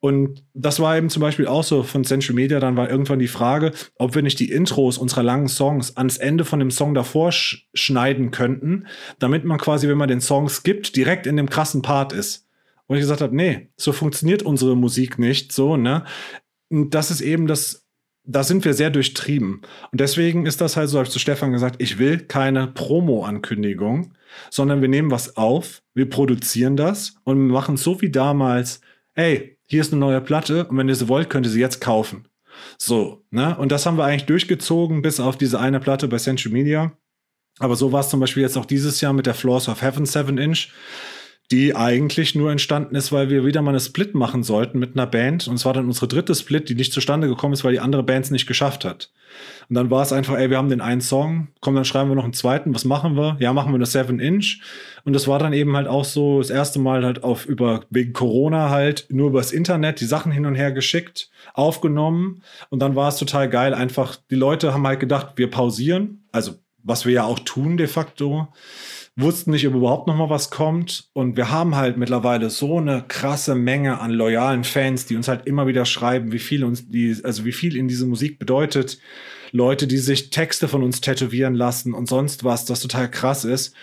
[0.00, 2.60] Und das war eben zum Beispiel auch so von Central Media.
[2.60, 6.44] Dann war irgendwann die Frage, ob wir nicht die Intros unserer langen Songs ans Ende
[6.44, 8.86] von dem Song davor sch schneiden könnten,
[9.18, 12.46] damit man quasi, wenn man den Song skippt, direkt in dem krassen Part ist.
[12.88, 16.04] Und ich gesagt habe, nee, so funktioniert unsere Musik nicht, so, ne?
[16.70, 17.86] Und das ist eben das,
[18.24, 19.62] da sind wir sehr durchtrieben.
[19.90, 24.14] Und deswegen ist das halt so, habe ich zu Stefan gesagt, ich will keine Promo-Ankündigung,
[24.50, 28.80] sondern wir nehmen was auf, wir produzieren das und machen so wie damals,
[29.14, 31.80] hey, hier ist eine neue Platte und wenn ihr sie wollt, könnt ihr sie jetzt
[31.80, 32.28] kaufen.
[32.78, 33.56] So, ne?
[33.56, 36.92] Und das haben wir eigentlich durchgezogen bis auf diese eine Platte bei Central Media.
[37.58, 40.06] Aber so war es zum Beispiel jetzt auch dieses Jahr mit der Floors of Heaven
[40.06, 40.68] 7 Inch
[41.52, 45.06] die eigentlich nur entstanden ist, weil wir wieder mal eine Split machen sollten mit einer
[45.06, 45.48] Band.
[45.48, 48.04] Und es war dann unsere dritte Split, die nicht zustande gekommen ist, weil die andere
[48.04, 49.10] Band es nicht geschafft hat.
[49.68, 52.14] Und dann war es einfach, ey, wir haben den einen Song, komm, dann schreiben wir
[52.14, 53.36] noch einen zweiten, was machen wir?
[53.40, 54.60] Ja, machen wir eine Seven Inch.
[55.04, 58.12] Und das war dann eben halt auch so das erste Mal halt auf über, wegen
[58.12, 62.42] Corona halt, nur übers Internet die Sachen hin und her geschickt, aufgenommen.
[62.68, 66.24] Und dann war es total geil, einfach, die Leute haben halt gedacht, wir pausieren.
[66.30, 68.48] Also, was wir ja auch tun de facto
[69.16, 71.10] wussten nicht, ob überhaupt noch mal was kommt.
[71.12, 75.46] Und wir haben halt mittlerweile so eine krasse Menge an loyalen Fans, die uns halt
[75.46, 78.98] immer wieder schreiben, wie viel uns die, also wie viel ihnen diese Musik bedeutet.
[79.52, 83.74] Leute, die sich Texte von uns tätowieren lassen und sonst was, das total krass ist.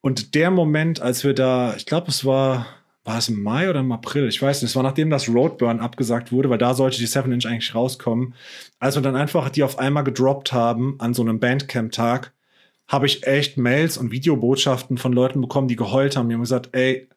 [0.00, 2.66] Und der Moment, als wir da, ich glaube, es war,
[3.04, 4.28] war es im Mai oder im April?
[4.28, 4.70] Ich weiß nicht.
[4.70, 8.34] Es war nachdem das Roadburn abgesagt wurde, weil da sollte die 7 Inch eigentlich rauskommen.
[8.78, 12.33] Als wir dann einfach die auf einmal gedroppt haben an so einem Bandcamp-Tag
[12.86, 16.28] habe ich echt Mails und Videobotschaften von Leuten bekommen, die geheult haben.
[16.28, 17.08] Die haben gesagt, ey,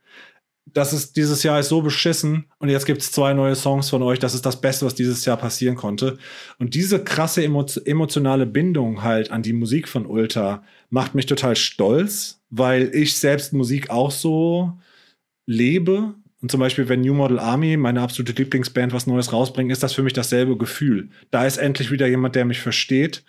[0.74, 4.04] das ist dieses Jahr ist so beschissen und jetzt gibt es zwei neue Songs von
[4.04, 4.20] euch.
[4.20, 6.18] Das ist das Beste, was dieses Jahr passieren konnte.
[6.60, 11.56] Und diese krasse emo emotionale Bindung halt an die Musik von Ulta macht mich total
[11.56, 14.78] stolz, weil ich selbst Musik auch so
[15.46, 16.16] lebe.
[16.42, 19.94] Und zum Beispiel, wenn New Model Army, meine absolute Lieblingsband, was Neues rausbringt, ist das
[19.94, 21.10] für mich dasselbe Gefühl.
[21.32, 23.24] Da ist endlich wieder jemand, der mich versteht.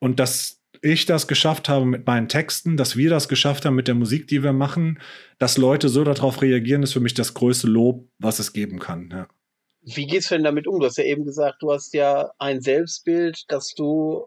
[0.00, 3.88] Und das, ich das geschafft habe mit meinen Texten, dass wir das geschafft haben mit
[3.88, 5.00] der Musik, die wir machen,
[5.38, 9.10] dass Leute so darauf reagieren, ist für mich das größte Lob, was es geben kann.
[9.10, 9.28] Ja.
[9.82, 10.80] Wie gehst du denn damit um?
[10.80, 14.26] Du hast ja eben gesagt, du hast ja ein Selbstbild, dass du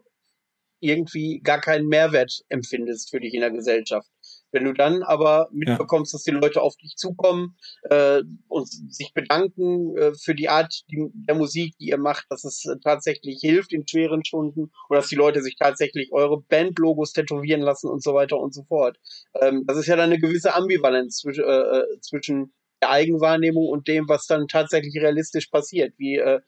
[0.80, 4.08] irgendwie gar keinen Mehrwert empfindest für dich in der Gesellschaft.
[4.52, 6.16] Wenn du dann aber mitbekommst, ja.
[6.16, 7.56] dass die Leute auf dich zukommen
[7.90, 12.44] äh, und sich bedanken äh, für die Art die, der Musik, die ihr macht, dass
[12.44, 17.12] es äh, tatsächlich hilft in schweren Stunden oder dass die Leute sich tatsächlich eure Bandlogos
[17.12, 18.98] tätowieren lassen und so weiter und so fort.
[19.40, 22.52] Ähm, das ist ja dann eine gewisse Ambivalenz zwischen, äh, äh, zwischen
[22.82, 25.94] der Eigenwahrnehmung und dem, was dann tatsächlich realistisch passiert.
[25.96, 26.40] Wie äh,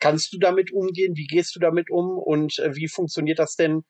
[0.00, 1.16] kannst du damit umgehen?
[1.16, 2.18] Wie gehst du damit um?
[2.18, 3.84] Und äh, wie funktioniert das denn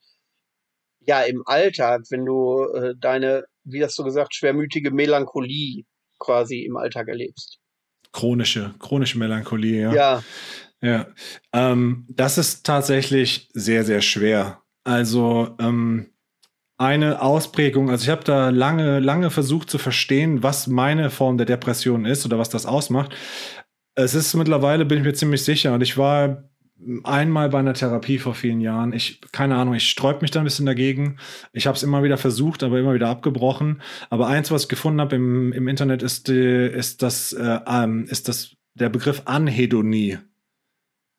[1.01, 5.85] ja im Alltag, wenn du äh, deine wie hast du gesagt, schwermütige Melancholie
[6.19, 7.59] quasi im Alltag erlebst.
[8.13, 9.93] Chronische, chronische Melancholie, ja.
[9.93, 10.25] Ja.
[10.81, 11.07] Ja,
[11.55, 14.63] ähm, das ist tatsächlich sehr, sehr schwer.
[14.85, 16.11] Also ähm,
[16.77, 21.47] eine Ausprägung, also ich habe da lange, lange versucht zu verstehen, was meine Form der
[21.47, 23.17] Depression ist oder was das ausmacht.
[23.95, 26.51] Es ist mittlerweile, bin ich mir ziemlich sicher, und ich war
[27.05, 28.93] einmal bei einer Therapie vor vielen Jahren.
[28.93, 31.19] Ich, keine Ahnung, ich sträub mich da ein bisschen dagegen.
[31.53, 33.81] Ich habe es immer wieder versucht, aber immer wieder abgebrochen.
[34.11, 38.07] Aber eins, was ich gefunden habe im, im Internet, ist, die, ist, das, äh, ähm,
[38.09, 40.15] ist das der Begriff Anhedonie.
[40.15, 40.23] Hast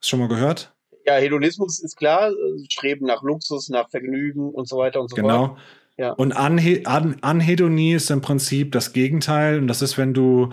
[0.04, 0.76] du schon mal gehört?
[1.06, 2.32] Ja, Hedonismus ist klar,
[2.70, 5.48] Streben nach Luxus, nach Vergnügen und so weiter und so genau.
[5.48, 5.50] fort.
[5.50, 5.62] Genau.
[5.98, 6.12] Ja.
[6.12, 9.60] Und Anhe An Anhedonie ist im Prinzip das Gegenteil.
[9.60, 10.50] Und das ist, wenn du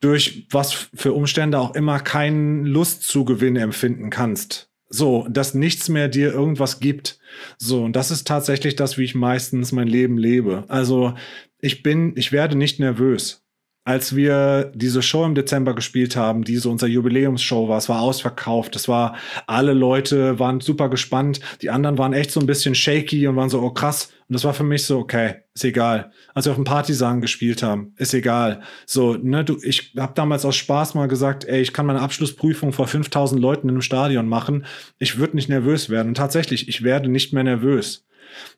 [0.00, 4.70] durch was für Umstände auch immer keinen Lustzugewinn empfinden kannst.
[4.88, 7.18] So, dass nichts mehr dir irgendwas gibt.
[7.58, 10.64] So, und das ist tatsächlich das, wie ich meistens mein Leben lebe.
[10.68, 11.14] Also,
[11.60, 13.43] ich bin, ich werde nicht nervös
[13.84, 18.00] als wir diese Show im Dezember gespielt haben, die so unser Jubiläumsshow war, es war
[18.00, 19.14] ausverkauft, es war,
[19.46, 23.50] alle Leute waren super gespannt, die anderen waren echt so ein bisschen shaky und waren
[23.50, 24.10] so, oh krass.
[24.26, 26.10] Und das war für mich so, okay, ist egal.
[26.32, 28.62] Als wir auf dem Partisan gespielt haben, ist egal.
[28.86, 32.72] So, ne, du, ich habe damals aus Spaß mal gesagt, ey, ich kann meine Abschlussprüfung
[32.72, 34.64] vor 5000 Leuten in einem Stadion machen.
[34.98, 36.08] Ich würde nicht nervös werden.
[36.08, 38.06] Und tatsächlich, ich werde nicht mehr nervös.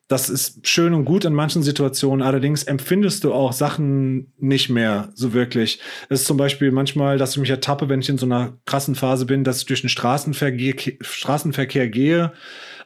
[0.08, 5.10] Das ist schön und gut in manchen Situationen, allerdings empfindest du auch Sachen nicht mehr
[5.14, 5.80] so wirklich.
[6.08, 8.94] Es ist zum Beispiel manchmal, dass ich mich ertappe, wenn ich in so einer krassen
[8.94, 12.32] Phase bin, dass ich durch den Straßenverkehr, Straßenverkehr gehe.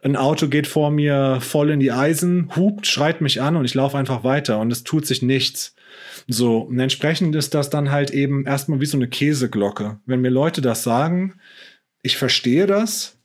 [0.03, 3.75] Ein Auto geht vor mir voll in die Eisen, hupt, schreit mich an und ich
[3.75, 5.75] laufe einfach weiter und es tut sich nichts.
[6.27, 10.01] So, und entsprechend ist das dann halt eben erstmal wie so eine Käseglocke.
[10.07, 11.35] Wenn mir Leute das sagen,
[12.03, 13.20] ich verstehe das,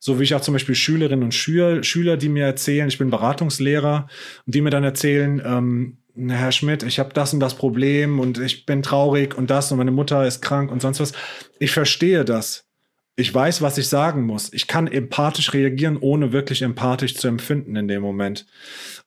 [0.00, 3.10] so wie ich auch zum Beispiel Schülerinnen und Schüler, Schüler, die mir erzählen, ich bin
[3.10, 4.08] Beratungslehrer
[4.46, 8.38] und die mir dann erzählen, ähm, Herr Schmidt, ich habe das und das Problem und
[8.38, 11.12] ich bin traurig und das und meine Mutter ist krank und sonst was.
[11.58, 12.66] Ich verstehe das.
[13.14, 14.52] Ich weiß, was ich sagen muss.
[14.52, 18.46] Ich kann empathisch reagieren, ohne wirklich empathisch zu empfinden in dem Moment.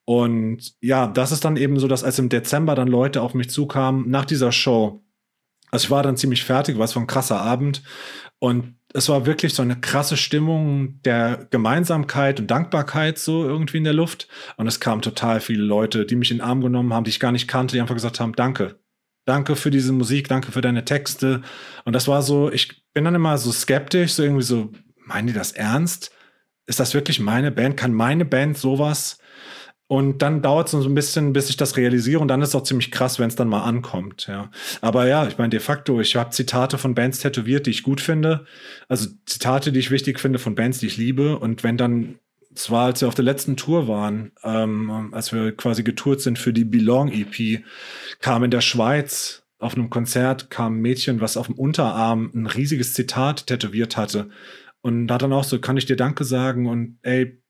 [0.05, 3.49] Und ja, das ist dann eben so, dass als im Dezember dann Leute auf mich
[3.49, 5.01] zukamen nach dieser Show.
[5.71, 7.81] Also ich war dann ziemlich fertig, war es war ein krasser Abend.
[8.37, 13.83] Und es war wirklich so eine krasse Stimmung der Gemeinsamkeit und Dankbarkeit so irgendwie in
[13.83, 14.27] der Luft.
[14.55, 17.19] Und es kamen total viele Leute, die mich in den Arm genommen haben, die ich
[17.19, 18.79] gar nicht kannte, die einfach gesagt haben, danke.
[19.25, 21.41] Danke für diese Musik, danke für deine Texte.
[21.85, 24.71] Und das war so, ich bin dann immer so skeptisch, so irgendwie so,
[25.05, 26.11] meinen die das ernst?
[26.65, 27.77] Ist das wirklich meine Band?
[27.77, 29.17] Kann meine Band sowas?
[29.93, 32.19] Und dann dauert es so ein bisschen, bis ich das realisiere.
[32.19, 34.25] Und dann ist es auch ziemlich krass, wenn es dann mal ankommt.
[34.25, 34.49] Ja.
[34.81, 38.01] Aber ja, ich meine, de facto, ich habe Zitate von Bands tätowiert, die ich gut
[38.01, 38.47] finde.
[38.87, 41.37] Also Zitate, die ich wichtig finde von Bands, die ich liebe.
[41.37, 42.15] Und wenn dann,
[42.55, 46.39] es war, als wir auf der letzten Tour waren, ähm, als wir quasi getourt sind
[46.39, 47.63] für die Belong EP,
[48.19, 52.47] kam in der Schweiz auf einem Konzert kam ein Mädchen, was auf dem Unterarm ein
[52.47, 54.29] riesiges Zitat tätowiert hatte.
[54.81, 56.65] Und hat dann auch so, kann ich dir Danke sagen?
[56.65, 57.42] Und ey,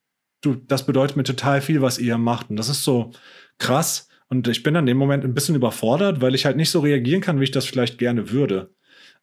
[0.44, 2.50] du, das bedeutet mir total viel, was ihr macht.
[2.50, 3.12] Und das ist so
[3.58, 4.08] krass.
[4.30, 7.22] Und ich bin an dem Moment ein bisschen überfordert, weil ich halt nicht so reagieren
[7.22, 8.74] kann, wie ich das vielleicht gerne würde.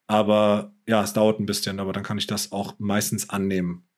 [0.06, 3.88] Aber ja, es dauert ein bisschen, aber dann kann ich das auch meistens annehmen.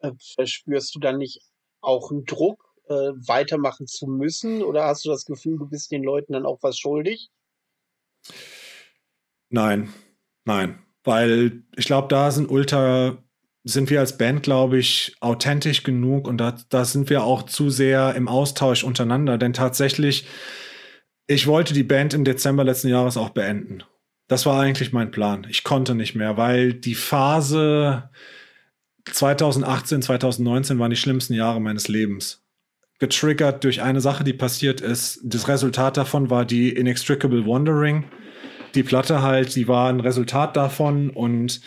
[0.00, 1.40] Äh, verspürst du dann nicht
[1.80, 4.62] auch einen Druck, äh, weitermachen zu müssen?
[4.62, 7.30] Oder hast du das Gefühl, du bist den Leuten dann auch was schuldig?
[9.50, 9.92] Nein,
[10.44, 10.82] nein.
[11.04, 13.22] Weil ich glaube, da sind Ultra
[13.64, 17.70] sind wir als Band, glaube ich, authentisch genug und da, da sind wir auch zu
[17.70, 19.38] sehr im Austausch untereinander.
[19.38, 20.26] Denn tatsächlich
[21.26, 23.84] ich wollte die Band im Dezember letzten Jahres auch beenden.
[24.28, 25.46] Das war eigentlich mein Plan.
[25.48, 28.10] Ich konnte nicht mehr, weil die Phase
[29.10, 32.44] 2018, 2019 waren die schlimmsten Jahre meines Lebens.
[32.98, 35.20] Getriggert durch eine Sache, die passiert ist.
[35.24, 38.04] Das Resultat davon war die Inextricable Wandering.
[38.74, 41.60] Die Platte halt, die war ein Resultat davon und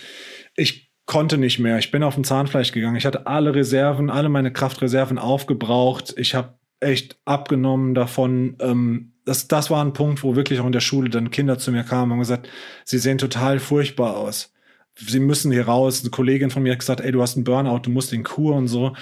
[0.55, 1.77] ich konnte nicht mehr.
[1.77, 2.95] Ich bin auf dem Zahnfleisch gegangen.
[2.95, 6.13] Ich hatte alle Reserven, alle meine Kraftreserven aufgebraucht.
[6.17, 8.55] Ich habe echt abgenommen davon.
[8.59, 11.71] Ähm, das, das war ein Punkt, wo wirklich auch in der Schule dann Kinder zu
[11.71, 12.49] mir kamen und gesagt,
[12.83, 14.53] sie sehen total furchtbar aus.
[14.95, 16.01] Sie müssen hier raus.
[16.01, 18.55] Eine Kollegin von mir hat gesagt, ey, du hast einen Burnout, du musst in Kur
[18.55, 18.87] und so.
[18.87, 18.97] Und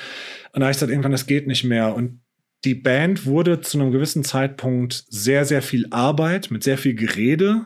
[0.54, 1.96] da habe ich gesagt, irgendwann, das geht nicht mehr.
[1.96, 2.22] Und
[2.66, 7.66] die Band wurde zu einem gewissen Zeitpunkt sehr, sehr viel Arbeit mit sehr viel Gerede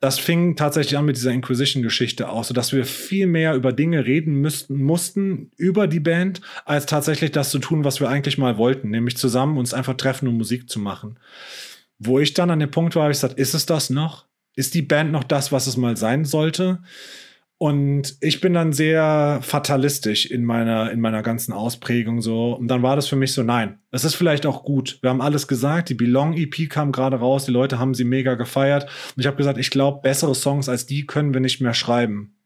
[0.00, 4.34] das fing tatsächlich an mit dieser Inquisition-Geschichte aus, sodass wir viel mehr über Dinge reden
[4.34, 8.90] müssten, mussten über die Band, als tatsächlich das zu tun, was wir eigentlich mal wollten,
[8.90, 11.18] nämlich zusammen uns einfach treffen und Musik zu machen.
[11.98, 14.26] Wo ich dann an dem Punkt war, habe ich gesagt, ist es das noch?
[14.54, 16.82] Ist die Band noch das, was es mal sein sollte?
[17.58, 22.52] Und ich bin dann sehr fatalistisch in meiner, in meiner ganzen Ausprägung so.
[22.52, 24.98] Und dann war das für mich so, nein, es ist vielleicht auch gut.
[25.00, 28.34] Wir haben alles gesagt, die Belong EP kam gerade raus, die Leute haben sie mega
[28.34, 28.84] gefeiert.
[28.84, 32.36] Und ich habe gesagt, ich glaube, bessere Songs als die können wir nicht mehr schreiben.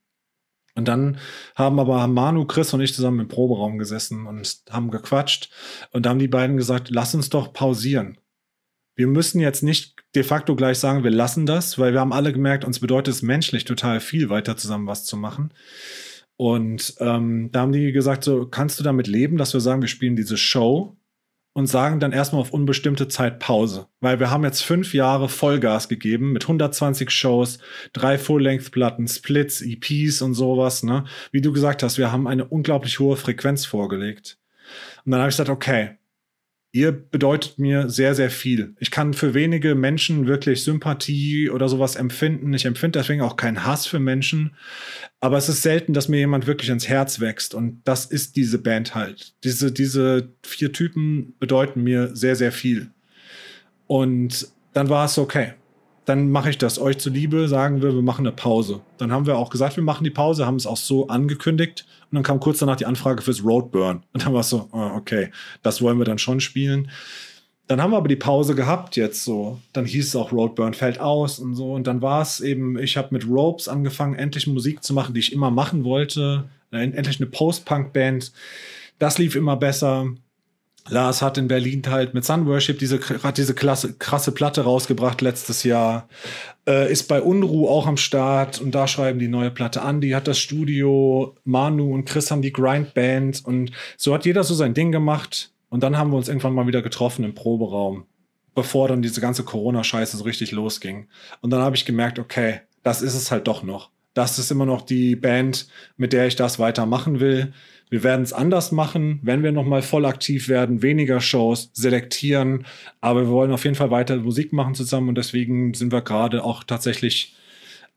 [0.77, 1.19] Und dann
[1.57, 5.51] haben aber Manu, Chris und ich zusammen im Proberaum gesessen und haben gequatscht.
[5.91, 8.16] Und da haben die beiden gesagt, lass uns doch pausieren
[8.96, 12.32] wir müssen jetzt nicht de facto gleich sagen, wir lassen das, weil wir haben alle
[12.32, 15.52] gemerkt, uns bedeutet es menschlich total viel, weiter zusammen was zu machen.
[16.36, 19.88] Und ähm, da haben die gesagt, so kannst du damit leben, dass wir sagen, wir
[19.88, 20.96] spielen diese Show
[21.52, 23.86] und sagen dann erstmal auf unbestimmte Zeit Pause.
[24.00, 27.58] Weil wir haben jetzt fünf Jahre Vollgas gegeben mit 120 Shows,
[27.92, 30.82] drei Full-Length-Platten, Splits, EPs und sowas.
[30.82, 31.04] Ne?
[31.32, 34.38] Wie du gesagt hast, wir haben eine unglaublich hohe Frequenz vorgelegt.
[35.04, 35.98] Und dann habe ich gesagt, okay,
[36.72, 38.74] ihr bedeutet mir sehr, sehr viel.
[38.78, 42.52] Ich kann für wenige Menschen wirklich Sympathie oder sowas empfinden.
[42.55, 44.52] Ich empfinde deswegen auch keinen Hass für Menschen.
[45.20, 47.55] Aber es ist selten, dass mir jemand wirklich ins Herz wächst.
[47.55, 49.34] Und das ist diese Band halt.
[49.42, 52.90] Diese, diese vier Typen bedeuten mir sehr, sehr viel.
[53.86, 55.55] Und dann war es okay
[56.05, 56.78] dann mache ich das.
[56.78, 58.81] Euch zuliebe sagen wir, wir machen eine Pause.
[58.98, 61.86] Dann haben wir auch gesagt, wir machen die Pause, haben es auch so angekündigt.
[62.10, 64.02] Und dann kam kurz danach die Anfrage fürs Roadburn.
[64.12, 65.31] Und dann war es so, oh, okay,
[65.62, 66.90] das wollen wir dann schon spielen.
[67.68, 69.60] Dann haben wir aber die Pause gehabt jetzt so.
[69.72, 71.74] Dann hieß es auch Roadburn fällt aus und so.
[71.74, 75.20] Und dann war es eben, ich habe mit Ropes angefangen, endlich Musik zu machen, die
[75.20, 76.48] ich immer machen wollte.
[76.72, 78.32] Endlich eine Post-Punk-Band.
[78.98, 80.09] Das lief immer besser.
[80.89, 85.20] Lars hat in Berlin halt mit Sun Worship diese, hat diese klasse, krasse Platte rausgebracht
[85.20, 86.09] letztes Jahr.
[86.66, 90.01] Äh, ist bei Unruh auch am Start und da schreiben die neue Platte an.
[90.01, 94.55] Die hat das Studio, Manu und Chris haben die Grindband und so hat jeder so
[94.55, 95.52] sein Ding gemacht.
[95.69, 98.05] Und dann haben wir uns irgendwann mal wieder getroffen im Proberaum,
[98.55, 101.07] bevor dann diese ganze Corona-Scheiße so richtig losging.
[101.40, 103.90] Und dann habe ich gemerkt, okay, das ist es halt doch noch.
[104.15, 107.52] Das ist immer noch die Band, mit der ich das weitermachen will.
[107.90, 112.64] Wir werden es anders machen, wenn wir nochmal voll aktiv werden, weniger Shows, selektieren.
[113.00, 116.44] Aber wir wollen auf jeden Fall weiter Musik machen zusammen und deswegen sind wir gerade
[116.44, 117.36] auch tatsächlich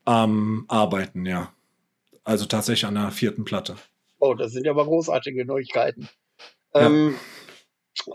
[0.04, 1.54] am Arbeiten, ja.
[2.24, 3.76] Also tatsächlich an der vierten Platte.
[4.20, 6.10] Oh, das sind ja aber großartige Neuigkeiten.
[6.74, 6.88] Ja.
[6.88, 7.16] Ähm,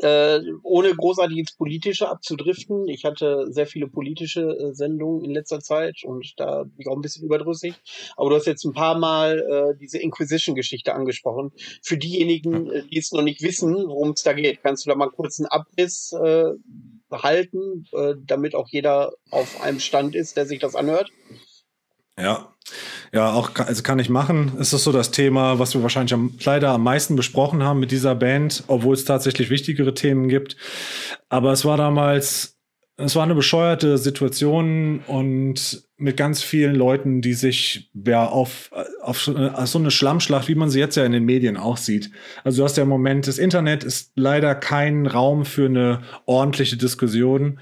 [0.00, 2.88] äh, ohne großartig ins Politische abzudriften.
[2.88, 6.96] Ich hatte sehr viele politische äh, Sendungen in letzter Zeit und da bin ich auch
[6.96, 7.74] ein bisschen überdrüssig.
[8.16, 11.52] Aber du hast jetzt ein paar Mal äh, diese Inquisition-Geschichte angesprochen.
[11.82, 14.96] Für diejenigen, äh, die es noch nicht wissen, worum es da geht, kannst du da
[14.96, 16.52] mal kurz einen Abriss äh,
[17.10, 21.10] halten, äh, damit auch jeder auf einem Stand ist, der sich das anhört?
[22.18, 22.52] Ja,
[23.12, 24.52] ja, auch also kann ich machen.
[24.58, 27.90] Es ist so das Thema, was wir wahrscheinlich am, leider am meisten besprochen haben mit
[27.90, 30.56] dieser Band, obwohl es tatsächlich wichtigere Themen gibt.
[31.28, 32.58] Aber es war damals,
[32.96, 38.70] es war eine bescheuerte Situation und mit ganz vielen Leuten, die sich ja auf,
[39.00, 42.10] auf so eine Schlammschlacht, wie man sie jetzt ja in den Medien auch sieht.
[42.44, 46.76] Also du hast ja im Moment, das Internet ist leider kein Raum für eine ordentliche
[46.76, 47.58] Diskussion.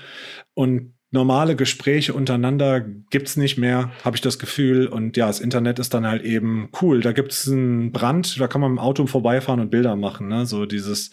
[0.55, 4.87] Und normale Gespräche untereinander gibt's nicht mehr, habe ich das Gefühl.
[4.87, 7.01] Und ja, das Internet ist dann halt eben cool.
[7.01, 10.47] Da gibt's einen Brand, da kann man dem Auto vorbeifahren und Bilder machen, ne?
[10.47, 11.11] so dieses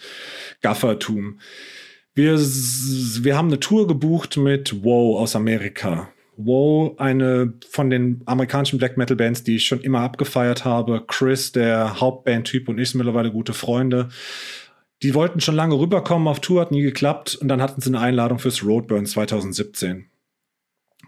[0.61, 1.39] Gaffertum.
[2.13, 6.09] Wir, wir haben eine Tour gebucht mit Wow aus Amerika.
[6.35, 11.03] Wow, eine von den amerikanischen Black Metal Bands, die ich schon immer abgefeiert habe.
[11.07, 14.09] Chris, der Hauptbandtyp und ich sind mittlerweile gute Freunde.
[15.03, 17.99] Die wollten schon lange rüberkommen auf Tour, hat nie geklappt und dann hatten sie eine
[17.99, 20.09] Einladung fürs Roadburn 2017.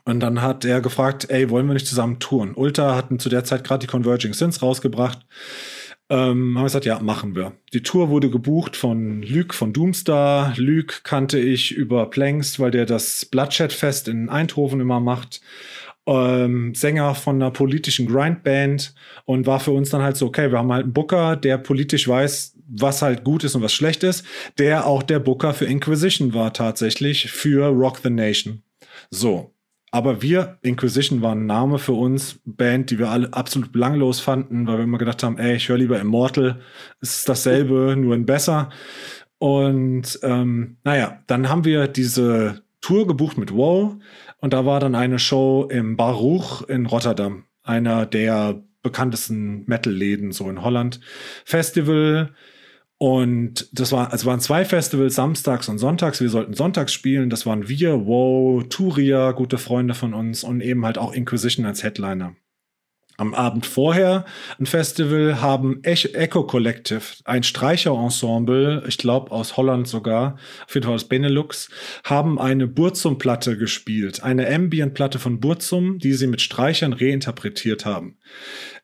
[0.03, 2.53] Und dann hat er gefragt, ey, wollen wir nicht zusammen touren?
[2.53, 5.25] Ulta hatten zu der Zeit gerade die Converging Sins rausgebracht.
[6.09, 7.53] Ähm, haben wir gesagt, ja, machen wir.
[7.73, 10.53] Die Tour wurde gebucht von Luke von Doomstar.
[10.57, 15.41] Luke kannte ich über Planks, weil der das Bloodshed-Fest in Eindhoven immer macht.
[16.05, 18.93] Ähm, Sänger von einer politischen Grindband
[19.25, 22.07] und war für uns dann halt so, okay, wir haben halt einen Booker, der politisch
[22.07, 24.25] weiß, was halt gut ist und was schlecht ist,
[24.57, 28.63] der auch der Booker für Inquisition war tatsächlich, für Rock the Nation.
[29.09, 29.55] So,
[29.95, 34.67] aber wir, Inquisition war ein Name für uns, Band, die wir alle absolut belanglos fanden,
[34.67, 36.59] weil wir immer gedacht haben, ey, ich höre lieber Immortal,
[36.99, 38.69] es ist dasselbe, nur ein besser.
[39.37, 43.95] Und ähm, naja, dann haben wir diese Tour gebucht mit Wow
[44.39, 50.49] und da war dann eine Show im Baruch in Rotterdam, einer der bekanntesten Metal-Läden so
[50.49, 50.99] in Holland.
[51.45, 52.35] Festival,
[52.97, 56.21] und das war, also waren zwei Festivals, samstags und sonntags.
[56.21, 57.29] Wir sollten sonntags spielen.
[57.29, 61.83] Das waren wir, Wow, Turia, gute Freunde von uns und eben halt auch Inquisition als
[61.83, 62.35] Headliner.
[63.17, 64.25] Am Abend vorher
[64.59, 70.95] ein Festival haben Echo Collective, ein Streicherensemble, ich glaube aus Holland sogar, auf jeden Fall
[70.95, 71.69] aus Benelux,
[72.03, 74.21] haben eine Burzum-Platte gespielt.
[74.21, 78.17] Eine Ambient-Platte von Burzum, die sie mit Streichern reinterpretiert haben.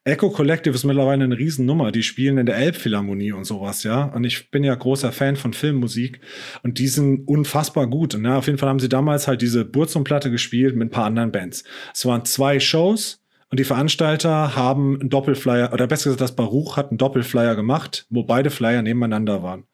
[0.03, 1.91] Echo Collective ist mittlerweile eine Riesennummer.
[1.91, 4.05] Die spielen in der Elbphilharmonie und sowas, ja.
[4.05, 6.19] Und ich bin ja großer Fan von Filmmusik
[6.63, 8.15] und die sind unfassbar gut.
[8.15, 11.05] Und ja, auf jeden Fall haben sie damals halt diese Burzum-Platte gespielt mit ein paar
[11.05, 11.63] anderen Bands.
[11.93, 16.77] Es waren zwei Shows und die Veranstalter haben einen Doppelflyer, oder besser gesagt, das Baruch
[16.77, 19.65] hat einen Doppelflyer gemacht, wo beide Flyer nebeneinander waren.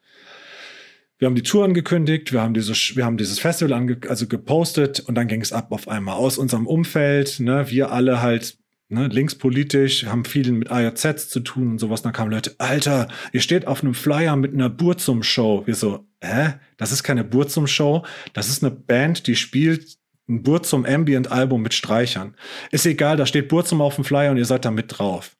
[1.18, 5.00] Wir haben die Tour angekündigt, wir haben dieses, wir haben dieses Festival ange, also gepostet
[5.00, 7.40] und dann ging es ab auf einmal aus unserem Umfeld.
[7.40, 12.02] Ne, wir alle halt ne, linkspolitisch, haben viel mit AJZs zu tun und sowas.
[12.02, 15.66] Dann kamen Leute, Alter, ihr steht auf einem Flyer mit einer Burzum-Show.
[15.66, 16.54] Wir so, hä?
[16.76, 18.04] Das ist keine Burzum-Show.
[18.32, 19.98] Das ist eine Band, die spielt
[20.28, 22.34] ein Burzum Ambient-Album mit Streichern.
[22.70, 25.36] Ist egal, da steht Burzum auf dem Flyer und ihr seid da mit drauf.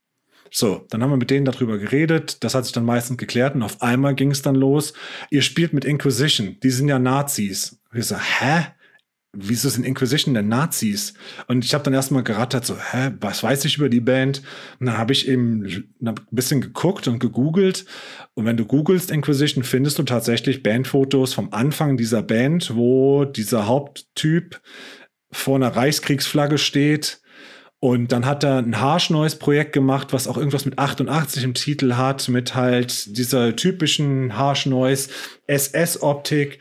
[0.50, 2.42] So, dann haben wir mit denen darüber geredet.
[2.42, 4.94] Das hat sich dann meistens geklärt und auf einmal ging es dann los.
[5.30, 6.56] Ihr spielt mit Inquisition.
[6.62, 7.78] Die sind ja Nazis.
[7.92, 8.66] Wir so, hä?
[9.32, 11.14] Wieso sind Inquisition denn Nazis?
[11.46, 14.42] Und ich habe dann erstmal gerattert, so, hä, was weiß ich über die Band?
[14.80, 15.64] Und dann habe ich eben
[16.00, 17.84] ein bisschen geguckt und gegoogelt.
[18.34, 23.66] Und wenn du googelst Inquisition, findest du tatsächlich Bandfotos vom Anfang dieser Band, wo dieser
[23.66, 24.60] Haupttyp
[25.30, 27.20] vor einer Reichskriegsflagge steht.
[27.80, 31.55] Und dann hat er ein Harsh Noise Projekt gemacht, was auch irgendwas mit 88 im
[31.55, 35.10] Titel hat, mit halt dieser typischen Harsh Noise
[35.46, 36.59] SS Optik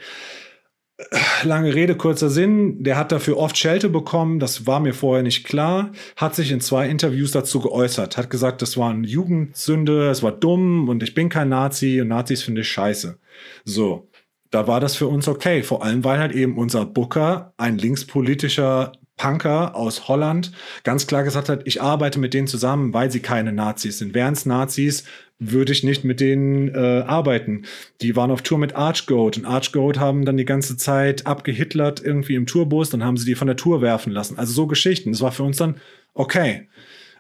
[1.44, 5.46] lange Rede, kurzer Sinn, der hat dafür oft Schelte bekommen, das war mir vorher nicht
[5.46, 10.24] klar, hat sich in zwei Interviews dazu geäußert, hat gesagt, das war eine Jugendsünde, es
[10.24, 13.20] war dumm und ich bin kein Nazi und Nazis finde ich scheiße.
[13.64, 14.10] So,
[14.50, 18.94] da war das für uns okay, vor allem weil halt eben unser Booker ein linkspolitischer
[19.18, 20.52] Punker aus Holland
[20.84, 24.14] ganz klar gesagt hat, ich arbeite mit denen zusammen, weil sie keine Nazis sind.
[24.14, 25.04] Wären es Nazis,
[25.40, 27.64] würde ich nicht mit denen äh, arbeiten.
[28.02, 32.36] Die waren auf Tour mit Archgoat und Archgoat haben dann die ganze Zeit abgehitlert irgendwie
[32.36, 34.38] im Tourbus, dann haben sie die von der Tour werfen lassen.
[34.38, 35.12] Also so Geschichten.
[35.12, 35.76] Das war für uns dann
[36.14, 36.68] okay.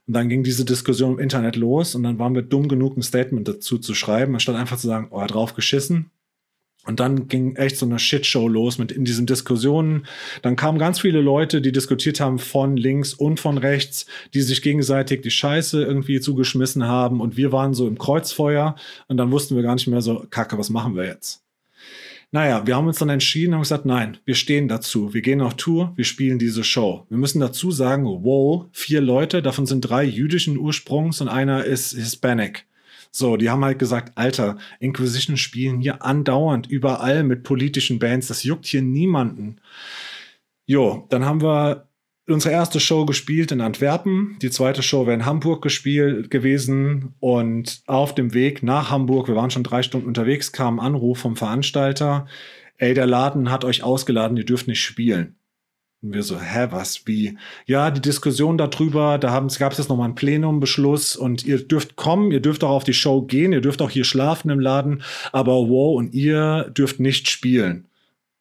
[0.07, 3.01] Und dann ging diese Diskussion im Internet los und dann waren wir dumm genug, ein
[3.01, 6.11] Statement dazu zu schreiben, anstatt einfach zu sagen, oh, drauf geschissen.
[6.87, 10.07] Und dann ging echt so eine Shitshow los mit in diesen Diskussionen.
[10.41, 14.61] Dann kamen ganz viele Leute, die diskutiert haben von links und von rechts, die sich
[14.61, 17.19] gegenseitig die Scheiße irgendwie zugeschmissen haben.
[17.19, 18.75] Und wir waren so im Kreuzfeuer
[19.09, 21.43] und dann wussten wir gar nicht mehr so, Kacke, was machen wir jetzt?
[22.31, 25.13] Naja, wir haben uns dann entschieden und gesagt, nein, wir stehen dazu.
[25.13, 27.05] Wir gehen auf Tour, wir spielen diese Show.
[27.09, 31.93] Wir müssen dazu sagen, wow, vier Leute, davon sind drei jüdischen Ursprungs und einer ist
[31.93, 32.65] Hispanic.
[33.11, 38.43] So, die haben halt gesagt, Alter, Inquisition spielen hier andauernd überall mit politischen Bands, das
[38.43, 39.61] juckt hier niemanden.
[40.65, 41.87] Jo, dann haben wir
[42.27, 47.81] unsere erste Show gespielt in Antwerpen, die zweite Show wäre in Hamburg gespielt gewesen und
[47.87, 51.37] auf dem Weg nach Hamburg, wir waren schon drei Stunden unterwegs, kam ein Anruf vom
[51.37, 52.27] Veranstalter,
[52.77, 55.36] ey, der Laden hat euch ausgeladen, ihr dürft nicht spielen.
[56.07, 57.37] Und wir so, hä, was, wie?
[57.65, 62.31] Ja, die Diskussion darüber, da gab es jetzt nochmal einen Plenumbeschluss und ihr dürft kommen,
[62.31, 65.03] ihr dürft auch auf die Show gehen, ihr dürft auch hier schlafen im Laden,
[65.33, 67.87] aber wow, und ihr dürft nicht spielen.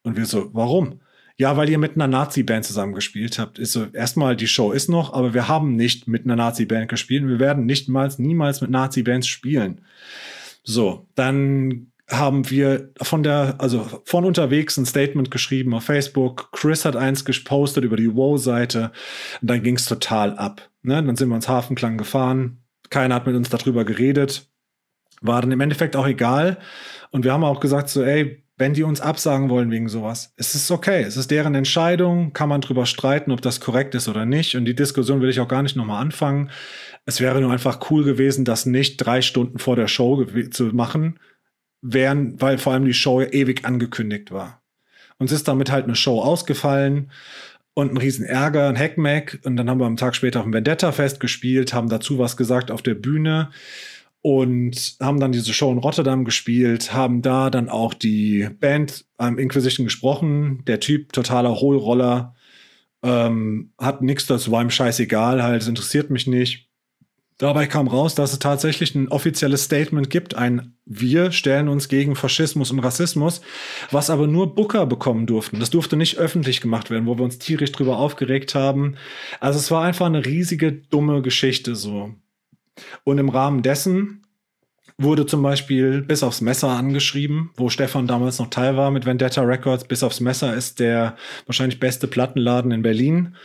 [0.05, 1.01] Und wir so, warum?
[1.39, 3.59] Ja, weil ihr mit einer Nazi-Band zusammengespielt habt.
[3.59, 7.27] Ist so, erstmal, die Show ist noch, aber wir haben nicht mit einer Nazi-Band gespielt.
[7.27, 9.81] Wir werden nicht mal, niemals mit Nazi-Bands spielen.
[10.63, 16.51] So, dann haben wir von der, also von unterwegs ein Statement geschrieben auf Facebook.
[16.53, 18.93] Chris hat eins gepostet über die Wow-Seite.
[19.41, 20.71] Und dann ging es total ab.
[20.83, 21.03] Ne?
[21.03, 22.63] Dann sind wir ins Hafenklang gefahren.
[22.91, 24.49] Keiner hat mit uns darüber geredet.
[25.21, 26.59] War dann im Endeffekt auch egal.
[27.11, 30.33] Und wir haben auch gesagt so, ey, wenn die uns absagen wollen wegen sowas.
[30.37, 34.09] Es ist okay, es ist deren Entscheidung, kann man drüber streiten, ob das korrekt ist
[34.09, 34.55] oder nicht.
[34.55, 36.51] Und die Diskussion will ich auch gar nicht nochmal anfangen.
[37.05, 41.19] Es wäre nur einfach cool gewesen, das nicht drei Stunden vor der Show zu machen,
[41.93, 44.63] während, weil vor allem die Show ewig angekündigt war.
[45.19, 47.11] Uns ist damit halt eine Show ausgefallen
[47.75, 49.41] und ein riesen Ärger, ein Hackmack.
[49.45, 52.71] Und dann haben wir am Tag später auf dem Vendetta-Fest gespielt, haben dazu was gesagt
[52.71, 53.51] auf der Bühne
[54.23, 59.39] und haben dann diese Show in Rotterdam gespielt, haben da dann auch die Band am
[59.39, 60.65] Inquisition gesprochen.
[60.67, 62.35] Der Typ, totaler Hohlroller,
[63.03, 66.66] ähm, hat nichts dazu, war ihm scheißegal, halt, es interessiert mich nicht.
[67.39, 72.17] Dabei kam raus, dass es tatsächlich ein offizielles Statement gibt, ein Wir stellen uns gegen
[72.17, 73.43] Faschismus und Rassismus,
[73.91, 75.61] was aber nur Booker bekommen durften.
[75.61, 78.97] Das durfte nicht öffentlich gemacht werden, wo wir uns tierisch drüber aufgeregt haben.
[79.39, 82.15] Also es war einfach eine riesige, dumme Geschichte so.
[83.05, 84.23] Und im Rahmen dessen
[84.97, 89.43] wurde zum Beispiel bis aufs Messer angeschrieben, wo Stefan damals noch Teil war mit Vendetta
[89.43, 89.85] Records.
[89.85, 93.37] Bis aufs Messer ist der wahrscheinlich beste Plattenladen in Berlin.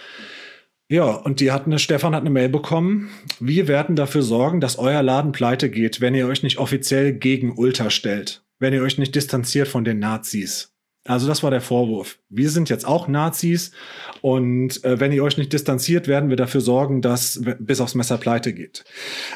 [0.92, 3.12] Ja, und die hatten, Stefan hat eine Mail bekommen.
[3.40, 7.54] Wir werden dafür sorgen, dass euer Laden pleite geht, wenn ihr euch nicht offiziell gegen
[7.58, 8.44] Ultra stellt.
[8.60, 10.74] Wenn ihr euch nicht distanziert von den Nazis.
[11.06, 12.20] Also das war der Vorwurf.
[12.28, 13.72] Wir sind jetzt auch Nazis
[14.20, 18.18] und äh, wenn ihr euch nicht distanziert, werden wir dafür sorgen, dass bis aufs Messer
[18.18, 18.84] pleite geht.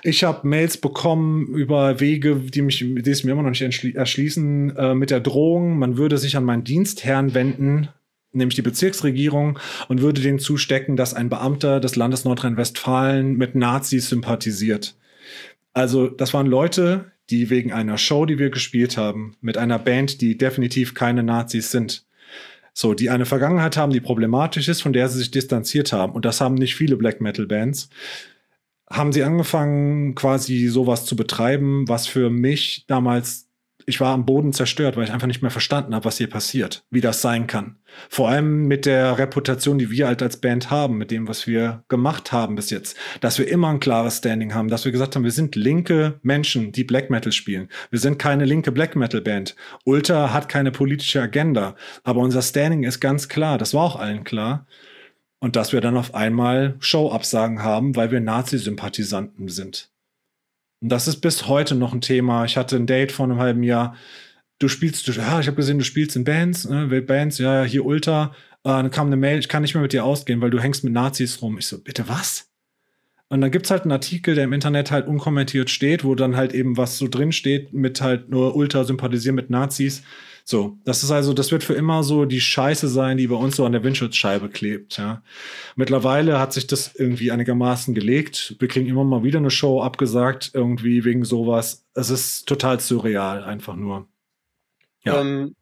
[0.03, 4.76] Ich habe Mails bekommen über Wege, die mich, die es mir immer noch nicht erschließen,
[4.76, 7.88] äh, mit der Drohung, man würde sich an meinen Dienstherrn wenden,
[8.36, 14.10] nämlich die Bezirksregierung, und würde denen zustecken, dass ein Beamter des Landes Nordrhein-Westfalen mit Nazis
[14.10, 14.95] sympathisiert.
[15.74, 20.22] Also das waren Leute, die wegen einer Show, die wir gespielt haben, mit einer Band,
[20.22, 22.06] die definitiv keine Nazis sind,
[22.78, 26.26] so, die eine Vergangenheit haben, die problematisch ist, von der sie sich distanziert haben, und
[26.26, 27.90] das haben nicht viele Black Metal Bands,
[28.90, 33.44] haben sie angefangen, quasi sowas zu betreiben, was für mich damals
[33.86, 36.86] ich war am Boden zerstört, weil ich einfach nicht mehr verstanden habe, was hier passiert,
[36.90, 37.78] wie das sein kann.
[38.10, 41.84] Vor allem mit der Reputation, die wir halt als Band haben, mit dem, was wir
[41.88, 45.24] gemacht haben bis jetzt, dass wir immer ein klares Standing haben, dass wir gesagt haben,
[45.24, 47.70] wir sind linke Menschen, die Black Metal spielen.
[47.91, 49.56] Wir sind keine linke Black Metal Band.
[49.84, 53.57] Ultra hat keine politische Agenda, aber unser Standing ist ganz klar.
[53.57, 54.68] Das war auch allen klar.
[55.40, 59.91] Und dass wir dann auf einmal Show-Absagen haben, weil wir Nazi-Sympathisanten sind.
[60.81, 62.45] Und das ist bis heute noch ein Thema.
[62.45, 63.95] Ich hatte ein Date vor einem halben Jahr.
[64.60, 67.85] Du spielst, du, ja, ich habe gesehen, du spielst in Bands, ne, Bands, ja, hier
[67.85, 68.34] Ultra.
[68.64, 70.84] Äh, dann kam eine Mail, ich kann nicht mehr mit dir ausgehen, weil du hängst
[70.84, 71.57] mit Nazis rum.
[71.57, 72.49] Ich so, bitte was?
[73.27, 76.53] Und dann gibt's halt einen Artikel, der im Internet halt unkommentiert steht, wo dann halt
[76.53, 80.03] eben was so drin steht mit halt nur Ultra sympathisieren mit Nazis.
[80.47, 83.55] So, das ist also, das wird für immer so die Scheiße sein, die bei uns
[83.55, 84.95] so an der Windschutzscheibe klebt.
[84.97, 85.23] Ja.
[85.76, 88.55] Mittlerweile hat sich das irgendwie einigermaßen gelegt.
[88.59, 91.84] Wir kriegen immer mal wieder eine Show abgesagt, irgendwie wegen sowas.
[91.95, 94.07] Es ist total surreal, einfach nur.
[95.03, 95.19] Ja.
[95.19, 95.55] Ähm,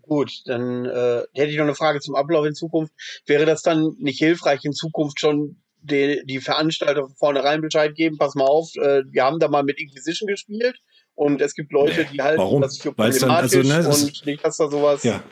[0.00, 2.92] gut, dann äh, hätte ich noch eine Frage zum Ablauf in Zukunft.
[3.26, 8.18] Wäre das dann nicht hilfreich, in Zukunft schon die, die Veranstalter vornherein Bescheid geben?
[8.18, 10.80] Pass mal auf, äh, wir haben da mal mit Inquisition gespielt
[11.14, 12.62] und es gibt Leute, die halten Warum?
[12.62, 15.02] das für problematisch dann, also, ne, und nicht, dass da sowas.
[15.02, 15.22] Ja.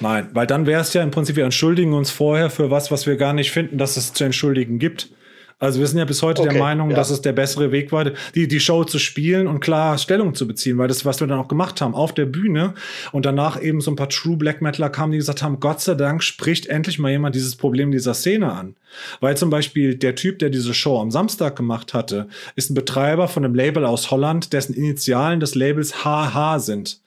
[0.00, 3.06] Nein, weil dann wäre es ja im Prinzip, wir entschuldigen uns vorher für was, was
[3.06, 5.10] wir gar nicht finden, dass es zu entschuldigen gibt.
[5.58, 6.96] Also wir sind ja bis heute okay, der Meinung, ja.
[6.96, 8.04] dass es der bessere Weg war,
[8.34, 11.38] die, die Show zu spielen und klar Stellung zu beziehen, weil das, was wir dann
[11.38, 12.74] auch gemacht haben, auf der Bühne
[13.12, 15.94] und danach eben so ein paar True Black Metaler kamen, die gesagt haben, Gott sei
[15.94, 18.76] Dank spricht endlich mal jemand dieses Problem dieser Szene an.
[19.20, 23.26] Weil zum Beispiel der Typ, der diese Show am Samstag gemacht hatte, ist ein Betreiber
[23.26, 27.00] von einem Label aus Holland, dessen Initialen des Labels HH sind.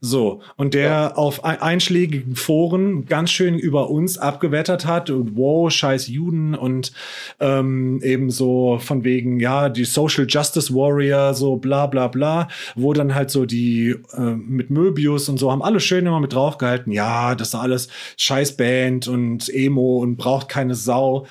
[0.00, 1.14] So, und der ja.
[1.14, 6.92] auf einschlägigen Foren ganz schön über uns abgewettert hat und wow, scheiß Juden und
[7.40, 12.92] ähm, eben so von wegen, ja, die Social Justice Warrior, so bla bla bla, wo
[12.92, 16.92] dann halt so die äh, mit Möbius und so haben alle schön immer mit draufgehalten,
[16.92, 21.26] ja, das ist alles scheiß Band und Emo und braucht keine Sau.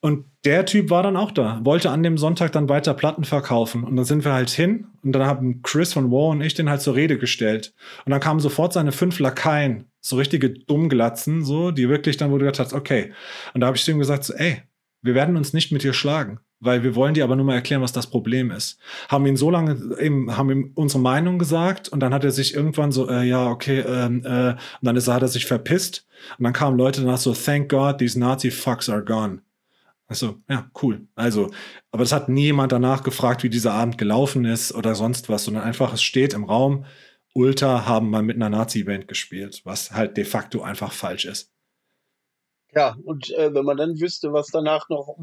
[0.00, 3.84] Und der Typ war dann auch da, wollte an dem Sonntag dann weiter Platten verkaufen.
[3.84, 6.68] Und dann sind wir halt hin und dann haben Chris von War und ich den
[6.68, 7.74] halt zur Rede gestellt.
[8.04, 12.38] Und dann kamen sofort seine fünf Lakaien, so richtige Dummglatzen, so, die wirklich dann, wo
[12.38, 13.12] du gedacht hast, okay.
[13.54, 14.62] Und da habe ich zu ihm gesagt, so, ey,
[15.00, 17.82] wir werden uns nicht mit dir schlagen, weil wir wollen dir aber nur mal erklären,
[17.82, 18.78] was das Problem ist.
[19.08, 22.54] Haben ihn so lange eben, haben ihm unsere Meinung gesagt und dann hat er sich
[22.54, 26.06] irgendwann so, äh, ja, okay, ähm, äh, und dann ist, hat er sich verpisst
[26.38, 29.40] und dann kamen Leute danach so, thank God, these Nazi fucks are gone.
[30.12, 31.08] Also, ja, cool.
[31.14, 31.50] Also,
[31.90, 35.64] aber es hat niemand danach gefragt, wie dieser Abend gelaufen ist oder sonst was, sondern
[35.64, 36.84] einfach, es steht im Raum,
[37.32, 41.50] Ultra haben mal mit einer Nazi-Band gespielt, was halt de facto einfach falsch ist.
[42.74, 45.16] Ja, und äh, wenn man dann wüsste, was danach noch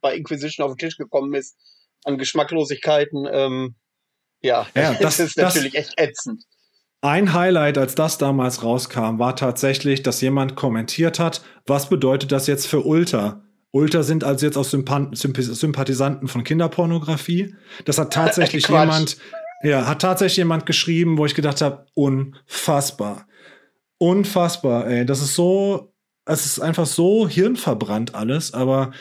[0.00, 1.56] bei Inquisition auf den Tisch gekommen ist,
[2.04, 3.76] an Geschmacklosigkeiten, ähm,
[4.42, 6.44] Ja, ja das, das ist natürlich das, echt ätzend.
[7.02, 12.48] Ein Highlight, als das damals rauskam, war tatsächlich, dass jemand kommentiert hat, was bedeutet das
[12.48, 13.44] jetzt für Ultra?
[13.72, 17.54] Ultra sind also jetzt auch Sympathisanten von Kinderpornografie.
[17.86, 19.16] Das hat tatsächlich jemand,
[19.62, 23.26] ja, hat tatsächlich jemand geschrieben, wo ich gedacht habe, unfassbar.
[23.98, 25.06] Unfassbar, ey.
[25.06, 25.94] Das ist so,
[26.26, 28.92] es ist einfach so hirnverbrannt alles, aber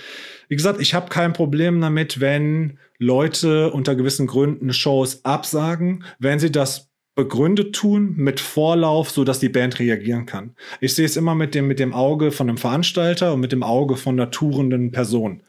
[0.47, 6.39] wie gesagt, ich habe kein Problem damit, wenn Leute unter gewissen Gründen Shows absagen, wenn
[6.39, 6.90] sie das
[7.21, 10.55] begründet tun, mit Vorlauf, so dass die Band reagieren kann.
[10.79, 13.61] Ich sehe es immer mit dem, mit dem Auge von einem Veranstalter und mit dem
[13.61, 15.43] Auge von einer tourenden Person.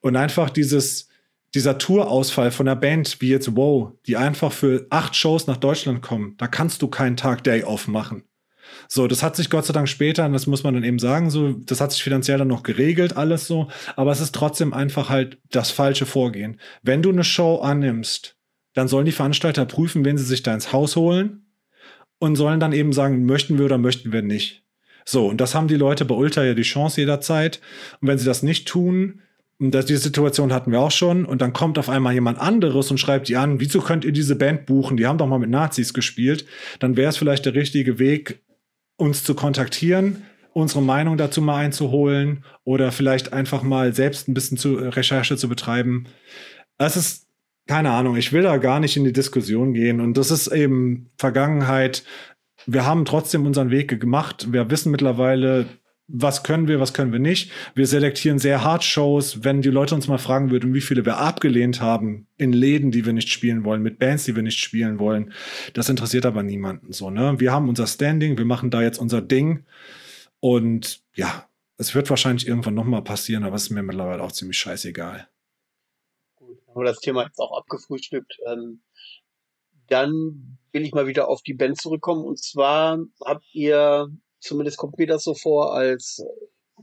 [0.00, 1.08] Und einfach dieses,
[1.54, 6.00] dieser Tourausfall von der Band, wie jetzt Wow, die einfach für acht Shows nach Deutschland
[6.00, 8.24] kommen, da kannst du keinen Tag Day off machen.
[8.88, 11.28] So, das hat sich Gott sei Dank später, und das muss man dann eben sagen,
[11.28, 15.10] so, das hat sich finanziell dann noch geregelt, alles so, aber es ist trotzdem einfach
[15.10, 16.58] halt das falsche Vorgehen.
[16.82, 18.38] Wenn du eine Show annimmst,
[18.74, 21.46] dann sollen die Veranstalter prüfen, wen sie sich da ins Haus holen
[22.18, 24.64] und sollen dann eben sagen, möchten wir oder möchten wir nicht.
[25.04, 27.60] So, und das haben die Leute bei Ultra ja die Chance jederzeit.
[28.00, 29.20] Und wenn sie das nicht tun,
[29.58, 32.90] und das, die Situation hatten wir auch schon, und dann kommt auf einmal jemand anderes
[32.90, 34.96] und schreibt die an, wieso könnt ihr diese Band buchen?
[34.96, 36.46] Die haben doch mal mit Nazis gespielt.
[36.78, 38.40] Dann wäre es vielleicht der richtige Weg,
[38.96, 40.22] uns zu kontaktieren,
[40.52, 45.48] unsere Meinung dazu mal einzuholen oder vielleicht einfach mal selbst ein bisschen zu, Recherche zu
[45.48, 46.06] betreiben.
[46.78, 47.21] Es ist
[47.66, 50.00] keine Ahnung, ich will da gar nicht in die Diskussion gehen.
[50.00, 52.04] Und das ist eben Vergangenheit.
[52.66, 54.52] Wir haben trotzdem unseren Weg gemacht.
[54.52, 55.66] Wir wissen mittlerweile,
[56.08, 57.50] was können wir, was können wir nicht.
[57.74, 59.44] Wir selektieren sehr hart Shows.
[59.44, 63.06] Wenn die Leute uns mal fragen würden, wie viele wir abgelehnt haben in Läden, die
[63.06, 65.32] wir nicht spielen wollen, mit Bands, die wir nicht spielen wollen,
[65.72, 67.10] das interessiert aber niemanden so.
[67.10, 67.36] Ne?
[67.38, 69.64] Wir haben unser Standing, wir machen da jetzt unser Ding.
[70.40, 71.48] Und ja,
[71.78, 75.28] es wird wahrscheinlich irgendwann nochmal passieren, aber es ist mir mittlerweile auch ziemlich scheißegal
[76.74, 78.38] haben wir das Thema jetzt auch abgefrühstückt.
[78.46, 78.82] Ähm,
[79.88, 82.24] dann will ich mal wieder auf die Band zurückkommen.
[82.24, 84.08] Und zwar habt ihr,
[84.40, 86.24] zumindest kommt mir das so vor, als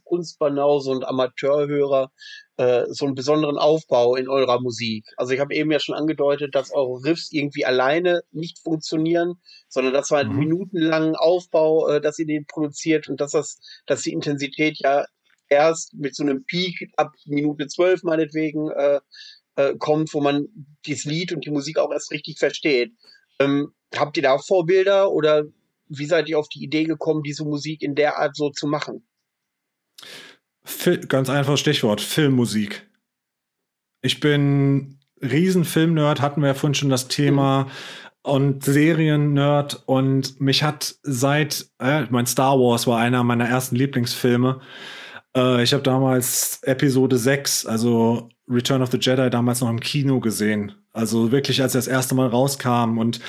[0.04, 2.12] Kunstbanause und Amateurhörer
[2.58, 5.06] äh, so einen besonderen Aufbau in eurer Musik.
[5.18, 9.36] Also ich habe eben ja schon angedeutet, dass eure Riffs irgendwie alleine nicht funktionieren,
[9.68, 10.40] sondern das war ein mhm.
[10.40, 15.06] minutenlangen Aufbau, äh, dass ihr den produziert und dass das, dass die Intensität ja
[15.50, 19.00] erst mit so einem Peak ab Minute zwölf meinetwegen äh,
[19.60, 20.48] äh, kommt, wo man
[20.86, 22.94] dieses Lied und die Musik auch erst richtig versteht.
[23.40, 25.44] Ähm, habt ihr da Vorbilder oder
[25.90, 29.06] wie seid ihr auf die Idee gekommen, diese Musik in der Art so zu machen?
[31.08, 32.88] ganz einfaches Stichwort, Filmmusik.
[34.02, 37.64] Ich bin Riesenfilm-Nerd, hatten wir ja vorhin schon das Thema.
[37.64, 37.70] Mhm.
[38.22, 44.62] Und Serien-Nerd und mich hat seit, äh, mein Star Wars war einer meiner ersten Lieblingsfilme.
[45.36, 50.20] Äh, ich habe damals Episode 6, also Return of the Jedi damals noch im Kino
[50.20, 50.74] gesehen.
[50.92, 52.98] Also wirklich, als er das erste Mal rauskam.
[52.98, 53.20] Und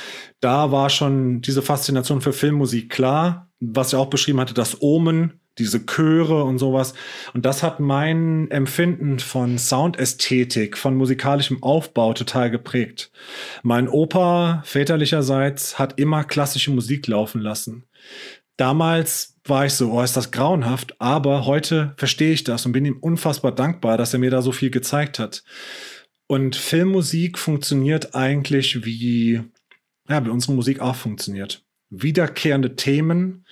[0.40, 3.48] da war schon diese Faszination für Filmmusik klar.
[3.60, 6.94] Was er auch beschrieben hatte, das Omen, diese Chöre und sowas.
[7.34, 13.12] Und das hat mein Empfinden von Soundästhetik, von musikalischem Aufbau total geprägt.
[13.62, 17.84] Mein Opa väterlicherseits hat immer klassische Musik laufen lassen.
[18.60, 22.84] Damals war ich so, oh, ist das grauenhaft, aber heute verstehe ich das und bin
[22.84, 25.44] ihm unfassbar dankbar, dass er mir da so viel gezeigt hat.
[26.26, 29.40] Und Filmmusik funktioniert eigentlich wie,
[30.10, 31.64] ja, wie unsere Musik auch funktioniert.
[31.88, 33.46] Wiederkehrende Themen,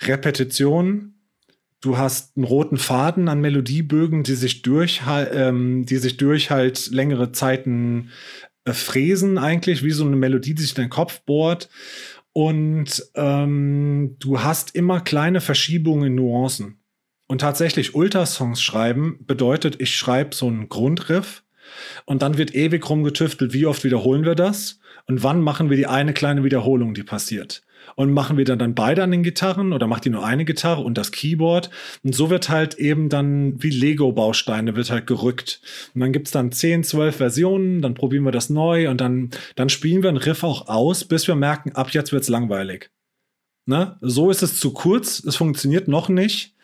[0.00, 1.14] Repetition,
[1.80, 6.86] du hast einen roten Faden an Melodiebögen, die sich durch, ähm, die sich durch halt
[6.92, 8.10] längere Zeiten
[8.64, 11.68] äh, fräsen eigentlich, wie so eine Melodie, die sich in den Kopf bohrt.
[12.32, 16.80] Und ähm, du hast immer kleine Verschiebungen in Nuancen.
[17.26, 21.44] Und tatsächlich Ultrasongs schreiben bedeutet, ich schreibe so einen Grundriff
[22.04, 25.86] und dann wird ewig rumgetüftelt, wie oft wiederholen wir das und wann machen wir die
[25.86, 27.62] eine kleine Wiederholung, die passiert
[27.96, 30.82] und machen wir dann, dann beide an den Gitarren oder macht die nur eine Gitarre
[30.82, 31.70] und das Keyboard.
[32.02, 35.60] Und so wird halt eben dann wie Lego-Bausteine wird halt gerückt.
[35.94, 39.68] Und dann gibt's dann 10, 12 Versionen, dann probieren wir das neu und dann, dann
[39.68, 42.90] spielen wir einen Riff auch aus, bis wir merken, ab jetzt wird's langweilig.
[43.66, 43.96] Ne?
[44.00, 46.54] So ist es zu kurz, es funktioniert noch nicht.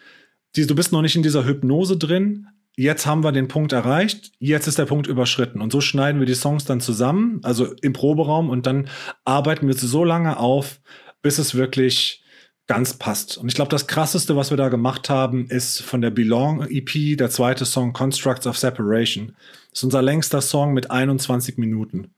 [0.57, 2.49] Du bist noch nicht in dieser Hypnose drin,
[2.79, 5.61] jetzt haben wir den Punkt erreicht, jetzt ist der Punkt überschritten.
[5.61, 8.89] Und so schneiden wir die Songs dann zusammen, also im Proberaum, und dann
[9.25, 10.81] arbeiten wir sie so lange auf,
[11.29, 12.23] bis es wirklich
[12.67, 13.37] ganz passt.
[13.37, 17.19] Und ich glaube, das krasseste, was wir da gemacht haben, ist von der Belong EP,
[17.19, 19.37] der zweite Song Constructs of Separation.
[19.69, 22.15] Das ist unser längster Song mit 21 Minuten.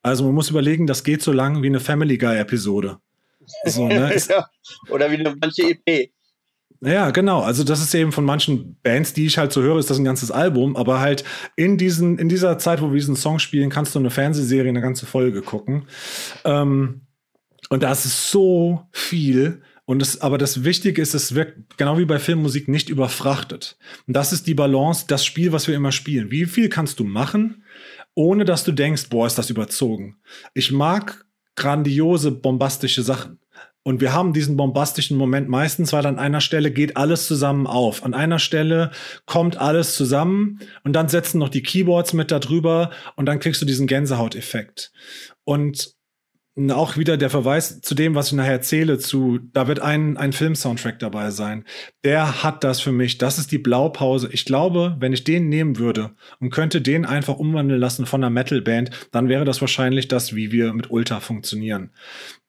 [0.00, 2.96] Also man muss überlegen, das geht so lang wie eine Family Guy Episode.
[3.66, 4.16] So, ne?
[4.30, 4.46] ja,
[4.88, 6.10] oder wie eine manche EP.
[6.80, 7.42] Ja, genau.
[7.42, 10.04] Also das ist eben von manchen Bands, die ich halt so höre, ist das ein
[10.04, 10.76] ganzes Album.
[10.76, 11.24] Aber halt
[11.56, 14.80] in diesen, in dieser Zeit, wo wir diesen Song spielen, kannst du eine Fernsehserie, eine
[14.80, 15.86] ganze Folge gucken.
[16.46, 17.02] Ähm,
[17.68, 19.62] und da ist so viel.
[19.84, 23.78] Und es, aber das Wichtige ist, es wirkt genau wie bei Filmmusik nicht überfrachtet.
[24.08, 26.30] Und das ist die Balance, das Spiel, was wir immer spielen.
[26.30, 27.62] Wie viel kannst du machen,
[28.14, 30.16] ohne dass du denkst, boah, ist das überzogen.
[30.54, 31.24] Ich mag
[31.54, 33.38] grandiose, bombastische Sachen.
[33.84, 38.04] Und wir haben diesen bombastischen Moment meistens, weil an einer Stelle geht alles zusammen auf.
[38.04, 38.90] An einer Stelle
[39.26, 43.62] kommt alles zusammen und dann setzen noch die Keyboards mit da drüber und dann kriegst
[43.62, 44.90] du diesen Gänsehauteffekt.
[45.44, 45.95] Und
[46.70, 50.32] auch wieder der Verweis zu dem, was ich nachher erzähle, zu, da wird ein, ein
[50.32, 51.64] Film-Soundtrack dabei sein.
[52.02, 53.18] Der hat das für mich.
[53.18, 54.30] Das ist die Blaupause.
[54.32, 58.30] Ich glaube, wenn ich den nehmen würde und könnte den einfach umwandeln lassen von einer
[58.30, 61.90] Metal-Band, dann wäre das wahrscheinlich das, wie wir mit Ultra funktionieren.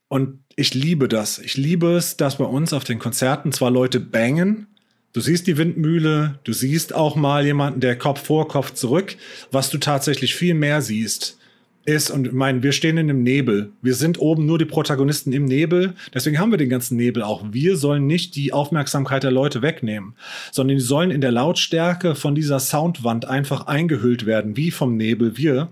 [0.08, 1.38] Und ich liebe das.
[1.38, 4.68] Ich liebe es, dass bei uns auf den Konzerten zwar Leute bangen,
[5.14, 9.16] Du siehst die Windmühle, du siehst auch mal jemanden, der Kopf vor, Kopf zurück.
[9.50, 11.40] Was du tatsächlich viel mehr siehst,
[11.88, 13.72] ist, und ich meine, wir stehen in einem Nebel.
[13.82, 15.94] Wir sind oben nur die Protagonisten im Nebel.
[16.14, 17.44] Deswegen haben wir den ganzen Nebel auch.
[17.52, 20.14] Wir sollen nicht die Aufmerksamkeit der Leute wegnehmen,
[20.52, 25.38] sondern die sollen in der Lautstärke von dieser Soundwand einfach eingehüllt werden, wie vom Nebel
[25.38, 25.70] wir.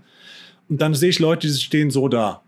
[0.70, 2.40] Und dann sehe ich Leute, die stehen so da.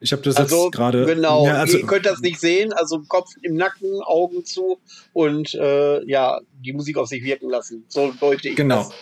[0.00, 1.04] Ich habe das also, jetzt gerade.
[1.04, 2.72] Genau, ja, also, ihr könnt das nicht sehen.
[2.72, 4.78] Also Kopf im Nacken, Augen zu
[5.12, 7.84] und äh, ja, die Musik auf sich wirken lassen.
[7.88, 8.84] So deute ich genau.
[8.84, 8.92] das.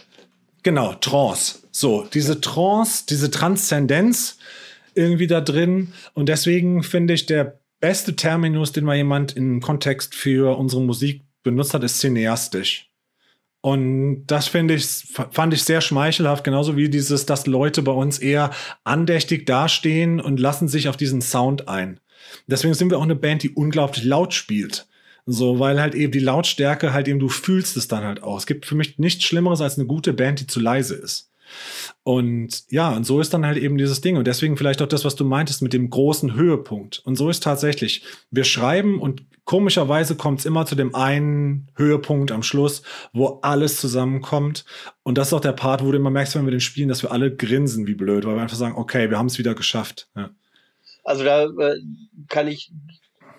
[0.64, 1.61] Genau, Trance.
[1.82, 4.38] So, diese Trance, diese Transzendenz
[4.94, 5.92] irgendwie da drin.
[6.14, 11.22] Und deswegen finde ich, der beste Terminus, den mal jemand im Kontext für unsere Musik
[11.42, 12.88] benutzt hat, ist cineastisch.
[13.62, 14.86] Und das finde ich,
[15.32, 18.52] fand ich sehr schmeichelhaft, genauso wie dieses, dass Leute bei uns eher
[18.84, 21.98] andächtig dastehen und lassen sich auf diesen Sound ein.
[22.46, 24.86] Deswegen sind wir auch eine Band, die unglaublich laut spielt.
[25.26, 28.38] So, weil halt eben die Lautstärke halt eben, du fühlst es dann halt auch.
[28.38, 31.31] Es gibt für mich nichts Schlimmeres als eine gute Band, die zu leise ist.
[32.02, 34.16] Und ja, und so ist dann halt eben dieses Ding.
[34.16, 37.00] Und deswegen vielleicht auch das, was du meintest mit dem großen Höhepunkt.
[37.04, 42.32] Und so ist tatsächlich, wir schreiben und komischerweise kommt es immer zu dem einen Höhepunkt
[42.32, 44.64] am Schluss, wo alles zusammenkommt.
[45.02, 47.02] Und das ist auch der Part, wo du immer merkst, wenn wir den spielen, dass
[47.02, 50.08] wir alle grinsen wie blöd, weil wir einfach sagen, okay, wir haben es wieder geschafft.
[50.16, 50.30] Ja.
[51.04, 51.80] Also da äh,
[52.28, 52.72] kann ich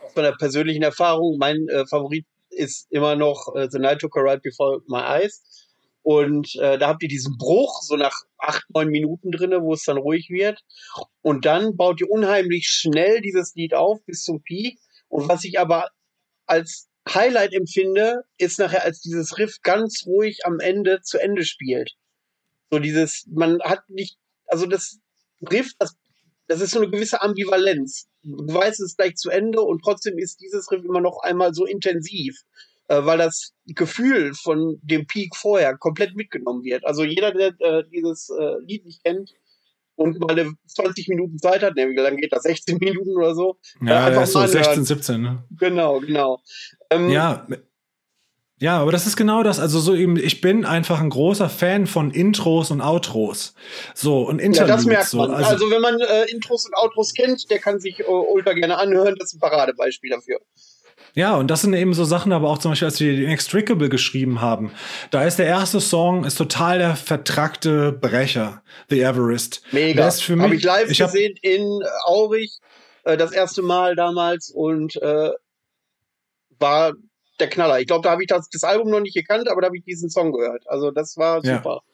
[0.03, 4.21] aus meiner persönlichen Erfahrung, mein äh, Favorit ist immer noch äh, The Night Took a
[4.21, 5.41] Ride Before My Eyes.
[6.03, 9.83] Und äh, da habt ihr diesen Bruch, so nach acht, neun Minuten drinne, wo es
[9.83, 10.61] dann ruhig wird.
[11.21, 14.79] Und dann baut ihr unheimlich schnell dieses Lied auf bis zum Peak.
[15.07, 15.89] Und was ich aber
[16.45, 21.93] als Highlight empfinde, ist nachher, als dieses Riff ganz ruhig am Ende zu Ende spielt.
[22.69, 24.17] So dieses, man hat nicht,
[24.47, 24.99] also das
[25.49, 25.95] Riff, das,
[26.47, 28.07] das ist so eine gewisse Ambivalenz.
[28.23, 31.53] Du weißt, es ist gleich zu Ende und trotzdem ist dieses Riff immer noch einmal
[31.53, 32.41] so intensiv
[32.87, 36.85] äh, weil das Gefühl von dem Peak vorher komplett mitgenommen wird.
[36.85, 39.31] Also jeder, der äh, dieses äh, Lied nicht kennt
[39.95, 43.57] und mal eine 20 Minuten Zeit hat, nämlich dann geht das 16 Minuten oder so.
[43.81, 45.43] Ja, äh, so 16, 17, ne?
[45.51, 46.41] Genau, genau.
[46.89, 47.47] Ähm, ja,
[48.63, 49.59] ja, aber das ist genau das.
[49.59, 53.55] Also so eben, ich bin einfach ein großer Fan von Intros und Outros.
[53.93, 54.69] So und Interludes.
[54.69, 55.29] Ja, das merkt man.
[55.29, 55.35] So.
[55.35, 58.77] Also, also, wenn man äh, Intros und Outros kennt, der kann sich äh, ultra gerne
[58.77, 59.15] anhören.
[59.19, 60.39] Das ist ein Paradebeispiel dafür.
[61.15, 63.89] Ja, und das sind eben so Sachen, aber auch zum Beispiel, als wir den Inextricable
[63.89, 64.71] geschrieben haben,
[65.11, 69.61] da ist der erste Song ist total der vertrackte Brecher, The Everest.
[69.71, 70.03] Mega.
[70.03, 72.59] Habe ich live ich hab, gesehen in Aurich
[73.03, 75.31] äh, das erste Mal damals und äh,
[76.59, 76.93] war
[77.39, 77.79] der Knaller.
[77.79, 79.83] Ich glaube, da habe ich das, das Album noch nicht gekannt, aber da habe ich
[79.83, 80.63] diesen Song gehört.
[80.67, 81.81] Also das war super.
[81.85, 81.92] Ja.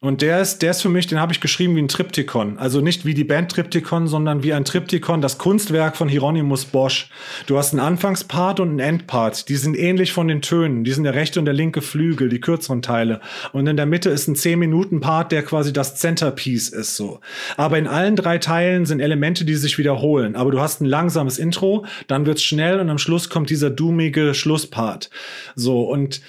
[0.00, 2.58] Und der ist, der ist für mich, den habe ich geschrieben wie ein Triptychon.
[2.58, 7.08] Also nicht wie die Band Triptychon, sondern wie ein Triptychon, das Kunstwerk von Hieronymus Bosch.
[7.46, 9.48] Du hast einen Anfangspart und einen Endpart.
[9.48, 10.84] Die sind ähnlich von den Tönen.
[10.84, 13.22] Die sind der rechte und der linke Flügel, die kürzeren Teile.
[13.54, 17.20] Und in der Mitte ist ein 10-Minuten-Part, der quasi das Centerpiece ist, so.
[17.56, 20.36] Aber in allen drei Teilen sind Elemente, die sich wiederholen.
[20.36, 24.34] Aber du hast ein langsames Intro, dann wird's schnell und am Schluss kommt dieser doomige
[24.34, 25.08] Schlusspart.
[25.54, 25.84] So.
[25.84, 26.20] Und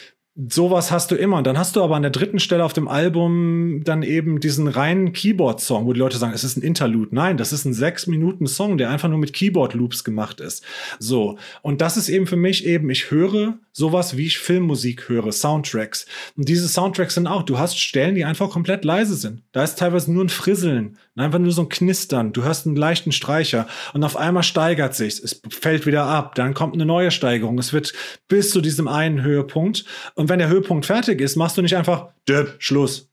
[0.50, 1.38] sowas hast du immer.
[1.38, 4.68] Und dann hast du aber an der dritten Stelle auf dem Album dann eben diesen
[4.68, 7.16] reinen Keyboard-Song, wo die Leute sagen, es ist ein Interlude.
[7.16, 10.64] Nein, das ist ein sechs Minuten Song, der einfach nur mit Keyboard-Loops gemacht ist.
[11.00, 11.38] So.
[11.64, 16.06] Und das ist eben für mich eben, ich höre sowas, wie ich Filmmusik höre, Soundtracks.
[16.36, 19.42] Und diese Soundtracks sind auch, du hast Stellen, die einfach komplett leise sind.
[19.54, 22.34] Da ist teilweise nur ein Frisseln, einfach nur so ein Knistern.
[22.34, 25.20] Du hörst einen leichten Streicher und auf einmal steigert sich's.
[25.20, 27.58] Es fällt wieder ab, dann kommt eine neue Steigerung.
[27.60, 27.94] Es wird
[28.28, 29.86] bis zu diesem einen Höhepunkt.
[30.16, 33.10] Und wenn der Höhepunkt fertig ist, machst du nicht einfach, Döp, Schluss.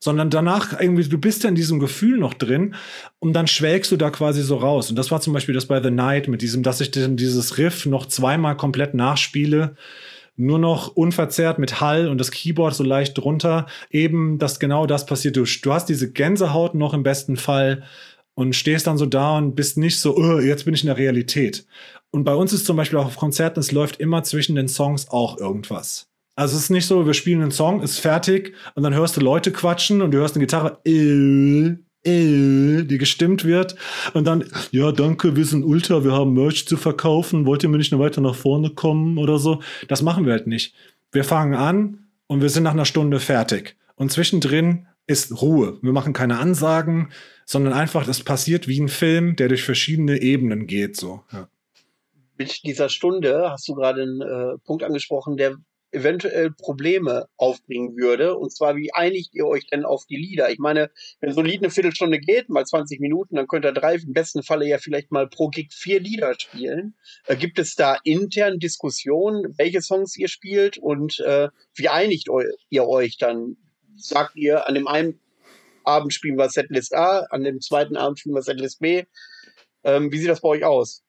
[0.00, 2.74] sondern danach irgendwie, du bist ja in diesem Gefühl noch drin
[3.18, 4.90] und dann schwelgst du da quasi so raus.
[4.90, 7.84] Und das war zum Beispiel das bei The Night mit diesem, dass ich dieses Riff
[7.86, 9.76] noch zweimal komplett nachspiele,
[10.38, 15.04] nur noch unverzerrt mit Hall und das Keyboard so leicht drunter, eben, dass genau das
[15.04, 15.36] passiert.
[15.36, 17.82] Du, du hast diese Gänsehaut noch im besten Fall
[18.34, 20.96] und stehst dann so da und bist nicht so, oh, jetzt bin ich in der
[20.96, 21.66] Realität.
[22.10, 25.08] Und bei uns ist zum Beispiel auch auf Konzerten, es läuft immer zwischen den Songs
[25.10, 26.08] auch irgendwas.
[26.36, 29.20] Also es ist nicht so, wir spielen einen Song, ist fertig und dann hörst du
[29.20, 31.76] Leute quatschen und du hörst eine Gitarre, äh,
[32.08, 33.76] äh, die gestimmt wird
[34.14, 37.78] und dann, ja, danke, wir sind Ultra, wir haben Merch zu verkaufen, wollt ihr mir
[37.78, 39.60] nicht noch weiter nach vorne kommen oder so?
[39.88, 40.74] Das machen wir halt nicht.
[41.12, 43.76] Wir fangen an und wir sind nach einer Stunde fertig.
[43.96, 45.78] Und zwischendrin ist Ruhe.
[45.82, 47.10] Wir machen keine Ansagen,
[47.44, 51.22] sondern einfach, das passiert wie ein Film, der durch verschiedene Ebenen geht, so.
[51.32, 51.48] Ja.
[52.36, 55.56] Mit dieser Stunde hast du gerade einen äh, Punkt angesprochen, der
[55.90, 58.36] eventuell Probleme aufbringen würde.
[58.36, 60.50] Und zwar, wie einigt ihr euch denn auf die Lieder?
[60.50, 60.90] Ich meine,
[61.20, 64.12] wenn so ein Lied eine Viertelstunde geht, mal 20 Minuten, dann könnt ihr drei, im
[64.12, 66.94] besten Falle ja vielleicht mal pro Gig vier Lieder spielen.
[67.26, 72.42] Äh, gibt es da intern Diskussionen, welche Songs ihr spielt und äh, wie einigt eu
[72.70, 73.56] ihr euch dann?
[73.96, 75.18] Sagt ihr, an dem einen
[75.82, 79.04] Abend spielen wir Setlist A, an dem zweiten Abend spielen wir Setlist B.
[79.82, 81.02] Ähm, wie sieht das bei euch aus?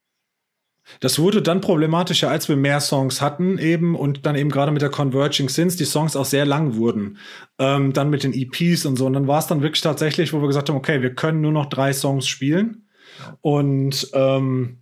[1.00, 4.82] Das wurde dann problematischer, als wir mehr Songs hatten eben und dann eben gerade mit
[4.82, 7.18] der Converging Sins die Songs auch sehr lang wurden.
[7.60, 9.06] Ähm, dann mit den EPs und so.
[9.06, 11.52] Und dann war es dann wirklich tatsächlich, wo wir gesagt haben, okay, wir können nur
[11.52, 12.88] noch drei Songs spielen.
[13.42, 14.80] Und ähm,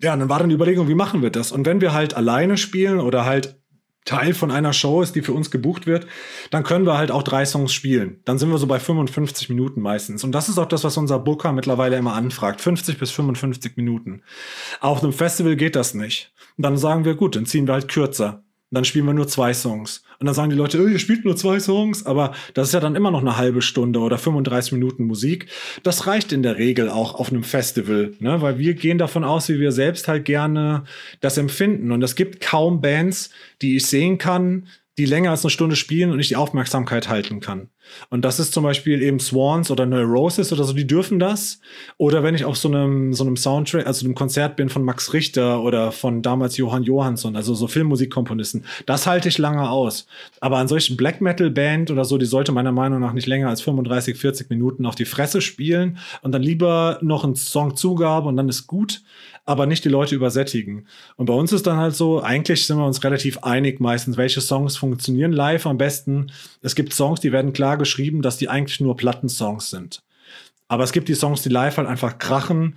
[0.00, 1.52] ja, dann war dann die Überlegung, wie machen wir das?
[1.52, 3.57] Und wenn wir halt alleine spielen oder halt
[4.08, 6.06] Teil von einer Show ist, die für uns gebucht wird,
[6.50, 8.20] dann können wir halt auch drei Songs spielen.
[8.24, 10.24] Dann sind wir so bei 55 Minuten meistens.
[10.24, 12.62] Und das ist auch das, was unser Booker mittlerweile immer anfragt.
[12.62, 14.22] 50 bis 55 Minuten.
[14.80, 16.32] Auf einem Festival geht das nicht.
[16.56, 18.42] Und dann sagen wir, gut, dann ziehen wir halt kürzer.
[18.70, 20.02] Und dann spielen wir nur zwei Songs.
[20.20, 22.80] Und dann sagen die Leute, oh, ihr spielt nur zwei Songs, aber das ist ja
[22.80, 25.46] dann immer noch eine halbe Stunde oder 35 Minuten Musik.
[25.84, 28.42] Das reicht in der Regel auch auf einem Festival, ne?
[28.42, 30.84] weil wir gehen davon aus, wie wir selbst halt gerne
[31.20, 31.92] das empfinden.
[31.92, 33.30] Und es gibt kaum Bands,
[33.62, 34.66] die ich sehen kann,
[34.98, 37.68] die länger als eine Stunde spielen und ich die Aufmerksamkeit halten kann.
[38.10, 41.60] Und das ist zum Beispiel eben Swans oder Neurosis oder so, die dürfen das.
[41.96, 45.12] Oder wenn ich auf so einem, so einem Soundtrack, also einem Konzert bin von Max
[45.12, 50.06] Richter oder von damals Johann Johansson, also so Filmmusikkomponisten, das halte ich lange aus.
[50.40, 53.48] Aber an solchen Black Metal Band oder so, die sollte meiner Meinung nach nicht länger
[53.48, 58.28] als 35, 40 Minuten auf die Fresse spielen und dann lieber noch einen Song Zugabe
[58.28, 59.02] und dann ist gut,
[59.48, 60.86] aber nicht die Leute übersättigen.
[61.16, 64.42] Und bei uns ist dann halt so, eigentlich sind wir uns relativ einig meistens, welche
[64.42, 66.30] Songs funktionieren live am besten.
[66.60, 70.02] Es gibt Songs, die werden klar geschrieben, dass die eigentlich nur Plattensongs sind.
[70.68, 72.76] Aber es gibt die Songs, die live halt einfach krachen.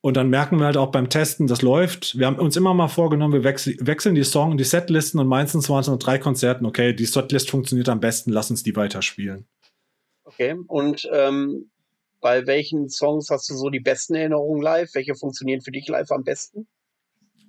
[0.00, 2.18] Und dann merken wir halt auch beim Testen, das läuft.
[2.18, 5.68] Wir haben uns immer mal vorgenommen, wir wechsel wechseln die Song, die Setlisten und meistens
[5.68, 6.64] waren es nur drei Konzerten.
[6.64, 9.46] Okay, die Setlist funktioniert am besten, lass uns die weiterspielen.
[10.24, 11.70] Okay, und ähm,
[12.20, 14.90] bei welchen Songs hast du so die besten Erinnerungen live?
[14.94, 16.66] Welche funktionieren für dich live am besten?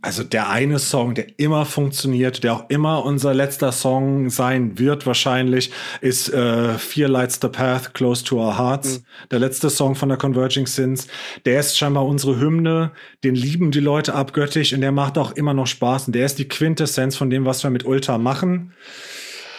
[0.02, 5.06] also der eine Song, der immer funktioniert, der auch immer unser letzter Song sein wird
[5.06, 5.72] wahrscheinlich,
[6.02, 8.99] ist äh, Fear Lights the Path, Close to Our Hearts.
[8.99, 9.03] Mhm.
[9.31, 11.07] Der letzte Song von der Converging Sins.
[11.45, 12.91] Der ist scheinbar unsere Hymne.
[13.23, 16.07] Den lieben die Leute abgöttisch und der macht auch immer noch Spaß.
[16.07, 18.73] Und der ist die Quintessenz von dem, was wir mit Ultra machen.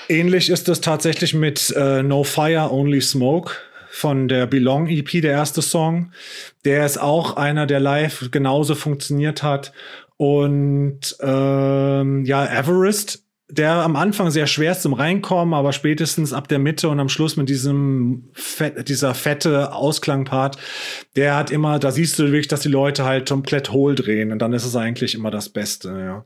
[0.08, 3.52] Ähnlich ist es tatsächlich mit äh, No Fire, Only Smoke
[3.90, 6.12] von der Belong EP, der erste Song.
[6.64, 9.72] Der ist auch einer, der live genauso funktioniert hat.
[10.16, 16.48] Und ähm, ja, Everest, der am Anfang sehr schwer ist zum Reinkommen, aber spätestens ab
[16.48, 20.58] der Mitte und am Schluss mit diesem Fett, dieser fette Ausklangpart,
[21.16, 24.40] der hat immer, da siehst du wirklich, dass die Leute halt komplett hohl drehen und
[24.40, 26.24] dann ist es eigentlich immer das Beste, ja.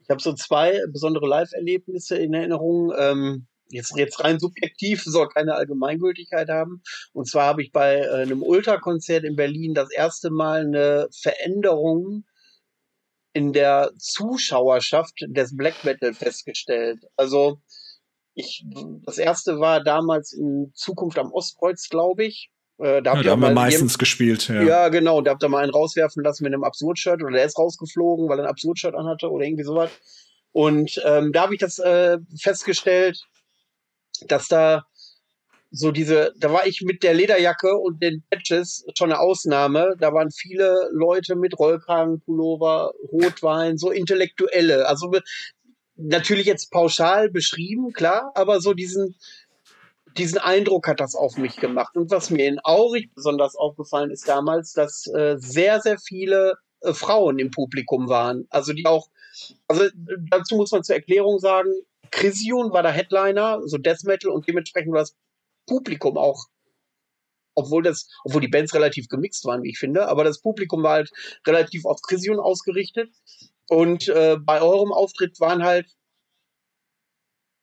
[0.00, 2.94] Ich habe so zwei besondere Live-Erlebnisse in Erinnerung.
[2.98, 6.82] Ähm, jetzt, jetzt rein subjektiv, soll keine Allgemeingültigkeit haben.
[7.12, 12.24] Und zwar habe ich bei äh, einem Ultrakonzert in Berlin das erste Mal eine Veränderung
[13.32, 17.04] in der Zuschauerschaft des Black Metal festgestellt.
[17.16, 17.60] Also
[18.34, 18.64] ich,
[19.04, 22.50] das erste war damals in Zukunft am Ostkreuz, glaube ich.
[22.78, 24.48] Äh, da, ja, da haben wir meistens jedem, gespielt.
[24.48, 24.62] Ja.
[24.62, 25.20] ja, genau.
[25.20, 28.38] Da habt ihr mal einen rauswerfen lassen mit einem Absurd-Shirt oder der ist rausgeflogen, weil
[28.38, 29.90] er ein Absurd-Shirt anhatte oder irgendwie sowas.
[30.52, 33.20] Und ähm, da habe ich das äh, festgestellt,
[34.26, 34.84] dass da
[35.70, 39.96] so diese, da war ich mit der Lederjacke und den Patches schon eine Ausnahme.
[39.98, 44.86] Da waren viele Leute mit Rollkragen, Pullover, Rotwein, so intellektuelle.
[44.86, 45.12] Also
[45.96, 49.16] natürlich jetzt pauschal beschrieben, klar, aber so diesen,
[50.16, 51.96] diesen Eindruck hat das auf mich gemacht.
[51.96, 56.94] Und was mir in Aurich besonders aufgefallen ist damals, dass äh, sehr, sehr viele äh,
[56.94, 58.46] Frauen im Publikum waren.
[58.48, 59.08] Also die auch,
[59.66, 59.84] also
[60.30, 61.70] dazu muss man zur Erklärung sagen,
[62.10, 65.16] Chrysion war der Headliner, so Death Metal und dementsprechend war das
[65.66, 66.46] Publikum auch,
[67.54, 70.92] obwohl das, obwohl die Bands relativ gemixt waren, wie ich finde, aber das Publikum war
[70.92, 71.10] halt
[71.46, 73.10] relativ auf Krision ausgerichtet.
[73.68, 75.86] Und äh, bei eurem Auftritt waren halt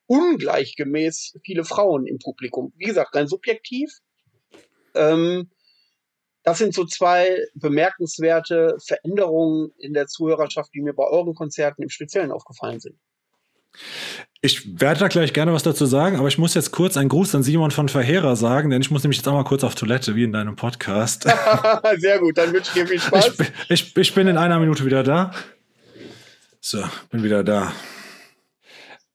[0.08, 2.74] ungleichgemäß viele Frauen im Publikum.
[2.78, 4.00] Wie gesagt, rein subjektiv.
[4.94, 5.50] Ähm,
[6.44, 11.90] das sind so zwei bemerkenswerte Veränderungen in der Zuhörerschaft, die mir bei euren Konzerten im
[11.90, 13.00] Speziellen aufgefallen sind.
[14.42, 17.34] Ich werde da gleich gerne was dazu sagen, aber ich muss jetzt kurz einen Gruß
[17.34, 20.16] an Simon von Verheerer sagen, denn ich muss nämlich jetzt auch mal kurz auf Toilette,
[20.16, 21.24] wie in deinem Podcast.
[21.98, 23.40] Sehr gut, dann wünsche ich dir viel Spaß.
[23.70, 25.32] Ich, ich, ich bin in einer Minute wieder da.
[26.62, 27.74] So, bin wieder da.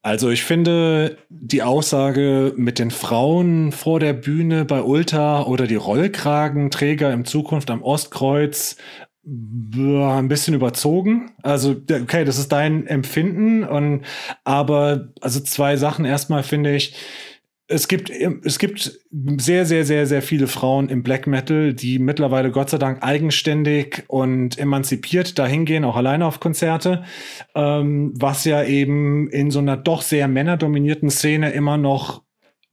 [0.03, 5.75] Also ich finde die Aussage mit den Frauen vor der Bühne bei Ulta oder die
[5.75, 8.77] Rollkragenträger in Zukunft am Ostkreuz
[9.23, 11.31] ein bisschen überzogen.
[11.43, 14.03] Also, okay, das ist dein Empfinden und
[14.43, 16.05] aber also zwei Sachen.
[16.05, 16.95] Erstmal finde ich,
[17.67, 22.51] es gibt, es gibt sehr, sehr, sehr, sehr viele Frauen im Black Metal, die mittlerweile
[22.51, 27.03] Gott sei Dank eigenständig und emanzipiert dahingehen, auch alleine auf Konzerte,
[27.55, 32.23] ähm, was ja eben in so einer doch sehr männerdominierten Szene immer noch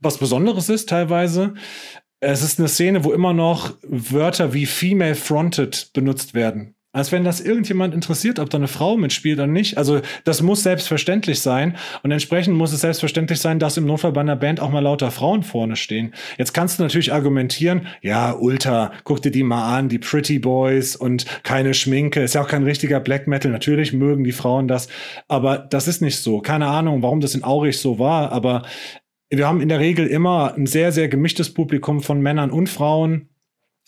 [0.00, 1.54] was Besonderes ist teilweise.
[2.20, 6.74] Es ist eine Szene, wo immer noch Wörter wie female fronted benutzt werden.
[6.90, 9.76] Als wenn das irgendjemand interessiert, ob da eine Frau mitspielt oder nicht.
[9.76, 11.76] Also das muss selbstverständlich sein.
[12.02, 15.10] Und entsprechend muss es selbstverständlich sein, dass im Notfall bei einer Band auch mal lauter
[15.10, 16.14] Frauen vorne stehen.
[16.38, 20.96] Jetzt kannst du natürlich argumentieren, ja, Ultra, guck dir die mal an, die Pretty Boys
[20.96, 22.22] und keine Schminke.
[22.22, 23.52] Ist ja auch kein richtiger Black Metal.
[23.52, 24.88] Natürlich mögen die Frauen das.
[25.28, 26.40] Aber das ist nicht so.
[26.40, 28.32] Keine Ahnung, warum das in Aurich so war.
[28.32, 28.62] Aber
[29.30, 33.28] wir haben in der Regel immer ein sehr, sehr gemischtes Publikum von Männern und Frauen.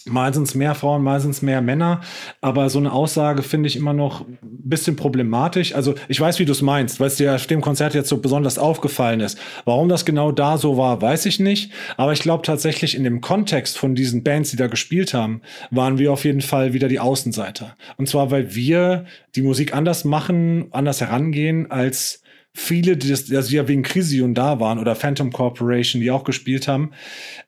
[0.07, 2.01] Mal sind es mehr Frauen, mal sind es mehr Männer.
[2.41, 5.75] Aber so eine Aussage finde ich immer noch ein bisschen problematisch.
[5.75, 8.17] Also ich weiß, wie du es meinst, weil es dir auf dem Konzert jetzt so
[8.17, 9.39] besonders aufgefallen ist.
[9.67, 11.71] Warum das genau da so war, weiß ich nicht.
[11.99, 15.99] Aber ich glaube tatsächlich in dem Kontext von diesen Bands, die da gespielt haben, waren
[15.99, 17.77] wir auf jeden Fall wieder die Außenseiter.
[17.99, 19.05] Und zwar, weil wir
[19.37, 22.23] die Musik anders machen, anders herangehen als
[22.55, 26.69] viele, die, das, also ja wegen Crisium da waren oder Phantom Corporation, die auch gespielt
[26.69, 26.93] haben.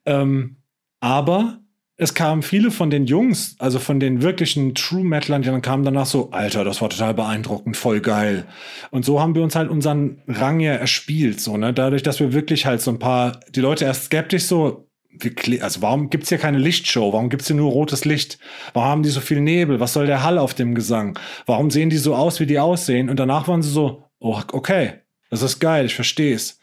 [0.06, 0.56] Ähm,
[1.00, 1.58] aber
[1.96, 5.84] es kamen viele von den Jungs, also von den wirklichen True Metalern, die dann kamen
[5.84, 8.44] danach so, Alter, das war total beeindruckend, voll geil.
[8.90, 12.32] Und so haben wir uns halt unseren Rang ja erspielt, so, ne, dadurch, dass wir
[12.32, 14.88] wirklich halt so ein paar, die Leute erst skeptisch so,
[15.60, 17.12] also warum gibt's hier keine Lichtshow?
[17.12, 18.38] Warum gibt's hier nur rotes Licht?
[18.72, 19.78] Warum haben die so viel Nebel?
[19.78, 21.18] Was soll der Hall auf dem Gesang?
[21.44, 23.10] Warum sehen die so aus, wie die aussehen?
[23.10, 24.94] Und danach waren sie so, oh, okay,
[25.31, 26.61] das ist geil, ich verstehe es.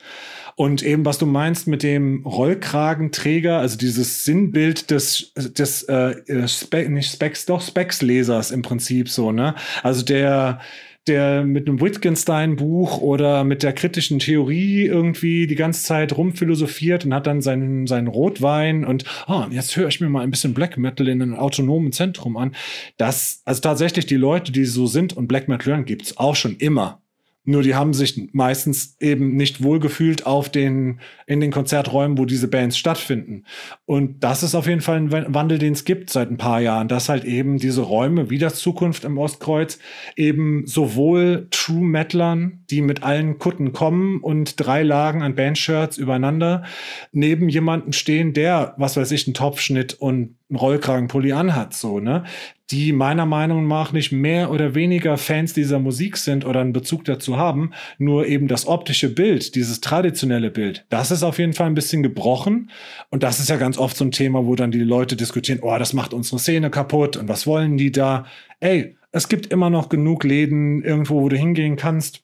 [0.56, 6.90] Und eben, was du meinst mit dem Rollkragenträger, also dieses Sinnbild des, des äh, Spe
[6.90, 9.56] nicht Specs, doch Specs-Lesers im Prinzip so, ne?
[9.84, 10.60] Also der,
[11.07, 17.14] der mit einem Wittgenstein-Buch oder mit der kritischen Theorie irgendwie die ganze Zeit rumphilosophiert und
[17.14, 20.77] hat dann seinen, seinen Rotwein und oh, jetzt höre ich mir mal ein bisschen Black
[20.77, 22.53] Metal in einem autonomen Zentrum an.
[22.98, 26.57] Das, also tatsächlich die Leute, die so sind und Black Metal hören, gibt's auch schon
[26.57, 27.02] immer.
[27.49, 32.47] Nur die haben sich meistens eben nicht wohlgefühlt auf den, in den Konzerträumen, wo diese
[32.47, 33.43] Bands stattfinden.
[33.88, 36.88] Und das ist auf jeden Fall ein Wandel, den es gibt seit ein paar Jahren,
[36.88, 39.80] dass halt eben diese Räume wie das Zukunft im Ostkreuz
[40.15, 46.65] eben sowohl True Metlern, die mit allen Kutten kommen und drei Lagen an Bandshirts übereinander,
[47.11, 52.23] neben jemanden stehen, der, was weiß ich, einen Topfschnitt und einen Rollkragenpulli anhat, so, ne?
[52.71, 57.03] Die meiner Meinung nach nicht mehr oder weniger Fans dieser Musik sind oder einen Bezug
[57.05, 61.67] dazu haben, nur eben das optische Bild, dieses traditionelle Bild, das ist auf jeden Fall
[61.67, 62.69] ein bisschen gebrochen.
[63.09, 65.77] Und das ist ja ganz oft so ein Thema, wo dann die Leute diskutieren, oh,
[65.77, 68.26] das macht unsere Szene kaputt und was wollen die da?
[68.59, 72.23] Ey, es gibt immer noch genug Läden irgendwo, wo du hingehen kannst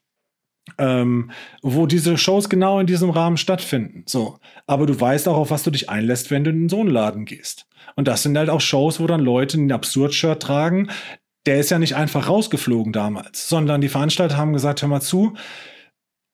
[0.78, 1.32] ähm,
[1.62, 4.04] wo diese Shows genau in diesem Rahmen stattfinden.
[4.08, 4.40] So.
[4.68, 7.26] Aber du weißt auch, auf was du dich einlässt, wenn du in so einen Laden
[7.26, 7.68] gehst.
[7.96, 10.90] Und das sind halt auch Shows, wo dann Leute ein Absurd-Shirt tragen.
[11.46, 15.36] Der ist ja nicht einfach rausgeflogen damals, sondern die Veranstalter haben gesagt, hör mal zu,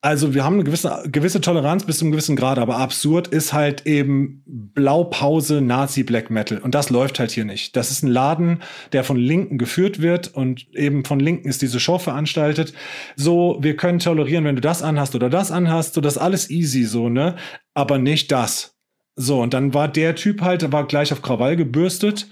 [0.04, 3.54] also wir haben eine gewisse, gewisse Toleranz bis zu einem gewissen Grad, aber absurd ist
[3.54, 6.58] halt eben Blaupause Nazi Black Metal.
[6.58, 7.76] Und das läuft halt hier nicht.
[7.76, 8.64] Das ist ein Laden,
[8.94, 12.74] der von Linken geführt wird und eben von Linken ist diese Show veranstaltet.
[13.16, 16.84] So, wir können tolerieren, wenn du das anhast oder das anhast, so das alles easy,
[16.86, 17.36] so, ne?
[17.76, 18.76] Aber nicht das.
[19.16, 22.28] So, und dann war der Typ halt, war gleich auf Krawall gebürstet.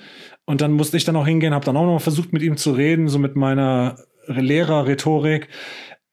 [0.46, 2.72] Und dann musste ich dann auch hingehen, habe dann auch noch versucht, mit ihm zu
[2.72, 5.48] reden, so mit meiner Lehrer-Rhetorik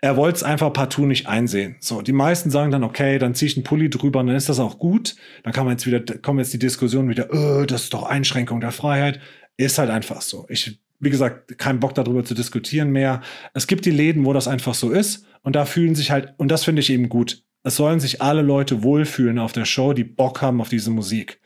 [0.01, 1.77] er wollte es einfach partout nicht einsehen.
[1.81, 4.49] So, die meisten sagen dann, okay, dann ziehe ich einen Pulli drüber und dann ist
[4.49, 5.17] das auch gut.
[5.43, 8.61] Dann kann man jetzt wieder, kommen jetzt die Diskussion wieder, öh, das ist doch Einschränkung
[8.61, 9.21] der Freiheit.
[9.57, 10.47] Ist halt einfach so.
[10.51, 13.23] Ich, wie gesagt, keinen Bock darüber zu diskutieren mehr.
[13.55, 16.51] Es gibt die Läden, wo das einfach so ist und da fühlen sich halt, und
[16.51, 17.43] das finde ich eben gut.
[17.67, 21.41] es sollen sich alle Leute wohlfühlen auf der Show, die Bock haben auf diese Musik.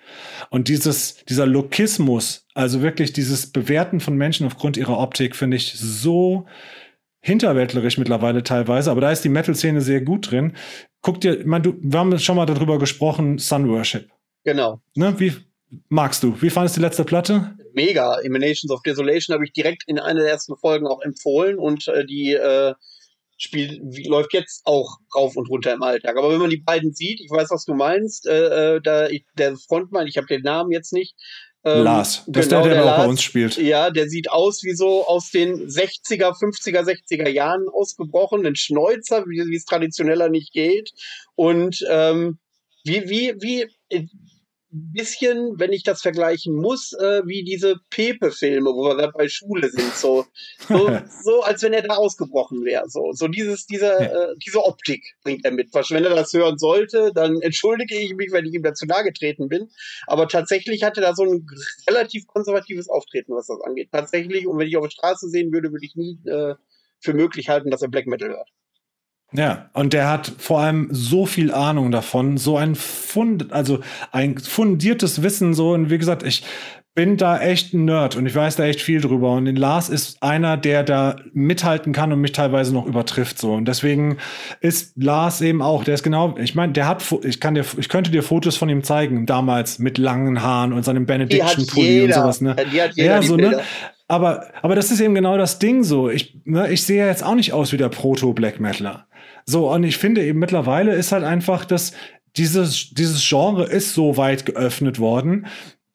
[0.51, 5.72] Und dieses, dieser Lokismus, also wirklich dieses Bewerten von Menschen aufgrund ihrer Optik, finde ich
[5.72, 6.47] so
[7.20, 10.56] hinterwäldlerisch mittlerweile teilweise, aber da ist die Metal-Szene sehr gut drin.
[11.02, 14.10] Guck dir, man, du, wir haben schon mal darüber gesprochen, Sun Worship.
[14.44, 14.80] Genau.
[14.94, 15.32] Ne, wie
[15.88, 16.40] magst du?
[16.40, 17.56] Wie fandest du die letzte Platte?
[17.74, 18.20] Mega.
[18.20, 22.05] Emanations of Desolation habe ich direkt in einer der ersten Folgen auch empfohlen und äh,
[22.05, 22.74] die äh,
[23.36, 26.16] Spiel wie, läuft jetzt auch rauf und runter im Alltag.
[26.16, 29.56] Aber wenn man die beiden sieht, ich weiß, was du meinst, äh, äh da der
[29.56, 31.14] Frontmann, ich habe den Namen jetzt nicht,
[31.62, 33.57] ähm, Lars, das genau, ist der, der, der auch bei uns spielt.
[33.59, 39.27] Ja, der sieht aus wie so aus den 60er, 50er, 60er Jahren ausgebrochen, ein Schnäuzer,
[39.27, 40.93] wie es traditioneller nicht geht.
[41.35, 42.39] Und ähm,
[42.85, 43.66] wie, wie, wie,
[44.70, 49.68] bisschen, wenn ich das vergleichen muss, äh, wie diese Pepe-Filme, wo wir gerade bei Schule
[49.68, 50.26] sind, so,
[50.68, 50.88] so,
[51.24, 55.44] so, als wenn er da ausgebrochen wäre, so, so dieses, diese, äh, diese Optik bringt
[55.44, 55.74] er mit.
[55.74, 59.48] Wenn er das hören sollte, dann entschuldige ich mich, wenn ich ihm dazu nahe getreten
[59.48, 59.70] bin.
[60.06, 61.47] Aber tatsächlich hatte er da so ein
[61.88, 63.90] relativ konservatives Auftreten, was das angeht.
[63.90, 66.55] Tatsächlich, und wenn ich auf der Straße sehen würde, würde ich nie äh,
[67.01, 68.48] für möglich halten, dass er Black Metal hört.
[69.32, 73.78] Ja, und der hat vor allem so viel Ahnung davon, so ein Fund, also
[74.11, 76.43] ein fundiertes Wissen, so, und wie gesagt, ich
[76.94, 79.32] bin da echt ein Nerd und ich weiß da echt viel drüber.
[79.32, 83.55] Und den Lars ist einer, der da mithalten kann und mich teilweise noch übertrifft, so.
[83.55, 84.19] Und deswegen
[84.61, 87.89] ist Lars eben auch, der ist genau, ich meine, der hat, ich kann dir, ich
[87.89, 92.40] könnte dir Fotos von ihm zeigen, damals mit langen Haaren und seinem Benediction-Pulli und sowas,
[92.40, 92.57] ne?
[92.73, 93.61] Die hat jeder, ja, so, ne?
[94.09, 96.11] Aber, aber das ist eben genau das Ding so.
[96.11, 99.07] Ich, ne, ich sehe jetzt auch nicht aus wie der Proto-Black Metaler.
[99.51, 101.93] So, und ich finde eben mittlerweile ist halt einfach, dass
[102.36, 105.47] dieses, dieses Genre ist so weit geöffnet worden,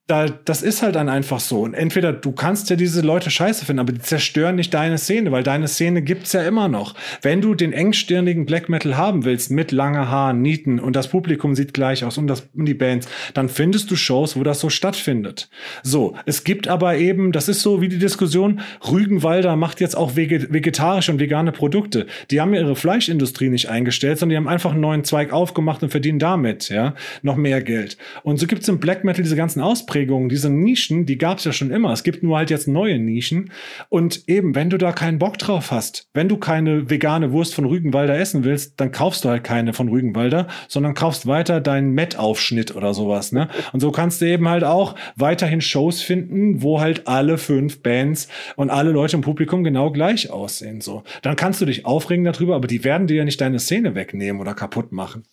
[0.07, 1.61] da, das ist halt dann einfach so.
[1.61, 5.32] Und entweder du kannst ja diese Leute scheiße finden, aber die zerstören nicht deine Szene,
[5.32, 6.94] weil deine Szene gibt's ja immer noch.
[7.23, 11.56] Wenn du den engstirnigen Black Metal haben willst, mit lange Haaren, Nieten und das Publikum
[11.56, 14.69] sieht gleich aus und, das, und die Bands, dann findest du Shows, wo das so
[14.69, 15.49] stattfindet.
[15.82, 20.15] So, es gibt aber eben, das ist so wie die Diskussion, Rügenwalder macht jetzt auch
[20.15, 22.06] vegetarische und vegane Produkte.
[22.30, 25.82] Die haben ja ihre Fleischindustrie nicht eingestellt, sondern die haben einfach einen neuen Zweig aufgemacht
[25.82, 27.98] und verdienen damit, ja, noch mehr Geld.
[28.22, 31.45] Und so gibt's im Black Metal diese ganzen Ausprägungen Ausprägungen, diese Nischen, die gab es
[31.45, 31.93] ja schon immer.
[31.93, 33.51] Es gibt nur halt jetzt neue Nischen.
[33.88, 37.63] Und eben, wenn du da keinen Bock drauf hast, wenn du keine vegane Wurst von
[37.63, 42.76] Rügenwalder essen willst, dann kaufst du halt keine von Rügenwalder, sondern kaufst weiter deinen Met-Aufschnitt
[42.76, 43.31] oder sowas.
[43.31, 43.47] Ne?
[43.72, 48.27] Und so kannst du eben halt auch weiterhin Shows finden, wo halt alle fünf Bands
[48.57, 50.81] und alle Leute im Publikum genau gleich aussehen.
[50.81, 53.95] So, dann kannst du dich aufregen darüber, aber die werden dir ja nicht deine Szene
[53.95, 55.23] wegnehmen oder kaputt machen.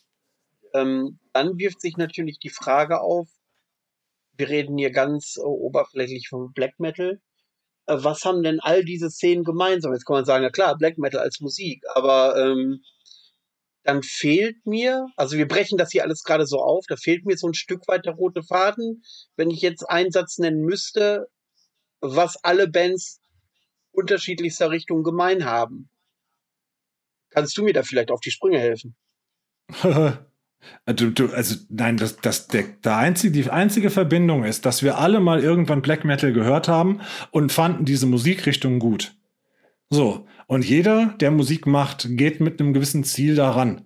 [0.73, 3.29] Ähm, dann wirft sich natürlich die Frage auf,
[4.37, 7.21] wir reden hier ganz äh, oberflächlich vom Black Metal.
[7.87, 9.93] Äh, was haben denn all diese Szenen gemeinsam?
[9.93, 12.83] Jetzt kann man sagen, ja klar, Black Metal als Musik, aber ähm,
[13.85, 17.37] dann fehlt mir, also wir brechen das hier alles gerade so auf, da fehlt mir
[17.37, 19.03] so ein Stück weit der rote Faden,
[19.37, 21.29] wenn ich jetzt einen Satz nennen müsste,
[22.01, 23.21] was alle Bands
[23.91, 25.91] unterschiedlichster Richtung gemein haben.
[27.31, 28.95] Kannst du mir da vielleicht auf die Sprünge helfen?
[30.87, 34.83] Äh, du, du, also nein, das, das, der, der einzige, die einzige Verbindung ist, dass
[34.83, 39.15] wir alle mal irgendwann Black Metal gehört haben und fanden diese Musikrichtung gut.
[39.91, 43.83] So, und jeder, der Musik macht, geht mit einem gewissen Ziel daran.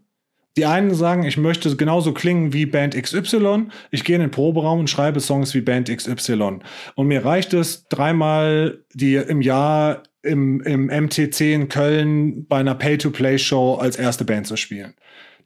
[0.56, 3.66] Die einen sagen, ich möchte genauso klingen wie Band XY.
[3.90, 6.60] Ich gehe in den Proberaum und schreibe Songs wie Band XY.
[6.94, 12.74] Und mir reicht es, dreimal die im Jahr im, im MTC in Köln bei einer
[12.74, 14.94] Pay-to-Play-Show als erste Band zu spielen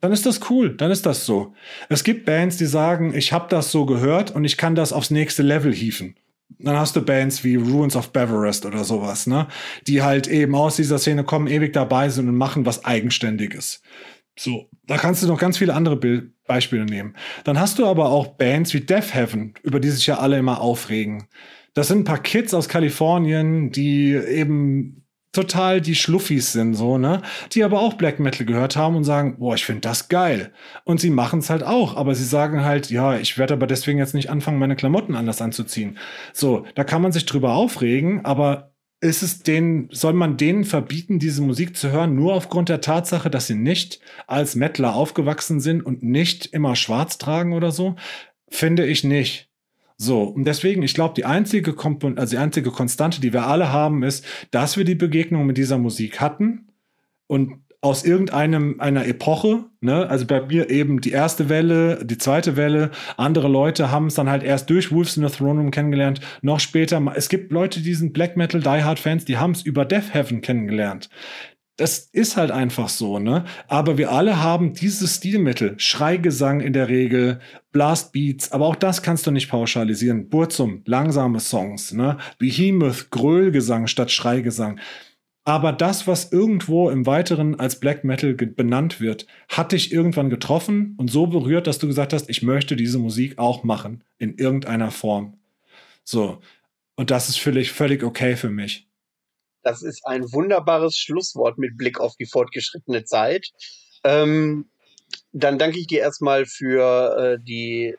[0.01, 1.53] dann ist das cool, dann ist das so.
[1.87, 5.11] Es gibt Bands, die sagen, ich habe das so gehört und ich kann das aufs
[5.11, 6.15] nächste Level hieven.
[6.59, 9.47] Dann hast du Bands wie Ruins of Beverest oder sowas, ne?
[9.87, 13.81] Die halt eben aus dieser Szene kommen, ewig dabei sind und machen was Eigenständiges.
[14.37, 17.13] So, da kannst du noch ganz viele andere Be Beispiele nehmen.
[17.45, 20.59] Dann hast du aber auch Bands wie Death Heaven, über die sich ja alle immer
[20.59, 21.27] aufregen.
[21.73, 25.00] Das sind ein paar Kids aus Kalifornien, die eben
[25.31, 27.21] total die Schluffis sind, so, ne?
[27.53, 30.51] Die aber auch Black Metal gehört haben und sagen, boah, ich finde das geil.
[30.83, 33.99] Und sie machen es halt auch, aber sie sagen halt, ja, ich werde aber deswegen
[33.99, 35.97] jetzt nicht anfangen, meine Klamotten anders anzuziehen.
[36.33, 41.17] So, da kann man sich drüber aufregen, aber ist es denen, soll man denen verbieten,
[41.17, 45.83] diese Musik zu hören, nur aufgrund der Tatsache, dass sie nicht als Mettler aufgewachsen sind
[45.83, 47.95] und nicht immer schwarz tragen oder so?
[48.47, 49.50] Finde ich nicht.
[50.01, 53.71] So, und deswegen, ich glaube, die einzige Kompon also die einzige Konstante, die wir alle
[53.71, 56.69] haben, ist, dass wir die Begegnung mit dieser Musik hatten
[57.27, 62.57] und aus irgendeinem einer Epoche, ne, also bei mir eben die erste Welle, die zweite
[62.57, 66.19] Welle, andere Leute haben es dann halt erst durch Wolves in the Throne Room kennengelernt,
[66.41, 69.61] noch später, es gibt Leute, die sind Black Metal Die Hard Fans, die haben es
[69.61, 71.09] über Death Heaven kennengelernt
[71.81, 73.43] Das ist halt einfach so, ne?
[73.67, 75.73] Aber wir alle haben dieses Stilmittel.
[75.79, 77.39] Schreigesang in der Regel,
[77.71, 80.29] Blastbeats, aber auch das kannst du nicht pauschalisieren.
[80.29, 82.19] Burzum, langsame Songs, ne?
[82.37, 84.79] Behemoth, Grölgesang statt Schreigesang.
[85.43, 90.93] Aber das, was irgendwo im Weiteren als Black Metal benannt wird, hat dich irgendwann getroffen
[90.97, 94.91] und so berührt, dass du gesagt hast, ich möchte diese Musik auch machen, in irgendeiner
[94.91, 95.33] Form.
[96.03, 96.41] So.
[96.95, 98.90] Und das ist völlig, völlig okay für mich.
[99.63, 103.47] Das ist ein wunderbares Schlusswort mit Blick auf die fortgeschrittene Zeit.
[104.03, 104.69] Ähm,
[105.31, 107.95] dann danke ich dir erstmal für äh, die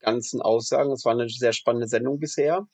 [0.00, 0.92] ganzen Aussagen.
[0.92, 2.66] Es war eine sehr spannende Sendung bisher.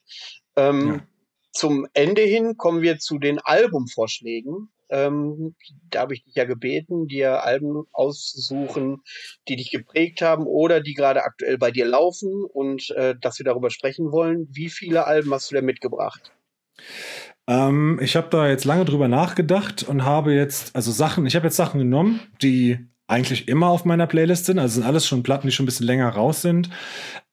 [0.55, 1.07] Ähm, ja.
[1.51, 4.69] Zum Ende hin kommen wir zu den Albumvorschlägen.
[4.91, 5.55] Ähm,
[5.89, 9.03] da habe ich dich ja gebeten, dir Alben auszusuchen,
[9.47, 13.45] die dich geprägt haben oder die gerade aktuell bei dir laufen und äh, dass wir
[13.45, 14.47] darüber sprechen wollen.
[14.51, 16.31] Wie viele Alben hast du denn mitgebracht?
[17.49, 21.47] Ähm, ich habe da jetzt lange drüber nachgedacht und habe jetzt, also Sachen, ich habe
[21.47, 22.77] jetzt Sachen genommen, die
[23.07, 24.59] eigentlich immer auf meiner Playlist sind.
[24.59, 26.69] Also sind alles schon Platten, die schon ein bisschen länger raus sind.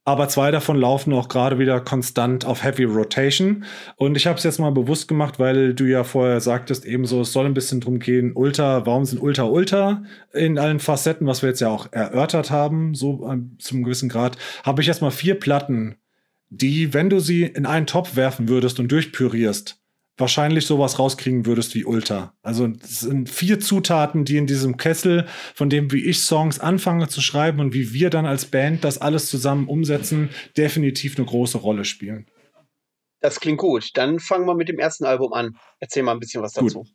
[0.06, 3.64] Aber zwei davon laufen auch gerade wieder konstant auf Heavy Rotation.
[3.96, 7.32] Und ich habe es jetzt mal bewusst gemacht, weil du ja vorher sagtest, ebenso, es
[7.32, 11.50] soll ein bisschen drum gehen, Ultra, warum sind Ultra Ultra in allen Facetten, was wir
[11.50, 15.34] jetzt ja auch erörtert haben, so ähm, zum gewissen Grad, habe ich jetzt mal vier
[15.34, 15.96] Platten,
[16.48, 19.80] die, wenn du sie in einen Topf werfen würdest und durchpürierst,
[20.16, 22.34] wahrscheinlich sowas rauskriegen würdest wie Ultra.
[22.42, 27.08] Also es sind vier Zutaten, die in diesem Kessel, von dem wie ich Songs anfange
[27.08, 31.58] zu schreiben und wie wir dann als Band das alles zusammen umsetzen, definitiv eine große
[31.58, 32.26] Rolle spielen.
[33.20, 33.90] Das klingt gut.
[33.94, 35.56] Dann fangen wir mit dem ersten Album an.
[35.80, 36.80] Erzähl mal ein bisschen was dazu.
[36.80, 36.88] Gut.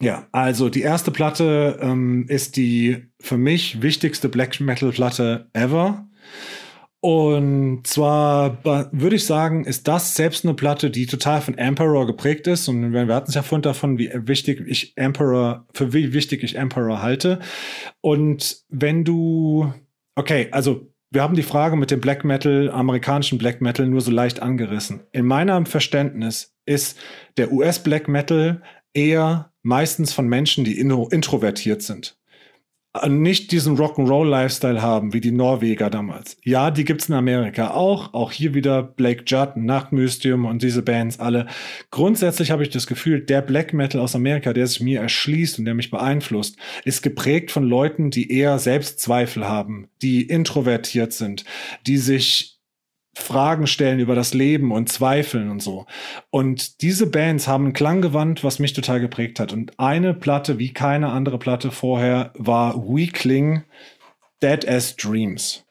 [0.00, 6.08] Ja, also die erste Platte ähm, ist die für mich wichtigste Black Metal Platte ever.
[7.04, 8.62] Und zwar
[8.92, 12.68] würde ich sagen, ist das selbst eine Platte, die total von Emperor geprägt ist.
[12.68, 16.54] Und wir hatten es ja vorhin davon, wie wichtig ich Emperor, für wie wichtig ich
[16.54, 17.40] Emperor halte.
[18.02, 19.74] Und wenn du,
[20.14, 24.12] okay, also wir haben die Frage mit dem Black Metal, amerikanischen Black Metal nur so
[24.12, 25.00] leicht angerissen.
[25.10, 27.00] In meinem Verständnis ist
[27.36, 28.62] der US Black Metal
[28.94, 32.16] eher meistens von Menschen, die introvertiert sind
[33.08, 36.36] nicht diesen Rock'n'Roll-Lifestyle haben, wie die Norweger damals.
[36.44, 38.12] Ja, die gibt's in Amerika auch.
[38.12, 41.46] Auch hier wieder Blake Judd, Nachtmystium und diese Bands alle.
[41.90, 45.64] Grundsätzlich habe ich das Gefühl, der Black Metal aus Amerika, der sich mir erschließt und
[45.64, 51.44] der mich beeinflusst, ist geprägt von Leuten, die eher Selbstzweifel haben, die introvertiert sind,
[51.86, 52.51] die sich
[53.14, 55.86] Fragen stellen über das Leben und zweifeln und so.
[56.30, 59.52] Und diese Bands haben einen Klanggewand, was mich total geprägt hat.
[59.52, 63.64] Und eine Platte, wie keine andere Platte vorher, war Weakling,
[64.42, 65.64] Dead as Dreams.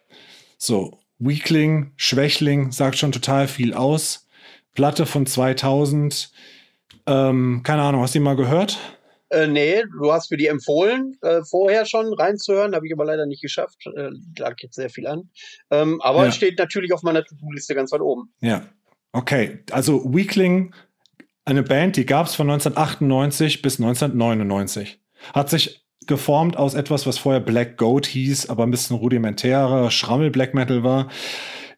[0.58, 4.28] So, Weakling, Schwächling, sagt schon total viel aus.
[4.74, 6.32] Platte von 2000.
[7.08, 8.78] Ähm, keine Ahnung, hast du die mal gehört?
[9.32, 13.26] Äh, nee, du hast mir die empfohlen, äh, vorher schon reinzuhören, habe ich aber leider
[13.26, 13.86] nicht geschafft.
[13.96, 15.30] Äh, lag jetzt sehr viel an.
[15.70, 16.32] Ähm, aber ja.
[16.32, 18.34] steht natürlich auf meiner To-Do-Liste ganz weit oben.
[18.42, 18.66] Ja.
[19.14, 20.74] Okay, also Weakling,
[21.46, 25.00] eine Band, die gab es von 1998 bis 1999.
[25.34, 30.30] Hat sich geformt aus etwas, was vorher Black Goat hieß, aber ein bisschen rudimentärer Schrammel
[30.30, 31.10] Black Metal war.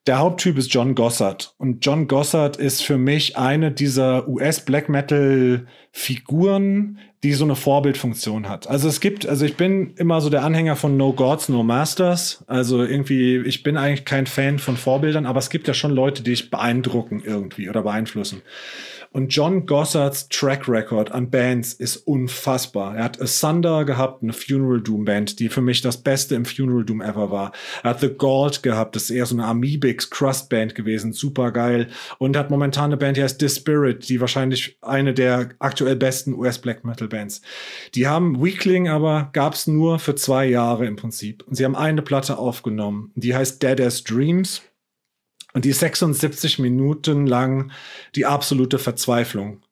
[0.06, 1.56] Der Haupttyp ist John Gossard.
[1.58, 8.68] Und John Gossard ist für mich eine dieser US-Black Metal-Figuren, die so eine Vorbildfunktion hat.
[8.68, 12.44] Also es gibt, also ich bin immer so der Anhänger von No Gods, No Masters.
[12.48, 16.22] Also irgendwie, ich bin eigentlich kein Fan von Vorbildern, aber es gibt ja schon Leute,
[16.22, 18.42] die ich beeindrucken irgendwie oder beeinflussen.
[19.14, 22.98] Und John Gossards Track Record an Bands ist unfassbar.
[22.98, 26.84] Er hat Asunder gehabt, eine Funeral Doom Band, die für mich das Beste im Funeral
[26.84, 27.52] Doom ever war.
[27.84, 31.52] Er hat The Gold gehabt, das ist eher so eine Amebix Crust Band gewesen, super
[31.52, 31.90] geil.
[32.18, 36.58] Und hat momentan eine Band, die heißt Dispirit, die wahrscheinlich eine der aktuell besten US
[36.58, 37.44] Black Metal Bands.
[37.94, 41.44] Die haben Weakling aber gab's nur für zwei Jahre im Prinzip.
[41.48, 43.12] Und sie haben eine Platte aufgenommen.
[43.14, 44.64] Die heißt Dead as Dreams.
[45.54, 47.72] Und die 76 Minuten lang
[48.16, 49.64] die absolute Verzweiflung.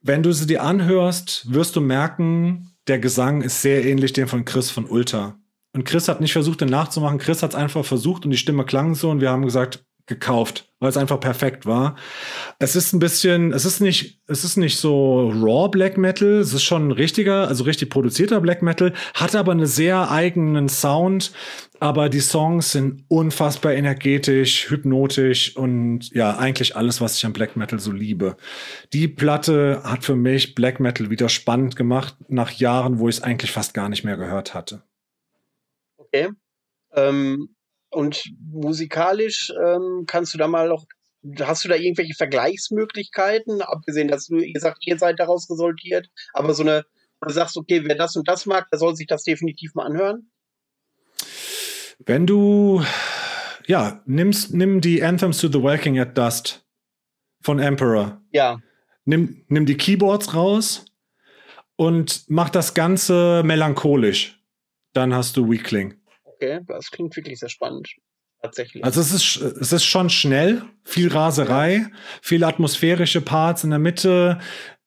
[0.00, 4.44] Wenn du sie dir anhörst, wirst du merken, der Gesang ist sehr ähnlich dem von
[4.44, 5.38] Chris von Ulta.
[5.74, 7.18] Und Chris hat nicht versucht, den nachzumachen.
[7.18, 10.68] Chris hat es einfach versucht und die Stimme klang so und wir haben gesagt, gekauft,
[10.80, 11.96] weil es einfach perfekt war.
[12.58, 16.52] Es ist ein bisschen, es ist nicht, es ist nicht so raw Black Metal, es
[16.52, 21.32] ist schon richtiger, also richtig produzierter Black Metal, hat aber einen sehr eigenen Sound,
[21.78, 27.56] aber die Songs sind unfassbar energetisch, hypnotisch und ja, eigentlich alles, was ich an Black
[27.56, 28.36] Metal so liebe.
[28.92, 33.22] Die Platte hat für mich Black Metal wieder spannend gemacht, nach Jahren, wo ich es
[33.22, 34.82] eigentlich fast gar nicht mehr gehört hatte.
[35.96, 36.30] Okay.
[36.94, 37.54] Ähm
[37.92, 40.84] und musikalisch ähm, kannst du da mal noch
[41.40, 46.54] hast du da irgendwelche Vergleichsmöglichkeiten, abgesehen, dass du ihr sagt, ihr seid daraus resultiert, aber
[46.54, 46.84] so eine,
[47.20, 50.30] du sagst, okay, wer das und das mag, der soll sich das definitiv mal anhören?
[52.04, 52.82] Wenn du,
[53.66, 56.66] ja, nimmst, nimm die Anthems to the Walking at Dust
[57.40, 58.20] von Emperor.
[58.32, 58.58] Ja.
[59.04, 60.84] Nimm, nimm die Keyboards raus
[61.76, 64.40] und mach das Ganze melancholisch.
[64.92, 66.01] Dann hast du Weakling.
[66.42, 67.88] Okay, das klingt wirklich sehr spannend.
[68.40, 68.84] Tatsächlich.
[68.84, 71.86] Also es ist, es ist schon schnell, viel Raserei, ja.
[72.20, 74.40] viele atmosphärische Parts in der Mitte,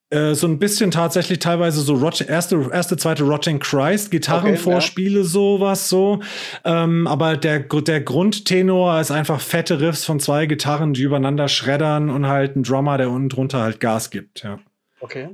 [0.09, 5.25] äh, so ein bisschen tatsächlich teilweise so Rot erste, erste, zweite Rotting Christ, Gitarrenvorspiele, okay,
[5.25, 5.31] ja.
[5.31, 6.19] sowas so.
[6.65, 12.09] Ähm, aber der, der Grundtenor ist einfach fette Riffs von zwei Gitarren, die übereinander schreddern
[12.09, 14.59] und halt ein Drummer, der unten drunter halt Gas gibt, ja.
[14.99, 15.33] Okay.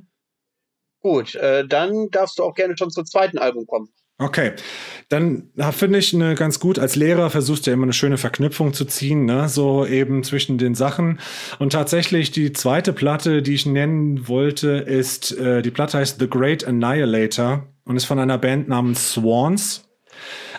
[0.99, 3.89] Gut, äh, dann darfst du auch gerne schon zum zweiten Album kommen.
[4.22, 4.52] Okay,
[5.10, 6.77] dann finde ich eine ganz gut.
[6.77, 9.49] Als Lehrer versuchst du ja immer eine schöne Verknüpfung zu ziehen, ne?
[9.49, 11.19] so eben zwischen den Sachen.
[11.57, 16.30] Und tatsächlich die zweite Platte, die ich nennen wollte, ist, äh, die Platte heißt The
[16.30, 19.89] Great Annihilator und ist von einer Band namens Swans.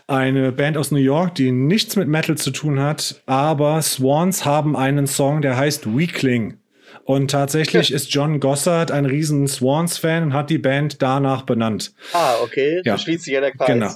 [0.08, 4.76] Eine Band aus New York, die nichts mit Metal zu tun hat, aber Swans haben
[4.76, 6.58] einen Song, der heißt Weakling.
[7.04, 7.96] Und tatsächlich ja.
[7.96, 11.92] ist John Gossard ein riesen Swans-Fan und hat die Band danach benannt.
[12.12, 12.82] Ah, okay.
[12.84, 12.94] Ja.
[12.94, 13.66] Da schließt sich ja der Kreis.
[13.66, 13.90] Genau.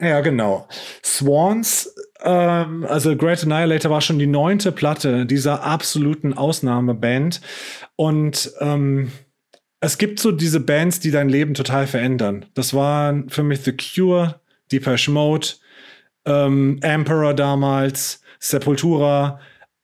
[0.00, 0.68] Ja, genau.
[1.04, 1.92] Swans,
[2.22, 7.40] ähm, also Great Annihilator war schon die neunte Platte dieser absoluten Ausnahmeband.
[7.96, 9.10] Und ähm,
[9.80, 12.46] es gibt so diese Bands, die dein Leben total verändern.
[12.54, 14.40] Das waren für mich The Cure,
[14.70, 15.48] Depeche Mode,
[16.26, 19.40] ähm, Emperor damals, Sepultura,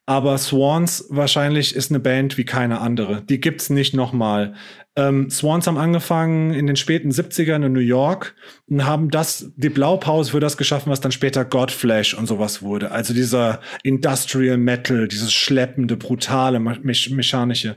[0.06, 3.22] aber Swans wahrscheinlich ist eine Band wie keine andere.
[3.22, 4.54] Die gibt's nicht nochmal.
[4.96, 8.36] Ähm, Swans haben angefangen in den späten 70ern in New York
[8.68, 12.92] und haben das, die Blaupause für das geschaffen, was dann später Godflesh und sowas wurde.
[12.92, 17.76] Also dieser Industrial Metal, dieses schleppende, brutale, me mechanische.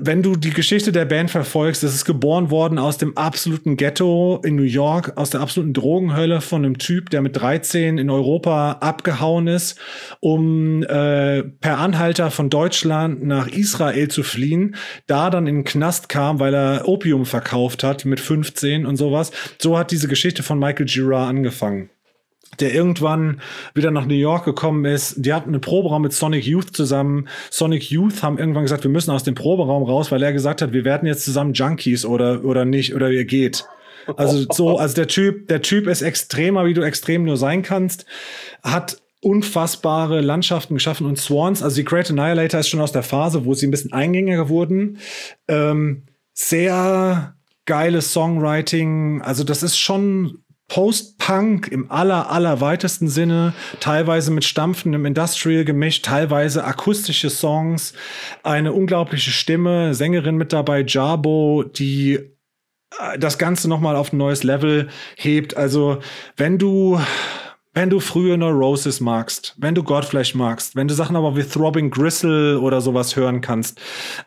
[0.00, 4.40] Wenn du die Geschichte der Band verfolgst, das ist geboren worden aus dem absoluten Ghetto
[4.44, 8.78] in New York, aus der absoluten Drogenhölle von einem Typ, der mit 13 in Europa
[8.80, 9.78] abgehauen ist,
[10.18, 14.74] um äh, per Anhalter von Deutschland nach Israel zu fliehen,
[15.06, 19.30] da dann in den Knast kam, weil er Opium verkauft hat mit 15 und sowas.
[19.62, 21.90] So hat diese Geschichte von Michael Girard angefangen
[22.58, 23.40] der irgendwann
[23.74, 25.14] wieder nach New York gekommen ist.
[25.16, 27.28] Die hatten einen Proberaum mit Sonic Youth zusammen.
[27.50, 30.72] Sonic Youth haben irgendwann gesagt, wir müssen aus dem Proberaum raus, weil er gesagt hat,
[30.72, 33.64] wir werden jetzt zusammen Junkies oder, oder nicht, oder ihr geht.
[34.16, 38.06] Also so, also der Typ, der Typ ist extremer, wie du extrem nur sein kannst,
[38.62, 43.44] hat unfassbare Landschaften geschaffen und Swans, also die Great Annihilator ist schon aus der Phase,
[43.44, 44.98] wo sie ein bisschen eingängiger wurden.
[45.46, 47.34] Ähm, sehr
[47.66, 50.38] geiles Songwriting, also das ist schon
[50.70, 57.92] Post-Punk im aller, aller weitesten Sinne, teilweise mit stampfendem Industrial gemischt, teilweise akustische Songs,
[58.44, 62.20] eine unglaubliche Stimme, Sängerin mit dabei, Jabo, die
[63.00, 65.56] äh, das Ganze nochmal auf ein neues Level hebt.
[65.56, 65.98] Also,
[66.36, 67.00] wenn du,
[67.74, 71.90] wenn du frühe Neurosis magst, wenn du Godflesh magst, wenn du Sachen aber wie Throbbing
[71.90, 73.80] Gristle oder sowas hören kannst,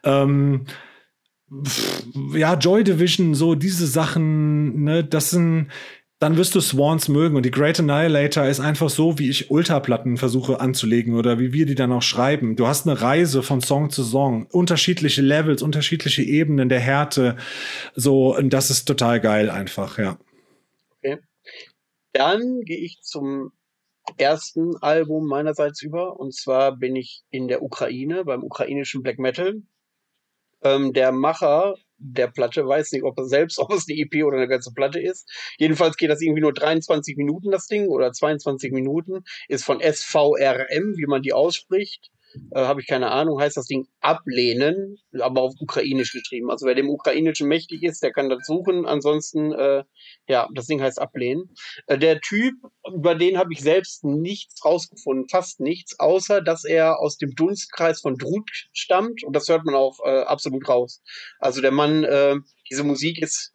[0.03, 0.65] ähm,
[2.33, 5.69] ja, Joy Division, so diese Sachen, ne, das sind,
[6.23, 7.35] dann wirst du Swans mögen.
[7.35, 11.65] Und die Great Annihilator ist einfach so, wie ich Ultraplatten versuche anzulegen oder wie wir
[11.65, 12.55] die dann auch schreiben.
[12.55, 17.35] Du hast eine Reise von Song zu Song, unterschiedliche Levels, unterschiedliche Ebenen der Härte.
[17.93, 20.17] So, und das ist total geil einfach, ja.
[20.97, 21.19] Okay.
[22.13, 23.51] Dann gehe ich zum
[24.15, 26.17] ersten Album meinerseits über.
[26.21, 29.61] Und zwar bin ich in der Ukraine, beim ukrainischen Black Metal.
[30.61, 34.37] Ähm, der Macher der Platte, weiß nicht, ob er selbst, ob es eine EP oder
[34.37, 35.29] eine ganze Platte ist.
[35.57, 40.97] Jedenfalls geht das irgendwie nur 23 Minuten, das Ding, oder 22 Minuten, ist von SVRM,
[40.97, 42.12] wie man die ausspricht
[42.51, 46.49] äh, habe ich keine Ahnung, heißt das Ding ablehnen, aber auf Ukrainisch geschrieben.
[46.51, 48.85] Also wer dem Ukrainischen mächtig ist, der kann das suchen.
[48.85, 49.83] Ansonsten, äh,
[50.27, 51.53] ja, das Ding heißt ablehnen.
[51.87, 52.55] Äh, der Typ,
[52.93, 58.01] über den habe ich selbst nichts rausgefunden, fast nichts, außer dass er aus dem Dunstkreis
[58.01, 61.01] von Drut stammt und das hört man auch äh, absolut raus.
[61.39, 62.35] Also der Mann, äh,
[62.69, 63.52] diese Musik ist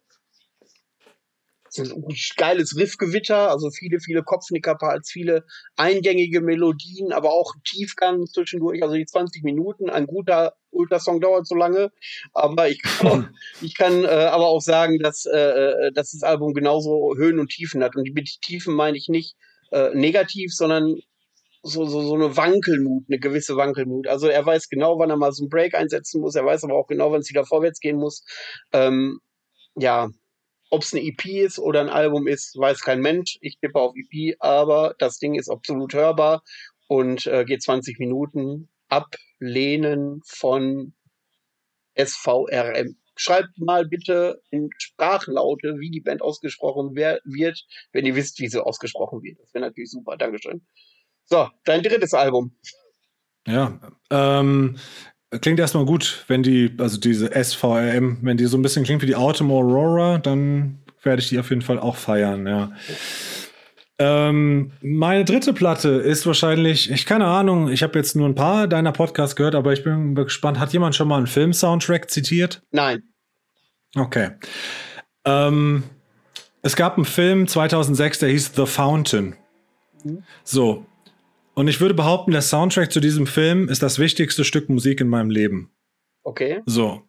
[1.77, 2.03] ein
[2.37, 9.05] geiles Riffgewitter, also viele, viele Kopfnickerparts, viele eingängige Melodien, aber auch Tiefgang zwischendurch, also die
[9.05, 9.89] 20 Minuten.
[9.89, 11.91] Ein guter Ultrasong dauert so lange,
[12.33, 13.23] aber ich kann, auch,
[13.61, 17.49] ich kann äh, aber auch sagen, dass, äh, äh, dass das Album genauso Höhen und
[17.49, 17.95] Tiefen hat.
[17.95, 19.35] Und mit Tiefen meine ich nicht
[19.71, 20.95] äh, negativ, sondern
[21.61, 24.07] so, so, so eine Wankelmut, eine gewisse Wankelmut.
[24.07, 26.75] Also er weiß genau, wann er mal so einen Break einsetzen muss, er weiß aber
[26.75, 28.23] auch genau, wann es wieder vorwärts gehen muss.
[28.71, 29.19] Ähm,
[29.75, 30.09] ja,
[30.69, 33.37] ob es eine EP ist oder ein Album ist, weiß kein Mensch.
[33.41, 36.43] Ich tippe auf EP, aber das Ding ist absolut hörbar
[36.87, 38.69] und äh, geht 20 Minuten.
[38.89, 40.93] Ablehnen von
[41.95, 42.95] SVRM.
[43.15, 48.63] Schreibt mal bitte in Sprachlaute, wie die Band ausgesprochen wird, wenn ihr wisst, wie sie
[48.63, 49.39] ausgesprochen wird.
[49.39, 50.17] Das wäre natürlich super.
[50.17, 50.65] Dankeschön.
[51.25, 52.55] So, dein drittes Album.
[53.45, 53.79] Ja,
[54.09, 54.79] ähm,
[55.37, 59.07] klingt erstmal gut, wenn die, also diese SVRM, wenn die so ein bisschen klingt wie
[59.07, 62.71] die Autumn Aurora, dann werde ich die auf jeden Fall auch feiern, ja.
[64.01, 68.67] Ähm, meine dritte Platte ist wahrscheinlich, ich keine Ahnung, ich habe jetzt nur ein paar
[68.67, 70.57] deiner Podcasts gehört, aber ich bin gespannt.
[70.57, 72.61] Hat jemand schon mal einen Film-Soundtrack zitiert?
[72.71, 73.03] Nein.
[73.97, 74.29] Okay.
[75.25, 75.83] Ähm,
[76.61, 79.35] es gab einen Film 2006, der hieß The Fountain.
[80.05, 80.23] Mhm.
[80.45, 80.85] So.
[81.59, 85.09] Und ich würde behaupten, der Soundtrack zu diesem Film ist das wichtigste Stück Musik in
[85.09, 85.73] meinem Leben.
[86.23, 86.61] Okay.
[86.65, 87.01] So.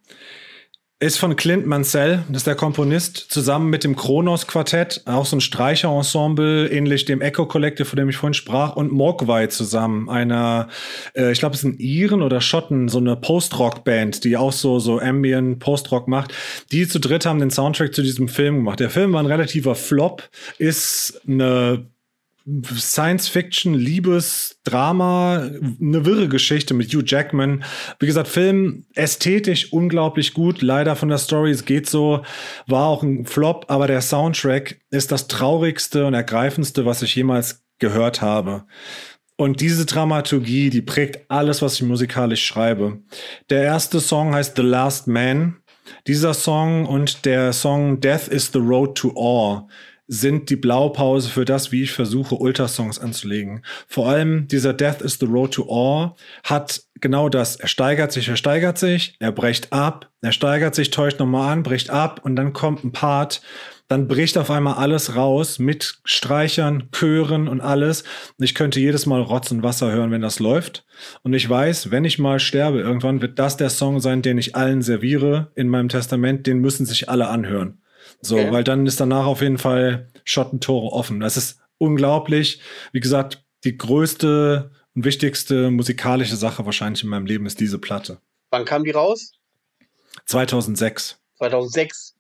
[0.99, 5.37] Ist von Clint Mansell, das ist der Komponist, zusammen mit dem Kronos Quartett, auch so
[5.37, 10.67] ein Streicherensemble, ähnlich dem Echo Collective, von dem ich vorhin sprach, und Mogwai zusammen, einer,
[11.15, 14.99] äh, ich glaube, es sind Iren oder Schotten, so eine Post-Rock-Band, die auch so, so
[14.99, 16.35] Ambient Post-Rock macht.
[16.73, 18.81] Die zu dritt haben den Soundtrack zu diesem Film gemacht.
[18.81, 20.29] Der Film war ein relativer Flop,
[20.59, 21.87] ist eine
[22.47, 25.51] Science-Fiction, Liebes, Drama,
[25.81, 27.65] eine wirre Geschichte mit Hugh Jackman.
[27.99, 30.63] Wie gesagt, Film ästhetisch unglaublich gut.
[30.63, 32.23] Leider von der Story, es geht so,
[32.67, 37.63] war auch ein Flop, aber der Soundtrack ist das traurigste und ergreifendste, was ich jemals
[37.79, 38.65] gehört habe.
[39.37, 43.01] Und diese Dramaturgie, die prägt alles, was ich musikalisch schreibe.
[43.49, 45.57] Der erste Song heißt The Last Man.
[46.07, 49.67] Dieser Song und der Song Death is the Road to Awe
[50.13, 53.63] sind die Blaupause für das, wie ich versuche, Ultrasongs anzulegen.
[53.87, 57.55] Vor allem dieser Death is the Road to Awe hat genau das.
[57.55, 61.63] Er steigert sich, er steigert sich, er bricht ab, er steigert sich, täuscht nochmal an,
[61.63, 63.41] bricht ab und dann kommt ein Part,
[63.87, 68.03] dann bricht auf einmal alles raus mit Streichern, Chören und alles.
[68.39, 70.85] Ich könnte jedes Mal Rotz und Wasser hören, wenn das läuft.
[71.23, 74.57] Und ich weiß, wenn ich mal sterbe, irgendwann wird das der Song sein, den ich
[74.57, 76.49] allen serviere in meinem Testament.
[76.49, 77.81] Den müssen sich alle anhören.
[78.23, 78.53] So, okay.
[78.53, 81.21] weil dann ist danach auf jeden Fall Schottentore offen.
[81.21, 82.61] Das ist unglaublich.
[82.93, 88.21] Wie gesagt, die größte und wichtigste musikalische Sache wahrscheinlich in meinem Leben ist diese Platte.
[88.51, 89.33] Wann kam die raus?
[90.27, 91.19] 2006.
[91.37, 92.17] 2006.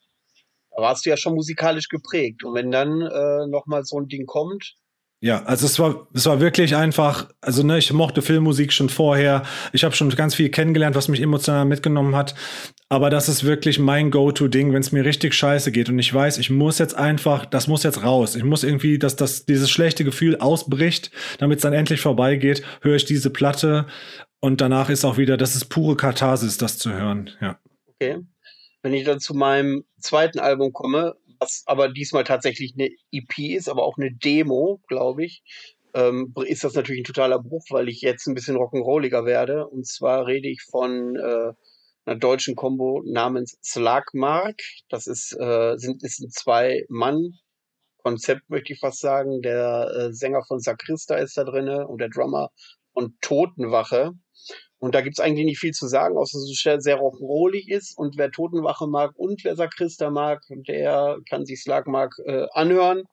[0.70, 2.44] Da warst du ja schon musikalisch geprägt.
[2.44, 4.77] Und wenn dann äh, nochmal so ein Ding kommt,
[5.23, 9.43] ja, also es war, es war wirklich einfach, also ne, ich mochte Filmmusik schon vorher.
[9.75, 12.35] Ich habe schon ganz viel kennengelernt, was mich emotional mitgenommen hat.
[12.89, 16.39] Aber das ist wirklich mein Go-To-Ding, wenn es mir richtig scheiße geht und ich weiß,
[16.39, 18.35] ich muss jetzt einfach, das muss jetzt raus.
[18.35, 22.97] Ich muss irgendwie, dass das dieses schlechte Gefühl ausbricht, damit es dann endlich vorbeigeht, höre
[22.97, 23.87] ich diese Platte
[24.41, 27.29] und danach ist auch wieder, das ist pure Katharsis, das zu hören.
[27.43, 27.59] Ja.
[27.89, 28.21] Okay.
[28.83, 33.69] Wenn ich dann zu meinem zweiten Album komme, was aber diesmal tatsächlich eine EP ist,
[33.69, 35.43] aber auch eine Demo, glaube ich,
[35.95, 39.67] ähm, ist das natürlich ein totaler Bruch, weil ich jetzt ein bisschen rock'n'rolliger werde.
[39.67, 41.53] Und zwar rede ich von äh,
[42.05, 44.61] einer deutschen Combo namens Slagmark.
[44.89, 49.43] Das ist, äh, sind, ist ein Zwei-Mann-Konzept, möchte ich fast sagen.
[49.43, 52.51] Der äh, Sänger von Sakrista ist da drinne und der Drummer
[52.93, 54.12] von Totenwache.
[54.81, 57.97] Und da gibt's eigentlich nicht viel zu sagen, außer dass es sehr rock'n'rollig ist.
[57.98, 63.05] Und wer Totenwache mag und wer Sakrista mag, der kann sich Slagmark äh, anhören.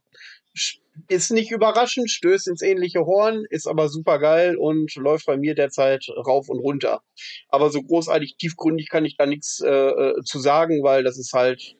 [1.10, 5.56] Ist nicht überraschend, stößt ins ähnliche Horn, ist aber super geil und läuft bei mir
[5.56, 7.02] derzeit rauf und runter.
[7.50, 11.34] Aber so großartig tiefgründig kann ich da nichts äh, äh, zu sagen, weil das ist
[11.34, 11.76] halt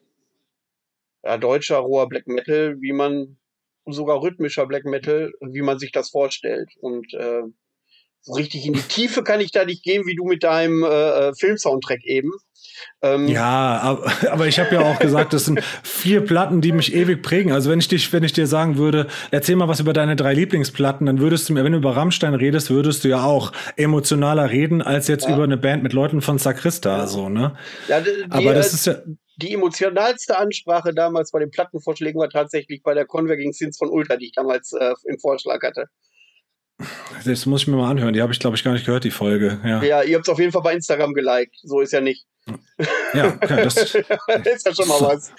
[1.24, 3.38] ja, deutscher roher Black Metal, wie man
[3.86, 6.70] sogar rhythmischer Black Metal, wie man sich das vorstellt.
[6.82, 7.44] Und äh,
[8.36, 11.34] richtig in die Tiefe kann ich da nicht gehen, wie du mit deinem äh, äh
[11.36, 12.32] Filmsoundtrack eben.
[13.02, 16.94] Ähm ja, aber, aber ich habe ja auch gesagt, das sind vier Platten, die mich
[16.94, 17.52] ewig prägen.
[17.52, 20.34] Also wenn ich dich, wenn ich dir sagen würde, erzähl mal was über deine drei
[20.34, 24.50] Lieblingsplatten, dann würdest du mir, wenn du über Rammstein redest, würdest du ja auch emotionaler
[24.50, 25.34] reden als jetzt ja.
[25.34, 27.08] über eine Band mit Leuten von Sakrista, ja.
[27.08, 27.56] so ne?
[27.88, 28.96] Ja, die, aber das ist ja
[29.40, 34.18] die emotionalste Ansprache damals bei den Plattenvorschlägen war tatsächlich bei der Converging Sins von Ultra,
[34.18, 35.86] die ich damals äh, im Vorschlag hatte.
[37.26, 38.14] Das muss ich mir mal anhören.
[38.14, 39.60] Die habe ich, glaube ich, gar nicht gehört, die Folge.
[39.64, 41.56] Ja, ja ihr habt es auf jeden Fall bei Instagram geliked.
[41.64, 42.26] So ist ja nicht.
[43.14, 45.34] Ja, okay, das ist ja schon mal was.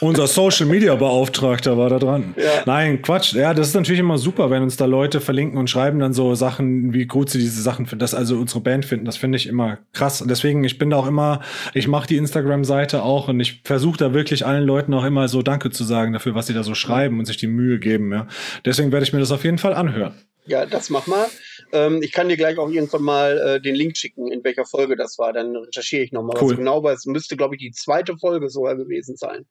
[0.00, 2.34] Unser Social Media Beauftragter war da dran.
[2.36, 2.62] Ja.
[2.64, 3.34] Nein, Quatsch.
[3.34, 6.34] Ja, das ist natürlich immer super, wenn uns da Leute verlinken und schreiben dann so
[6.34, 9.04] Sachen, wie gut sie diese Sachen finden, das also unsere Band finden.
[9.04, 10.22] Das finde ich immer krass.
[10.22, 11.40] Und deswegen, ich bin da auch immer,
[11.74, 15.42] ich mache die Instagram-Seite auch und ich versuche da wirklich allen Leuten auch immer so
[15.42, 18.12] Danke zu sagen dafür, was sie da so schreiben und sich die Mühe geben.
[18.12, 18.26] Ja.
[18.64, 20.14] Deswegen werde ich mir das auf jeden Fall anhören.
[20.46, 21.28] Ja, das mach mal.
[21.72, 24.96] Ähm, ich kann dir gleich auch irgendwann mal äh, den Link schicken, in welcher Folge
[24.96, 25.32] das war.
[25.32, 26.50] Dann recherchiere ich nochmal cool.
[26.50, 29.46] was genau, weil es müsste, glaube ich, die zweite Folge sogar gewesen sein.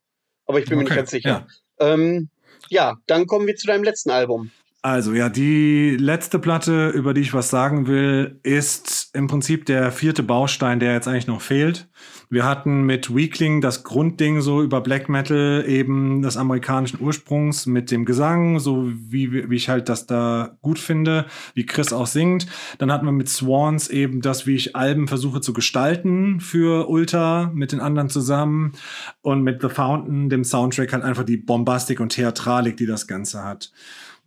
[0.46, 1.48] Aber ich bin okay, mir nicht ganz sicher.
[1.80, 1.94] Ja.
[1.94, 2.30] Ähm,
[2.70, 4.52] ja, dann kommen wir zu deinem letzten Album.
[4.82, 9.92] Also ja, die letzte Platte, über die ich was sagen will, ist im Prinzip der
[9.92, 11.90] vierte Baustein, der jetzt eigentlich noch fehlt.
[12.30, 17.92] Wir hatten mit Weakling das Grundding so über Black Metal eben des amerikanischen Ursprungs mit
[17.92, 21.26] dem Gesang, so wie, wie ich halt das da gut finde,
[21.56, 22.48] wie Chris auch singt.
[22.78, 27.52] Dann hatten wir mit Swans eben das, wie ich Alben versuche zu gestalten für Ultra
[27.54, 28.74] mit den anderen zusammen
[29.22, 33.44] und mit The Fountain, dem Soundtrack halt einfach die Bombastik und Theatralik, die das Ganze
[33.44, 33.74] hat.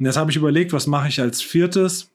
[0.03, 2.11] Und jetzt habe ich überlegt, was mache ich als viertes?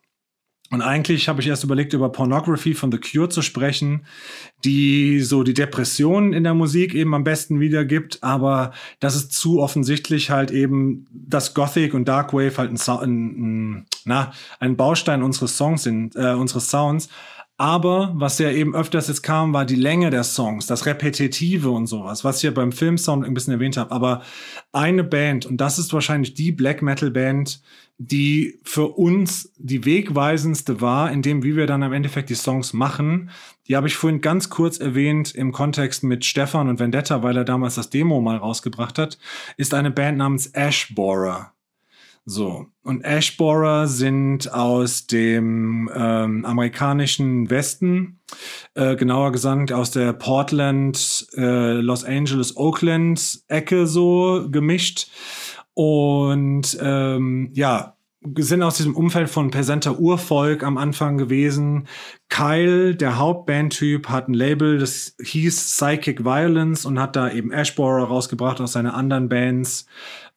[0.72, 4.06] Und eigentlich habe ich erst überlegt, über Pornography von The Cure zu sprechen,
[4.66, 9.62] die so die Depressionen in der Musik eben am besten wiedergibt, aber das ist zu
[9.62, 13.12] offensichtlich halt eben, dass Gothic und Darkwave halt ein, ein,
[13.78, 17.08] ein, na, ein Baustein unseres Songs sind, äh, unseres Sounds.
[17.60, 21.88] Aber was ja eben öfters jetzt kam, war die Länge der Songs, das Repetitive und
[21.88, 23.92] sowas, was ich ja beim Filmsound ein bisschen erwähnt habe.
[23.92, 24.22] Aber
[24.72, 27.62] eine Band, und das ist wahrscheinlich die Black Metal Band,
[27.98, 32.74] die für uns die wegweisendste war, in dem, wie wir dann am Endeffekt die Songs
[32.74, 33.32] machen.
[33.68, 37.44] Die habe ich vorhin ganz kurz erwähnt im Kontext mit Stefan und Vendetta, weil er
[37.44, 39.18] damals das Demo mal rausgebracht hat,
[39.58, 41.54] ist eine Band namens Ashborer.
[42.30, 48.20] So, und Ashborer sind aus dem ähm, amerikanischen Westen,
[48.74, 55.10] äh, genauer gesagt aus der Portland, äh, Los Angeles, Oakland Ecke so gemischt.
[55.74, 57.96] Und ähm, ja,
[58.36, 61.88] sind aus diesem Umfeld von Pesenter Urvolk am Anfang gewesen.
[62.28, 68.04] Kyle, der Hauptbandtyp, hat ein Label, das hieß Psychic Violence und hat da eben Ashborer
[68.04, 69.86] rausgebracht aus seinen anderen Bands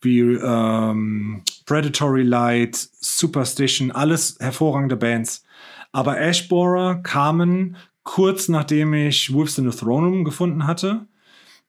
[0.02, 5.44] wie ähm, Predatory Light, Superstition, alles hervorragende Bands.
[5.92, 11.06] Aber Ashborer kamen kurz nachdem ich Wolves in the Throne Room gefunden hatte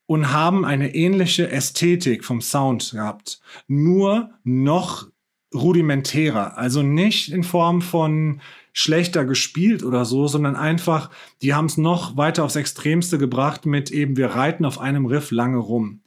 [0.08, 3.42] und haben eine ähnliche Ästhetik vom Sound gehabt.
[3.68, 5.08] Nur noch
[5.54, 6.58] rudimentärer.
[6.58, 8.42] Also nicht in Form von
[8.74, 11.12] schlechter gespielt oder so, sondern einfach,
[11.44, 15.30] die haben es noch weiter aufs Extremste gebracht mit eben, wir reiten auf einem Riff
[15.30, 16.02] lange rum.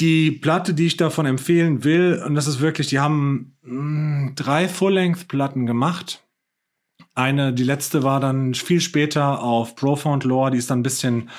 [0.00, 4.32] Die Platte, die ich davon empfehlen will, und das ist wirklich, die haben mh, hm,
[4.36, 6.24] drei Full-Length-Platten gemacht.
[7.14, 11.30] Eine, die letzte war dann viel später auf Profound Lore, die ist dann ein bisschen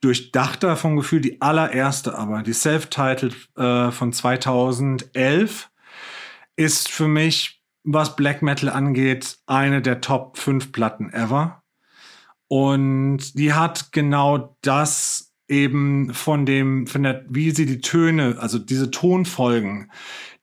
[0.00, 1.20] durchdachter vom Gefühl.
[1.20, 5.70] Die allererste aber, die Self-Titled äh, von 2011,
[6.56, 11.62] ist für mich, was Black Metal angeht, eine der Top 5 Platten ever.
[12.46, 18.58] Und die hat genau das eben von dem, von der, wie sie die Töne, also
[18.58, 19.90] diese Tonfolgen,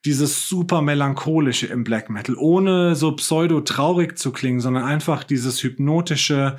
[0.05, 5.61] dieses super melancholische im Black Metal, ohne so pseudo traurig zu klingen, sondern einfach dieses
[5.63, 6.57] hypnotische,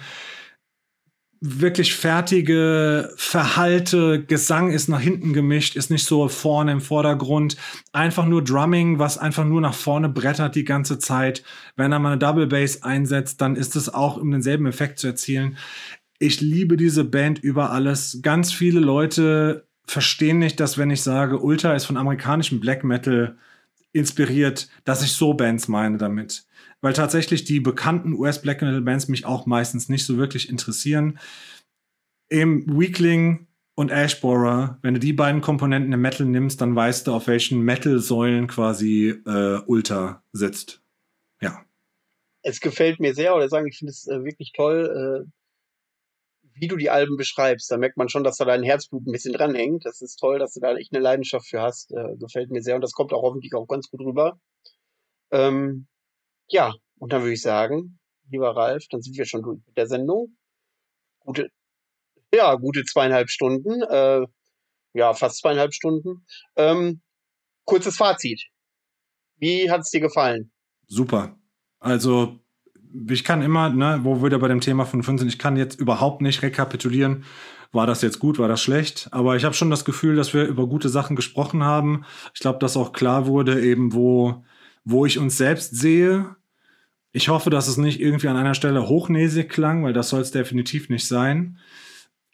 [1.44, 7.56] wirklich fertige Verhalte, Gesang ist nach hinten gemischt, ist nicht so vorne im Vordergrund,
[7.92, 11.42] einfach nur Drumming, was einfach nur nach vorne brettert die ganze Zeit.
[11.74, 15.08] Wenn er mal eine Double Bass einsetzt, dann ist es auch, um denselben Effekt zu
[15.08, 15.58] erzielen.
[16.22, 18.20] Ich liebe diese Band über alles.
[18.22, 23.36] Ganz viele Leute verstehen nicht, dass wenn ich sage, Ultra ist von amerikanischem Black Metal
[23.90, 26.46] inspiriert, dass ich so Bands meine damit.
[26.80, 31.18] Weil tatsächlich die bekannten US Black Metal Bands mich auch meistens nicht so wirklich interessieren.
[32.28, 37.14] Im Weakling und Ashborer, wenn du die beiden Komponenten im Metal nimmst, dann weißt du,
[37.14, 40.84] auf welchen Metal-Säulen quasi äh, Ultra sitzt.
[41.40, 41.64] Ja.
[42.42, 45.41] Es gefällt mir sehr, oder sagen, ich finde es äh, wirklich toll, äh,
[46.54, 49.32] wie du die Alben beschreibst, da merkt man schon, dass da dein Herzblut ein bisschen
[49.32, 49.84] dranhängt.
[49.84, 51.92] Das ist toll, dass du da echt eine Leidenschaft für hast.
[51.92, 54.38] Äh, gefällt mir sehr und das kommt auch hoffentlich auch ganz gut rüber.
[55.30, 55.86] Ähm,
[56.48, 57.98] ja, und dann würde ich sagen,
[58.30, 60.36] lieber Ralf, dann sind wir schon durch mit der Sendung.
[61.20, 61.48] Gute,
[62.34, 63.82] ja, gute zweieinhalb Stunden.
[63.82, 64.26] Äh,
[64.94, 66.26] ja, fast zweieinhalb Stunden.
[66.56, 67.02] Ähm,
[67.64, 68.42] kurzes Fazit.
[69.36, 70.52] Wie hat es dir gefallen?
[70.86, 71.38] Super.
[71.78, 72.38] Also
[73.08, 75.80] ich kann immer, ne, wo wir bei dem Thema von fünf sind, ich kann jetzt
[75.80, 77.24] überhaupt nicht rekapitulieren,
[77.72, 79.08] war das jetzt gut, war das schlecht.
[79.12, 82.04] Aber ich habe schon das Gefühl, dass wir über gute Sachen gesprochen haben.
[82.34, 84.44] Ich glaube, dass auch klar wurde, eben wo,
[84.84, 86.36] wo ich uns selbst sehe.
[87.12, 90.30] Ich hoffe, dass es nicht irgendwie an einer Stelle hochnäsig klang, weil das soll es
[90.30, 91.58] definitiv nicht sein.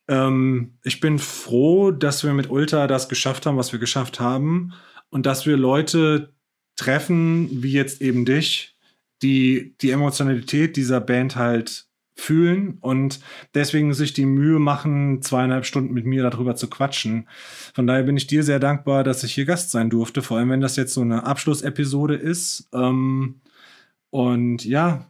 [0.09, 4.73] Ähm, ich bin froh, dass wir mit Ultra das geschafft haben, was wir geschafft haben.
[5.11, 6.33] Und dass wir Leute
[6.77, 8.78] treffen, wie jetzt eben dich,
[9.23, 11.89] die die Emotionalität dieser Band halt
[12.19, 13.21] fühlen und
[13.55, 17.29] deswegen sich die Mühe machen, zweieinhalb Stunden mit mir darüber zu quatschen.
[17.75, 20.51] Von daher bin ich dir sehr dankbar, dass ich hier Gast sein durfte, vor allem
[20.51, 22.69] wenn das jetzt so eine Abschlussepisode ist.
[22.73, 23.41] Ähm,
[24.11, 25.07] und ja,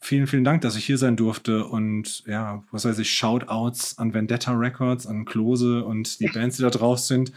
[0.00, 4.14] vielen, vielen Dank, dass ich hier sein durfte und ja, was weiß ich, Shoutouts an
[4.14, 7.32] Vendetta Records, an Klose und die Bands, die da drauf sind.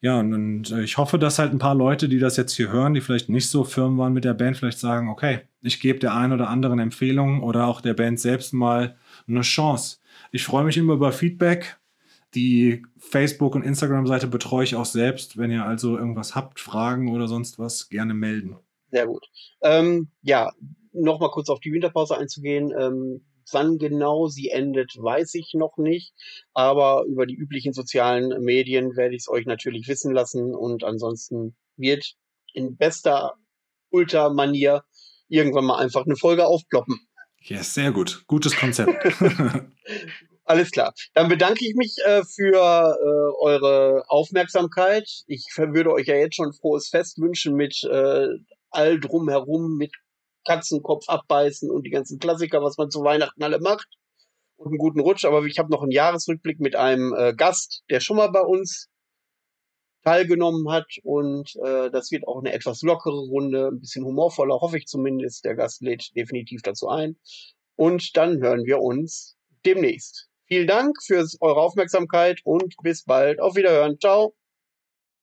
[0.00, 2.70] Ja, und, und äh, ich hoffe, dass halt ein paar Leute, die das jetzt hier
[2.70, 5.98] hören, die vielleicht nicht so firm waren mit der Band, vielleicht sagen, okay, ich gebe
[5.98, 9.98] der einen oder anderen Empfehlung oder auch der Band selbst mal eine Chance.
[10.32, 11.78] Ich freue mich immer über Feedback.
[12.34, 15.36] Die Facebook- und Instagram-Seite betreue ich auch selbst.
[15.36, 18.56] Wenn ihr also irgendwas habt, Fragen oder sonst was, gerne melden.
[18.90, 19.26] Sehr gut.
[19.62, 20.50] Ähm, ja,
[20.92, 22.72] nochmal kurz auf die Winterpause einzugehen.
[22.78, 26.12] Ähm, wann genau sie endet, weiß ich noch nicht.
[26.52, 30.54] Aber über die üblichen sozialen Medien werde ich es euch natürlich wissen lassen.
[30.54, 32.14] Und ansonsten wird
[32.52, 33.34] in bester
[33.90, 34.84] Ultra-Manier
[35.28, 37.00] irgendwann mal einfach eine Folge aufploppen.
[37.40, 38.24] Ja, yes, sehr gut.
[38.26, 38.92] Gutes Konzept.
[40.44, 40.92] Alles klar.
[41.14, 45.08] Dann bedanke ich mich äh, für äh, eure Aufmerksamkeit.
[45.26, 48.28] Ich würde euch ja jetzt schon frohes Fest wünschen mit äh,
[48.70, 49.92] all drumherum, mit
[50.44, 53.88] Katzenkopf abbeißen und die ganzen Klassiker, was man zu Weihnachten alle macht.
[54.56, 55.24] Und einen guten Rutsch.
[55.24, 58.88] Aber ich habe noch einen Jahresrückblick mit einem äh, Gast, der schon mal bei uns
[60.04, 60.86] teilgenommen hat.
[61.02, 65.44] Und äh, das wird auch eine etwas lockere Runde, ein bisschen humorvoller, hoffe ich zumindest.
[65.44, 67.16] Der Gast lädt definitiv dazu ein.
[67.76, 70.28] Und dann hören wir uns demnächst.
[70.46, 73.40] Vielen Dank für eure Aufmerksamkeit und bis bald.
[73.40, 73.98] Auf Wiederhören.
[73.98, 74.34] Ciao.